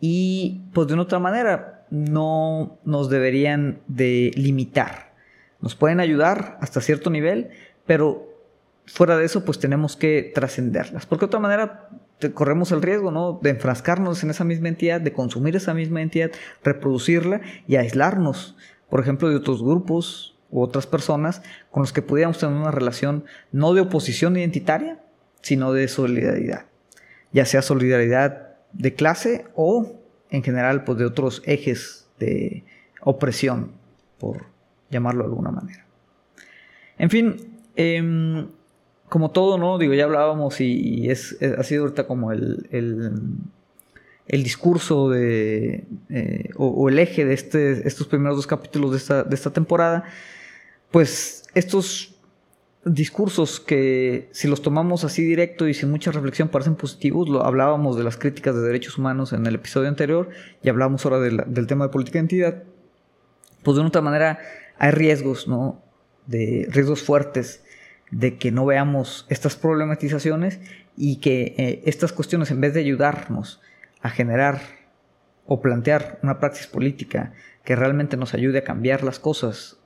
y 0.00 0.62
pues 0.74 0.86
de 0.86 0.94
una 0.94 1.02
otra 1.02 1.18
manera 1.18 1.86
no 1.90 2.78
nos 2.84 3.10
deberían 3.10 3.80
de 3.88 4.30
limitar. 4.36 5.12
Nos 5.60 5.74
pueden 5.74 5.98
ayudar 5.98 6.56
hasta 6.60 6.80
cierto 6.80 7.10
nivel, 7.10 7.50
pero 7.84 8.27
fuera 8.88 9.16
de 9.16 9.24
eso, 9.24 9.44
pues 9.44 9.58
tenemos 9.58 9.96
que 9.96 10.32
trascenderlas. 10.34 11.06
Porque 11.06 11.24
de 11.24 11.26
otra 11.26 11.40
manera 11.40 11.88
corremos 12.34 12.72
el 12.72 12.82
riesgo, 12.82 13.10
¿no? 13.10 13.38
De 13.42 13.50
enfrascarnos 13.50 14.22
en 14.24 14.30
esa 14.30 14.44
misma 14.44 14.68
entidad, 14.68 15.00
de 15.00 15.12
consumir 15.12 15.56
esa 15.56 15.74
misma 15.74 16.02
entidad, 16.02 16.30
reproducirla 16.64 17.40
y 17.66 17.76
aislarnos, 17.76 18.56
por 18.88 19.00
ejemplo, 19.00 19.28
de 19.28 19.36
otros 19.36 19.62
grupos 19.62 20.36
u 20.50 20.62
otras 20.62 20.86
personas 20.86 21.42
con 21.70 21.82
los 21.82 21.92
que 21.92 22.02
pudiéramos 22.02 22.38
tener 22.38 22.56
una 22.56 22.70
relación 22.70 23.24
no 23.52 23.74
de 23.74 23.82
oposición 23.82 24.36
identitaria, 24.36 24.98
sino 25.42 25.72
de 25.72 25.88
solidaridad. 25.88 26.66
Ya 27.32 27.44
sea 27.44 27.62
solidaridad 27.62 28.56
de 28.72 28.94
clase 28.94 29.46
o, 29.54 30.00
en 30.30 30.42
general, 30.42 30.84
pues 30.84 30.98
de 30.98 31.04
otros 31.04 31.42
ejes 31.44 32.08
de 32.18 32.64
opresión, 33.02 33.72
por 34.18 34.46
llamarlo 34.90 35.24
de 35.24 35.28
alguna 35.28 35.50
manera. 35.50 35.86
En 36.96 37.10
fin, 37.10 37.36
eh, 37.76 38.48
como 39.08 39.30
todo, 39.30 39.58
¿no? 39.58 39.78
Digo, 39.78 39.94
ya 39.94 40.04
hablábamos 40.04 40.60
y, 40.60 41.10
es, 41.10 41.36
ha 41.42 41.62
sido 41.62 41.84
ahorita 41.84 42.06
como 42.06 42.32
el, 42.32 42.68
el, 42.70 44.42
discurso 44.42 45.08
de, 45.10 45.84
eh, 46.10 46.50
o, 46.56 46.88
el 46.88 46.98
eje 46.98 47.24
de 47.24 47.34
este, 47.34 47.86
estos 47.88 48.06
primeros 48.06 48.36
dos 48.36 48.46
capítulos 48.46 48.92
de 48.92 48.96
esta, 48.98 49.24
de 49.24 49.34
esta 49.34 49.50
temporada, 49.50 50.04
pues 50.90 51.44
estos 51.54 52.14
discursos 52.84 53.60
que 53.60 54.28
si 54.32 54.48
los 54.48 54.62
tomamos 54.62 55.04
así 55.04 55.22
directo 55.22 55.68
y 55.68 55.74
sin 55.74 55.90
mucha 55.90 56.10
reflexión 56.10 56.48
parecen 56.48 56.76
positivos, 56.76 57.28
lo 57.28 57.44
hablábamos 57.44 57.96
de 57.96 58.04
las 58.04 58.16
críticas 58.16 58.54
de 58.54 58.62
derechos 58.62 58.98
humanos 58.98 59.32
en 59.32 59.46
el 59.46 59.54
episodio 59.56 59.88
anterior 59.88 60.30
y 60.62 60.68
hablábamos 60.68 61.04
ahora 61.04 61.18
del 61.20 61.66
tema 61.66 61.86
de 61.86 61.90
política 61.90 62.18
de 62.18 62.20
identidad, 62.20 62.62
pues 63.62 63.74
de 63.74 63.80
una 63.80 63.88
otra 63.88 64.02
manera 64.02 64.38
hay 64.78 64.92
riesgos, 64.92 65.48
¿no? 65.48 65.82
De 66.26 66.66
riesgos 66.70 67.02
fuertes 67.02 67.62
de 68.10 68.36
que 68.38 68.50
no 68.50 68.64
veamos 68.66 69.26
estas 69.28 69.56
problematizaciones 69.56 70.60
y 70.96 71.16
que 71.16 71.54
eh, 71.58 71.82
estas 71.86 72.12
cuestiones 72.12 72.50
en 72.50 72.60
vez 72.60 72.74
de 72.74 72.80
ayudarnos 72.80 73.60
a 74.00 74.10
generar 74.10 74.60
o 75.46 75.60
plantear 75.60 76.18
una 76.22 76.38
praxis 76.38 76.66
política 76.66 77.32
que 77.64 77.76
realmente 77.76 78.16
nos 78.16 78.34
ayude 78.34 78.58
a 78.58 78.64
cambiar 78.64 79.02
las 79.02 79.18
cosas 79.18 79.78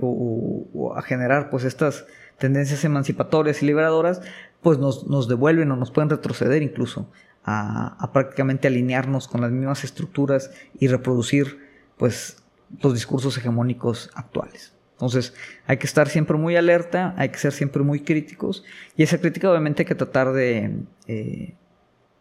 o, 0.00 0.94
a 0.96 1.02
generar 1.02 1.50
pues 1.50 1.64
estas 1.64 2.06
tendencias 2.38 2.84
emancipatorias 2.84 3.62
y 3.62 3.66
liberadoras, 3.66 4.20
pues 4.60 4.78
nos, 4.78 5.28
devuelven 5.28 5.70
o 5.72 5.76
nos 5.76 5.90
pueden 5.90 6.10
retroceder 6.10 6.62
incluso 6.62 7.10
a, 7.44 7.96
a, 7.98 8.12
prácticamente 8.12 8.68
alinearnos 8.68 9.28
con 9.28 9.40
las 9.40 9.50
mismas 9.50 9.84
estructuras 9.84 10.50
y 10.78 10.88
reproducir 10.88 11.60
pues 11.96 12.42
los 12.82 12.92
discursos 12.92 13.38
hegemónicos 13.38 14.10
actuales. 14.14 14.75
Entonces 14.96 15.34
hay 15.66 15.76
que 15.76 15.86
estar 15.86 16.08
siempre 16.08 16.38
muy 16.38 16.56
alerta, 16.56 17.14
hay 17.18 17.28
que 17.28 17.36
ser 17.36 17.52
siempre 17.52 17.82
muy 17.82 18.00
críticos 18.00 18.64
y 18.96 19.02
esa 19.02 19.18
crítica 19.18 19.50
obviamente 19.50 19.82
hay 19.82 19.86
que 19.86 19.94
tratar 19.94 20.32
de 20.32 20.72
eh, 21.06 21.54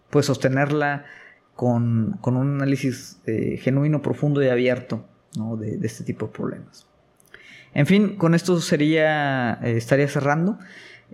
pues 0.09 0.25
sostenerla 0.25 1.05
con, 1.55 2.19
un 2.21 2.55
análisis 2.55 3.21
eh, 3.27 3.57
genuino, 3.61 4.01
profundo 4.01 4.43
y 4.43 4.49
abierto 4.49 5.05
de, 5.57 5.79
este 5.83 6.03
tipo 6.03 6.25
de 6.25 6.33
problemas. 6.33 6.85
En 7.73 7.85
fin, 7.85 8.17
con 8.17 8.35
esto 8.35 8.59
sería, 8.59 9.53
eh, 9.63 9.77
estaría 9.77 10.07
cerrando. 10.09 10.59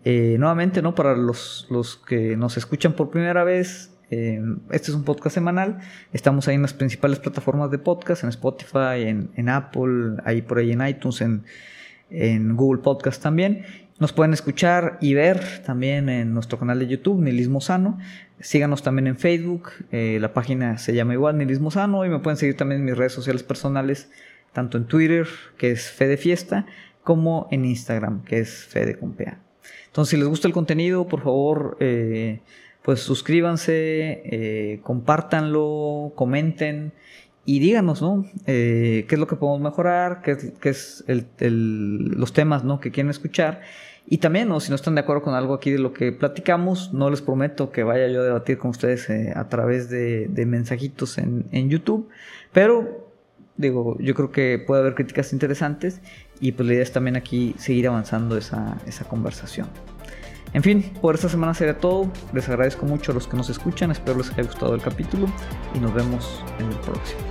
Nuevamente, 0.04 0.82
¿no? 0.82 0.96
Para 0.96 1.16
los, 1.16 1.68
los, 1.70 1.98
que 1.98 2.36
nos 2.38 2.58
escuchan 2.58 2.94
por 2.94 3.12
primera 3.12 3.44
vez, 3.44 3.91
este 4.12 4.92
es 4.92 4.96
un 4.96 5.04
podcast 5.06 5.36
semanal. 5.36 5.80
Estamos 6.12 6.48
ahí 6.48 6.56
en 6.56 6.62
las 6.62 6.74
principales 6.74 7.20
plataformas 7.20 7.72
de 7.72 7.78
podcast, 7.78 8.24
en 8.24 8.30
Spotify, 8.30 9.04
en, 9.36 9.50
Apple, 9.50 10.18
ahí 10.26 10.42
por 10.42 10.58
ahí 10.58 10.72
en 10.72 10.86
iTunes, 10.86 11.22
en, 11.22 11.44
en 12.10 12.56
Google 12.58 12.82
Podcast 12.82 13.24
también. 13.24 13.64
Nos 14.00 14.14
pueden 14.14 14.34
escuchar 14.34 14.98
y 15.00 15.14
ver 15.14 15.62
también 15.64 16.10
en 16.10 16.34
nuestro 16.34 16.60
canal 16.60 16.80
de 16.80 16.88
YouTube, 16.88 17.22
Nilismo 17.22 17.62
Sano. 17.62 18.00
Síganos 18.40 18.84
también 18.84 19.08
en 19.08 19.18
Facebook, 19.18 19.70
eh, 19.92 20.18
la 20.20 20.34
página 20.34 20.78
se 20.78 20.94
llama 20.94 21.14
igual 21.14 21.38
Nilismo 21.38 21.72
Sano 21.72 22.04
y 22.04 22.10
me 22.10 22.20
pueden 22.20 22.36
seguir 22.36 22.58
también 22.58 22.82
en 22.82 22.86
mis 22.86 22.98
redes 22.98 23.14
sociales 23.14 23.44
personales, 23.44 24.10
tanto 24.54 24.78
en 24.78 24.86
Twitter, 24.86 25.28
que 25.58 25.72
es 25.72 25.90
Fede 25.90 26.18
Fiesta, 26.18 26.66
como 27.04 27.48
en 27.52 27.64
Instagram, 27.64 28.24
que 28.24 28.40
es 28.40 28.66
Fede 28.66 28.98
Compea. 28.98 29.40
Entonces, 29.86 30.10
si 30.10 30.18
les 30.18 30.28
gusta 30.28 30.48
el 30.48 30.54
contenido, 30.54 31.08
por 31.08 31.22
favor, 31.22 31.78
eh, 31.80 32.42
pues 32.84 33.02
suscríbanse, 33.02 34.22
eh, 34.26 34.80
compártanlo, 34.84 36.14
comenten 36.16 36.94
y 37.46 37.60
díganos, 37.60 38.02
¿no? 38.02 38.26
qué 38.46 39.08
es 39.10 39.20
lo 39.20 39.28
que 39.28 39.36
podemos 39.36 39.62
mejorar, 39.62 40.22
qué 40.22 40.32
es, 40.70 41.04
es 41.08 41.26
los 41.52 42.34
temas, 42.34 42.64
¿no? 42.64 42.80
Que 42.80 42.92
quieren 42.92 43.10
escuchar 43.10 43.62
y 44.08 44.18
también, 44.18 44.50
si 44.60 44.70
no 44.70 44.76
están 44.76 44.96
de 44.96 45.02
acuerdo 45.02 45.22
con 45.22 45.36
algo 45.36 45.54
aquí 45.54 45.72
de 45.72 45.80
lo 45.80 45.94
que 45.94 46.12
platicamos, 46.12 46.92
no 46.94 47.10
les 47.10 47.22
prometo 47.22 47.72
que 47.72 47.84
vaya 47.84 48.08
yo 48.08 48.22
a 48.22 48.26
debatir 48.26 48.58
con 48.58 48.72
ustedes 48.72 49.10
eh, 49.10 49.32
a 49.36 49.48
través 49.48 49.90
de, 49.90 50.28
mensajitos 50.46 51.18
en, 51.18 51.70
YouTube, 51.70 52.10
pero 52.52 53.08
digo, 53.58 53.98
yo 54.00 54.14
creo 54.16 54.32
que 54.32 54.62
puede 54.66 54.82
haber 54.82 54.96
críticas 54.96 55.32
interesantes 55.34 56.02
y 56.40 56.52
pues 56.52 56.68
la 56.68 56.74
idea 56.74 56.84
es 56.84 56.92
también 56.92 57.16
aquí 57.16 57.56
seguir 57.58 57.88
avanzando 57.88 58.38
esa, 58.38 58.78
esa 58.86 59.06
conversación. 59.06 59.68
En 60.54 60.64
fin, 60.64 60.84
por 61.02 61.16
esta 61.16 61.30
semana 61.30 61.54
sería 61.54 61.78
todo. 61.78 62.12
Les 62.34 62.48
agradezco 62.50 62.86
mucho 62.86 63.12
a 63.12 63.16
los 63.16 63.28
que 63.28 63.38
nos 63.38 63.50
escuchan, 63.50 63.92
espero 63.92 64.18
les 64.18 64.32
haya 64.32 64.44
gustado 64.44 64.76
el 64.76 64.82
capítulo 64.82 65.28
y 65.74 65.80
nos 65.80 65.94
vemos 65.94 66.44
en 66.60 66.68
el 66.68 66.78
próximo. 66.80 67.22